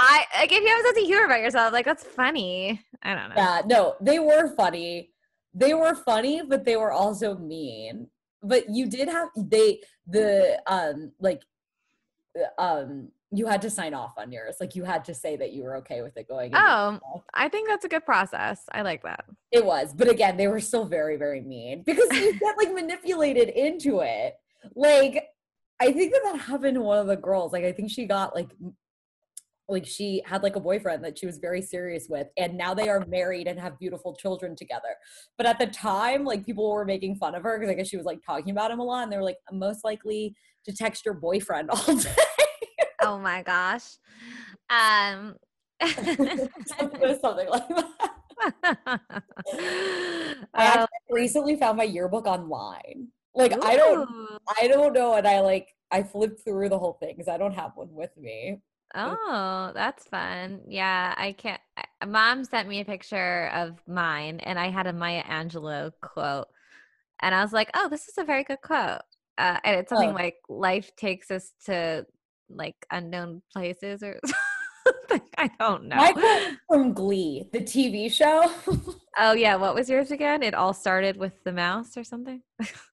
I 0.00 0.24
like 0.38 0.52
if 0.52 0.62
you 0.62 0.68
have 0.68 0.80
a 0.80 0.82
sense 0.82 0.98
of 0.98 1.04
humor 1.04 1.24
about 1.26 1.40
yourself, 1.40 1.72
like 1.72 1.84
that's 1.84 2.04
funny. 2.04 2.80
I 3.02 3.14
don't 3.14 3.28
know. 3.30 3.34
Yeah, 3.36 3.62
no, 3.66 3.96
they 4.00 4.18
were 4.18 4.54
funny. 4.54 5.10
They 5.54 5.74
were 5.74 5.94
funny, 5.94 6.42
but 6.46 6.64
they 6.64 6.76
were 6.76 6.92
also 6.92 7.36
mean. 7.36 8.08
But 8.42 8.70
you 8.70 8.86
did 8.88 9.08
have 9.08 9.28
they 9.36 9.80
the 10.06 10.60
um 10.66 11.12
like 11.20 11.42
uh, 12.38 12.62
um 12.62 13.10
you 13.32 13.46
had 13.46 13.62
to 13.62 13.70
sign 13.70 13.94
off 13.94 14.14
on 14.16 14.32
yours. 14.32 14.56
Like 14.60 14.74
you 14.74 14.84
had 14.84 15.04
to 15.04 15.14
say 15.14 15.36
that 15.36 15.52
you 15.52 15.62
were 15.62 15.76
okay 15.76 16.02
with 16.02 16.16
it 16.16 16.28
going. 16.28 16.52
Oh. 16.54 16.98
I 17.32 17.48
think 17.48 17.68
that's 17.68 17.84
a 17.84 17.88
good 17.88 18.04
process. 18.04 18.62
I 18.72 18.82
like 18.82 19.02
that. 19.04 19.24
It 19.52 19.64
was, 19.64 19.94
but 19.94 20.08
again, 20.08 20.36
they 20.36 20.48
were 20.48 20.60
still 20.60 20.84
very, 20.84 21.16
very 21.16 21.40
mean 21.40 21.82
because 21.86 22.08
you 22.12 22.38
get 22.38 22.56
like 22.58 22.72
manipulated 22.72 23.48
into 23.50 24.00
it. 24.00 24.34
Like, 24.74 25.28
I 25.80 25.92
think 25.92 26.12
that 26.12 26.22
that 26.24 26.40
happened 26.40 26.74
to 26.74 26.82
one 26.82 26.98
of 26.98 27.06
the 27.06 27.16
girls. 27.16 27.52
Like, 27.52 27.64
I 27.64 27.72
think 27.72 27.90
she 27.90 28.04
got 28.04 28.34
like, 28.34 28.48
like 29.70 29.86
she 29.86 30.22
had 30.26 30.42
like 30.42 30.56
a 30.56 30.60
boyfriend 30.60 31.04
that 31.04 31.18
she 31.18 31.26
was 31.26 31.38
very 31.38 31.62
serious 31.62 32.06
with, 32.08 32.26
and 32.36 32.56
now 32.56 32.74
they 32.74 32.88
are 32.88 33.04
married 33.06 33.46
and 33.46 33.58
have 33.58 33.78
beautiful 33.78 34.14
children 34.14 34.56
together. 34.56 34.96
But 35.36 35.46
at 35.46 35.58
the 35.58 35.66
time, 35.66 36.24
like 36.24 36.44
people 36.44 36.70
were 36.70 36.84
making 36.84 37.16
fun 37.16 37.34
of 37.34 37.42
her 37.42 37.58
because 37.58 37.70
I 37.70 37.74
guess 37.74 37.88
she 37.88 37.96
was 37.96 38.06
like 38.06 38.20
talking 38.24 38.50
about 38.50 38.70
him 38.70 38.80
a 38.80 38.84
lot, 38.84 39.04
and 39.04 39.12
they 39.12 39.16
were 39.16 39.22
like, 39.24 39.38
most 39.52 39.84
likely 39.84 40.34
to 40.64 40.74
text 40.74 41.04
your 41.04 41.14
boyfriend 41.14 41.70
all 41.70 41.94
day. 41.96 42.14
Oh 43.02 43.18
my 43.18 43.42
gosh. 43.42 43.96
Um 44.68 45.36
Something 45.86 47.48
like 47.48 47.68
that. 47.68 47.90
I 49.52 50.42
Oh, 50.54 50.58
actually 50.58 50.88
recently 51.10 51.56
found 51.56 51.78
my 51.78 51.84
yearbook 51.84 52.26
online. 52.26 53.08
Like 53.34 53.52
I 53.64 53.76
don't. 53.76 54.08
I 54.60 54.68
don't 54.68 54.92
know, 54.92 55.14
and 55.14 55.26
I 55.26 55.40
like 55.40 55.68
I 55.90 56.02
flipped 56.02 56.44
through 56.44 56.68
the 56.68 56.78
whole 56.78 56.94
thing 56.94 57.14
because 57.16 57.28
I 57.28 57.38
don't 57.38 57.54
have 57.54 57.72
one 57.76 57.92
with 57.94 58.16
me. 58.16 58.60
Oh, 58.94 59.70
that's 59.74 60.04
fun. 60.08 60.60
Yeah, 60.68 61.14
I 61.16 61.32
can't. 61.32 61.60
I- 61.76 62.06
Mom 62.06 62.44
sent 62.44 62.68
me 62.68 62.80
a 62.80 62.84
picture 62.84 63.48
of 63.54 63.78
mine, 63.86 64.40
and 64.40 64.58
I 64.58 64.70
had 64.70 64.86
a 64.86 64.92
Maya 64.92 65.22
Angelou 65.24 65.92
quote, 66.00 66.48
and 67.20 67.34
I 67.34 67.42
was 67.42 67.52
like, 67.52 67.70
"Oh, 67.74 67.88
this 67.88 68.08
is 68.08 68.18
a 68.18 68.24
very 68.24 68.42
good 68.44 68.60
quote." 68.62 69.02
Uh, 69.38 69.58
and 69.64 69.76
it's 69.76 69.90
something 69.90 70.10
Oh. 70.10 70.14
like, 70.14 70.36
"Life 70.48 70.94
takes 70.96 71.30
us 71.30 71.52
to 71.66 72.06
like 72.48 72.74
unknown 72.90 73.42
places," 73.52 74.02
or 74.02 74.18
something. 74.86 75.20
I 75.38 75.50
don't 75.58 75.84
know. 75.84 75.96
My 75.96 76.12
quote 76.12 76.56
from 76.68 76.92
Glee, 76.94 77.48
the 77.52 77.60
TV 77.60 78.10
show. 78.10 78.50
oh 79.18 79.32
yeah, 79.32 79.56
what 79.56 79.74
was 79.74 79.88
yours 79.90 80.10
again? 80.10 80.42
It 80.42 80.54
all 80.54 80.72
started 80.74 81.16
with 81.16 81.34
the 81.44 81.52
mouse 81.52 81.96
or 81.96 82.04
something. 82.04 82.42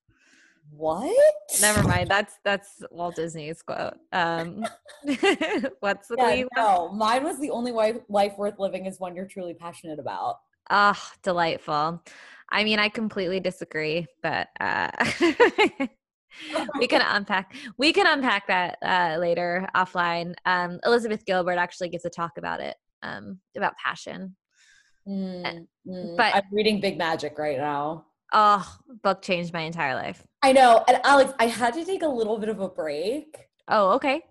what? 0.70 1.34
Never 1.60 1.86
mind. 1.86 2.08
That's 2.08 2.34
that's 2.44 2.82
Walt 2.90 3.16
Disney's 3.16 3.62
quote. 3.62 3.94
Um, 4.12 4.64
what's 5.80 6.08
the 6.08 6.16
Yeah, 6.18 6.44
no, 6.56 6.88
mine 6.92 7.24
was 7.24 7.38
the 7.40 7.50
only 7.50 7.72
life, 7.72 7.96
life 8.08 8.34
worth 8.38 8.58
living 8.58 8.86
is 8.86 9.00
one 9.00 9.16
you're 9.16 9.26
truly 9.26 9.54
passionate 9.54 9.98
about. 9.98 10.36
Oh, 10.70 11.00
delightful. 11.22 12.02
I 12.50 12.64
mean, 12.64 12.78
I 12.78 12.88
completely 12.88 13.40
disagree, 13.40 14.06
but 14.22 14.48
uh, 14.60 14.90
we 16.78 16.86
can 16.86 17.02
unpack. 17.06 17.54
We 17.76 17.92
can 17.92 18.06
unpack 18.06 18.46
that 18.48 18.78
uh, 18.82 19.18
later 19.18 19.68
offline. 19.74 20.34
Um, 20.44 20.80
Elizabeth 20.84 21.24
Gilbert 21.24 21.58
actually 21.58 21.88
gives 21.88 22.04
a 22.04 22.10
talk 22.10 22.32
about 22.38 22.60
it, 22.60 22.76
um, 23.02 23.38
about 23.56 23.76
passion. 23.76 24.36
Mm, 25.06 25.66
mm. 25.86 26.16
but- 26.16 26.34
I'm 26.34 26.42
reading 26.52 26.80
Big 26.80 26.98
Magic 26.98 27.38
right 27.38 27.58
now. 27.58 28.06
Oh, 28.32 28.76
book 29.02 29.22
changed 29.22 29.54
my 29.54 29.60
entire 29.62 29.94
life. 29.94 30.22
I 30.42 30.52
know, 30.52 30.84
and 30.86 31.00
Alex, 31.04 31.32
I 31.38 31.46
had 31.46 31.74
to 31.74 31.84
take 31.84 32.02
a 32.02 32.08
little 32.08 32.38
bit 32.38 32.48
of 32.48 32.60
a 32.60 32.68
break. 32.68 33.36
Oh, 33.68 33.90
okay. 33.92 34.22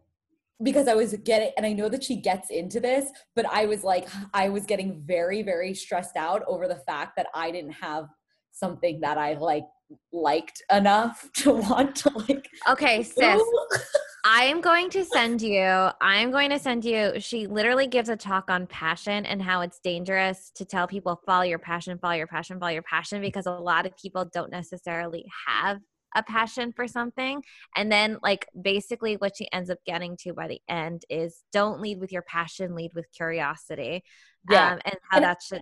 because 0.63 0.87
I 0.87 0.95
was 0.95 1.13
getting, 1.23 1.51
and 1.57 1.65
I 1.65 1.73
know 1.73 1.89
that 1.89 2.03
she 2.03 2.15
gets 2.15 2.49
into 2.49 2.79
this, 2.79 3.11
but 3.35 3.45
I 3.45 3.65
was 3.65 3.83
like, 3.83 4.07
I 4.33 4.49
was 4.49 4.65
getting 4.65 5.03
very, 5.05 5.43
very 5.43 5.73
stressed 5.73 6.15
out 6.15 6.43
over 6.47 6.67
the 6.67 6.77
fact 6.87 7.15
that 7.17 7.27
I 7.35 7.51
didn't 7.51 7.73
have 7.73 8.07
something 8.51 8.99
that 9.01 9.17
I 9.17 9.35
like 9.35 9.65
liked 10.11 10.61
enough 10.71 11.29
to 11.35 11.53
want 11.53 11.95
to 11.97 12.09
like. 12.27 12.49
Okay, 12.69 13.03
sis. 13.03 13.41
I 14.25 14.43
am 14.43 14.59
going 14.59 14.89
to 14.89 15.05
send 15.05 15.41
you. 15.41 15.61
I 15.61 16.17
am 16.17 16.31
going 16.31 16.49
to 16.49 16.59
send 16.59 16.83
you. 16.83 17.13
She 17.19 17.47
literally 17.47 17.87
gives 17.87 18.09
a 18.09 18.17
talk 18.17 18.49
on 18.49 18.67
passion 18.67 19.25
and 19.25 19.41
how 19.41 19.61
it's 19.61 19.79
dangerous 19.79 20.51
to 20.55 20.65
tell 20.65 20.85
people 20.85 21.21
follow 21.25 21.43
your 21.43 21.59
passion, 21.59 21.97
follow 21.97 22.15
your 22.15 22.27
passion, 22.27 22.59
follow 22.59 22.73
your 22.73 22.81
passion 22.81 23.21
because 23.21 23.45
a 23.45 23.51
lot 23.51 23.85
of 23.85 23.95
people 23.95 24.25
don't 24.25 24.51
necessarily 24.51 25.25
have 25.47 25.79
a 26.17 26.23
passion 26.23 26.73
for 26.73 26.87
something. 26.87 27.43
And 27.75 27.91
then, 27.91 28.17
like, 28.23 28.47
basically, 28.59 29.15
what 29.15 29.37
she 29.37 29.47
ends 29.53 29.69
up 29.69 29.77
getting 29.85 30.17
to 30.23 30.33
by 30.33 30.47
the 30.47 30.59
end 30.67 31.03
is 31.09 31.43
don't 31.53 31.79
lead 31.79 31.99
with 31.99 32.11
your 32.11 32.23
passion, 32.23 32.75
lead 32.75 32.91
with 32.95 33.05
curiosity. 33.15 34.03
Yeah. 34.49 34.73
Um, 34.73 34.79
and 34.85 34.95
how 35.09 35.17
And 35.17 35.25
that 35.25 35.37
should, 35.47 35.61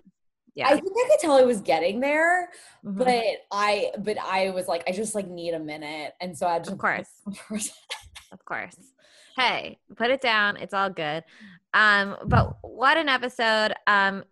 yeah. 0.54 0.68
I 0.68 0.74
think 0.80 0.86
I 0.86 1.08
could 1.10 1.20
tell 1.20 1.32
I 1.36 1.42
was 1.42 1.60
getting 1.60 2.00
there, 2.00 2.48
Mhm. 2.84 2.96
but 2.98 3.36
I, 3.52 3.92
but 3.98 4.18
I 4.18 4.50
was 4.50 4.66
like, 4.66 4.84
I 4.88 4.92
just 4.92 5.14
like 5.14 5.28
need 5.28 5.52
a 5.54 5.58
minute, 5.60 6.14
and 6.20 6.36
so 6.36 6.46
I 6.46 6.58
just 6.58 6.72
Of 6.72 6.78
course. 6.78 7.10
Of 8.32 8.44
course. 8.44 8.76
Hey, 9.36 9.78
put 9.96 10.10
it 10.10 10.22
down. 10.22 10.56
It's 10.56 10.72
all 10.72 10.88
good. 10.88 11.22
Um, 11.74 12.16
but 12.24 12.56
what 12.62 12.96
an 12.96 13.10
episode. 13.10 13.74
Um, 13.86 14.24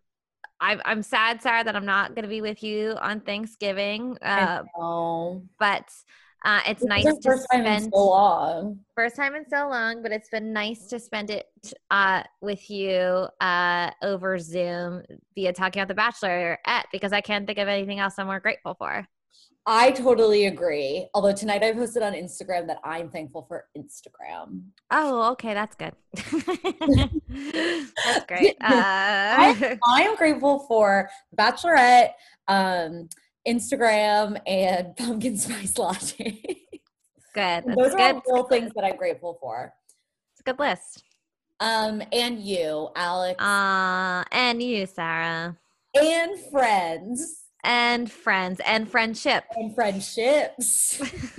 I'm 0.60 0.80
I'm 0.84 1.02
sad, 1.02 1.42
Sarah, 1.42 1.64
that 1.64 1.76
I'm 1.76 1.86
not 1.86 2.14
gonna 2.14 2.28
be 2.28 2.40
with 2.40 2.62
you 2.62 2.96
on 3.00 3.20
Thanksgiving. 3.20 4.16
Uh, 4.22 4.62
but 5.58 5.90
uh, 6.44 6.60
it's 6.66 6.84
nice 6.84 7.04
to 7.04 7.20
first 7.22 7.46
time 7.50 7.66
in 7.66 7.80
spend 7.80 7.92
so 7.94 8.04
long. 8.08 8.80
first 8.94 9.16
time 9.16 9.34
in 9.34 9.44
so 9.48 9.68
long. 9.68 10.02
But 10.02 10.12
it's 10.12 10.28
been 10.28 10.52
nice 10.52 10.86
to 10.88 10.98
spend 10.98 11.30
it 11.30 11.46
uh, 11.90 12.22
with 12.40 12.70
you 12.70 13.26
uh, 13.40 13.90
over 14.02 14.38
Zoom 14.38 15.02
via 15.34 15.52
talking 15.52 15.80
about 15.80 15.88
The 15.88 15.94
Bachelor 15.94 16.58
at 16.66 16.86
because 16.92 17.12
I 17.12 17.20
can't 17.20 17.46
think 17.46 17.58
of 17.58 17.68
anything 17.68 17.98
else 17.98 18.14
I'm 18.18 18.26
more 18.26 18.40
grateful 18.40 18.74
for. 18.74 19.06
I 19.66 19.92
totally 19.92 20.44
agree. 20.46 21.08
Although 21.14 21.32
tonight 21.32 21.62
I 21.62 21.72
posted 21.72 22.02
on 22.02 22.12
Instagram 22.12 22.66
that 22.66 22.80
I'm 22.84 23.08
thankful 23.10 23.46
for 23.48 23.66
Instagram. 23.76 24.60
Oh, 24.90 25.30
okay, 25.32 25.54
that's 25.54 25.74
good. 25.74 25.94
that's 27.28 28.24
great. 28.28 28.56
Uh, 28.60 28.60
I 29.86 30.02
am 30.02 30.16
grateful 30.16 30.60
for 30.68 31.08
Bachelorette, 31.36 32.10
um, 32.48 33.08
Instagram, 33.48 34.38
and 34.46 34.94
pumpkin 34.96 35.36
spice 35.38 35.78
latte. 35.78 36.42
good. 37.34 37.64
That's 37.64 37.76
Those 37.76 37.94
are 37.94 38.12
good. 38.12 38.22
all 38.28 38.44
things 38.44 38.70
that 38.74 38.84
I'm 38.84 38.96
grateful 38.96 39.38
for. 39.40 39.72
It's 40.32 40.40
a 40.40 40.44
good 40.44 40.58
list. 40.58 41.04
Um, 41.60 42.02
and 42.12 42.38
you, 42.40 42.90
Alex, 42.96 43.42
Uh, 43.42 44.24
and 44.30 44.62
you, 44.62 44.84
Sarah, 44.86 45.56
and 45.94 46.38
friends 46.50 47.43
and 47.64 48.10
friends, 48.10 48.60
and 48.64 48.88
friendship, 48.88 49.44
and 49.56 49.74
friendships. 49.74 51.00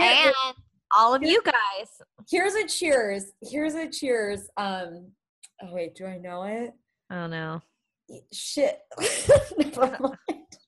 and 0.00 0.34
all 0.96 1.14
of 1.14 1.22
you 1.22 1.42
guys. 1.42 1.88
Here's 2.28 2.54
a 2.54 2.66
cheers. 2.66 3.32
Here's 3.42 3.74
a 3.74 3.88
cheers. 3.88 4.48
Um, 4.56 5.12
oh 5.62 5.72
wait, 5.72 5.94
do 5.94 6.06
I 6.06 6.18
know 6.18 6.44
it? 6.44 6.72
Oh 7.10 7.26
no! 7.26 7.62
Shit. 8.32 8.78
Never 9.58 9.98
mind. 10.00 10.16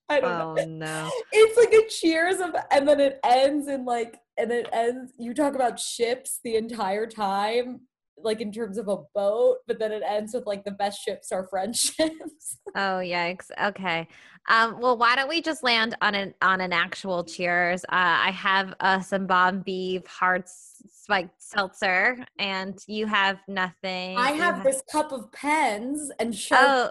I 0.08 0.20
don't 0.20 0.38
know. 0.38 0.62
Oh 0.62 0.66
no! 0.66 1.10
It's 1.32 1.56
like 1.56 1.72
a 1.72 1.88
cheers 1.88 2.40
of, 2.40 2.54
and 2.70 2.86
then 2.86 3.00
it 3.00 3.18
ends 3.24 3.68
in 3.68 3.84
like, 3.84 4.18
and 4.36 4.52
it 4.52 4.68
ends. 4.72 5.12
You 5.18 5.34
talk 5.34 5.54
about 5.54 5.80
ships 5.80 6.40
the 6.44 6.56
entire 6.56 7.06
time, 7.06 7.80
like 8.18 8.40
in 8.40 8.52
terms 8.52 8.78
of 8.78 8.88
a 8.88 8.98
boat, 9.14 9.58
but 9.66 9.78
then 9.78 9.92
it 9.92 10.02
ends 10.06 10.34
with 10.34 10.46
like 10.46 10.64
the 10.64 10.70
best 10.72 11.00
ships 11.02 11.32
are 11.32 11.46
friendships. 11.48 12.58
Oh 12.74 13.00
yikes! 13.00 13.50
Okay. 13.62 14.08
Um, 14.48 14.80
well, 14.80 14.96
why 14.96 15.14
don't 15.16 15.28
we 15.28 15.40
just 15.40 15.62
land 15.62 15.94
on 16.02 16.14
an 16.14 16.34
on 16.42 16.60
an 16.60 16.72
actual 16.72 17.24
cheers? 17.24 17.84
Uh, 17.84 18.18
I 18.26 18.30
have 18.32 18.74
uh, 18.80 19.00
some 19.00 19.26
bomb 19.26 19.60
beef 19.60 20.06
hard 20.06 20.44
spiked 20.46 21.42
seltzer, 21.42 22.24
and 22.38 22.78
you 22.86 23.06
have 23.06 23.38
nothing. 23.46 24.16
I 24.18 24.32
You 24.32 24.40
have 24.40 24.64
this 24.64 24.82
cup 24.90 25.12
of 25.12 25.30
pens 25.32 26.10
and 26.18 26.34
Oh. 26.52 26.90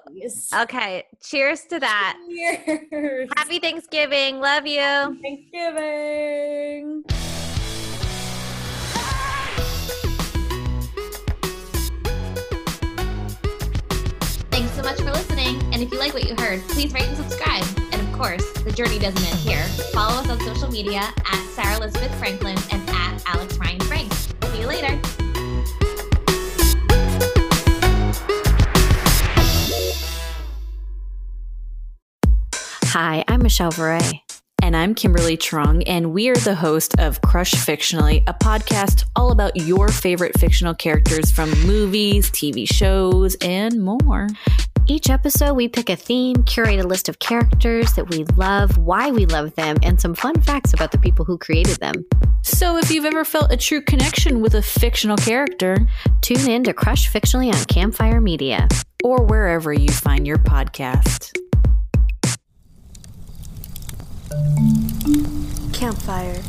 Okay. 0.62 1.06
Cheers 1.24 1.66
to 1.66 1.80
that. 1.80 2.18
Cheers. 2.30 3.30
Happy 3.36 3.60
Thanksgiving. 3.60 4.40
Love 4.40 4.66
you. 4.66 5.20
Thanksgiving. 5.22 7.04
Much 14.84 14.98
for 14.98 15.12
listening. 15.12 15.62
And 15.74 15.82
if 15.82 15.92
you 15.92 16.00
like 16.00 16.14
what 16.14 16.28
you 16.28 16.36
heard, 16.36 16.62
please 16.70 16.94
rate 16.94 17.08
and 17.08 17.18
subscribe. 17.18 17.64
And 17.92 18.02
of 18.02 18.14
course, 18.14 18.52
the 18.64 18.72
journey 18.72 19.00
doesn't 19.00 19.24
end 19.24 19.40
here. 19.40 19.64
Follow 19.94 20.20
us 20.20 20.30
on 20.30 20.40
social 20.40 20.72
media 20.72 21.02
at 21.02 21.46
Sarah 21.54 21.78
Elizabeth 21.78 22.14
Franklin 22.20 22.58
and 22.72 22.90
at 22.90 23.24
Alex 23.28 23.58
Ryan 23.58 23.80
Frank. 23.82 24.12
See 24.14 24.62
you 24.62 24.68
later. 24.68 25.00
Hi, 32.94 33.24
I'm 33.28 33.42
Michelle 33.42 33.72
Varay. 33.72 34.22
And 34.64 34.78
I'm 34.78 34.94
Kimberly 34.94 35.38
Trung, 35.38 35.82
and 35.88 36.14
we 36.14 36.30
are 36.30 36.36
the 36.36 36.54
host 36.54 37.00
of 37.00 37.20
Crush 37.22 37.54
Fictionally, 37.54 38.22
a 38.28 38.34
podcast 38.34 39.06
all 39.16 39.32
about 39.32 39.56
your 39.56 39.88
favorite 39.88 40.40
fictional 40.40 40.76
characters 40.76 41.32
from 41.32 41.50
movies, 41.66 42.30
TV 42.30 42.72
shows, 42.72 43.36
and 43.42 43.82
more. 43.82 44.28
Each 44.88 45.10
episode, 45.10 45.54
we 45.54 45.68
pick 45.68 45.90
a 45.90 45.96
theme, 45.96 46.44
curate 46.44 46.80
a 46.80 46.88
list 46.88 47.08
of 47.08 47.20
characters 47.20 47.94
that 47.94 48.10
we 48.10 48.26
love, 48.36 48.78
why 48.78 49.12
we 49.12 49.26
love 49.26 49.56
them, 49.56 49.78
and 49.84 50.02
some 50.02 50.14
fun 50.14 50.42
facts 50.42 50.74
about 50.74 50.92
the 50.92 50.98
people 50.98 51.24
who 51.24 51.38
created 51.38 51.78
them. 51.78 52.06
So 52.42 52.78
if 52.78 52.92
you've 52.92 53.06
ever 53.06 53.24
felt 53.24 53.52
a 53.52 53.58
true 53.58 53.82
connection 53.82 54.42
with 54.42 54.56
a 54.56 54.62
fictional 54.62 55.18
character, 55.18 55.78
tune 56.22 56.50
in 56.50 56.64
to 56.64 56.74
Crush 56.74 57.12
Fictionally 57.12 57.54
on 57.54 57.64
Campfire 57.66 58.20
Media 58.20 58.68
or 59.04 59.24
wherever 59.24 59.72
you 59.72 59.90
find 59.90 60.26
your 60.26 60.38
podcast. 60.38 61.32
Campfire. 65.74 66.42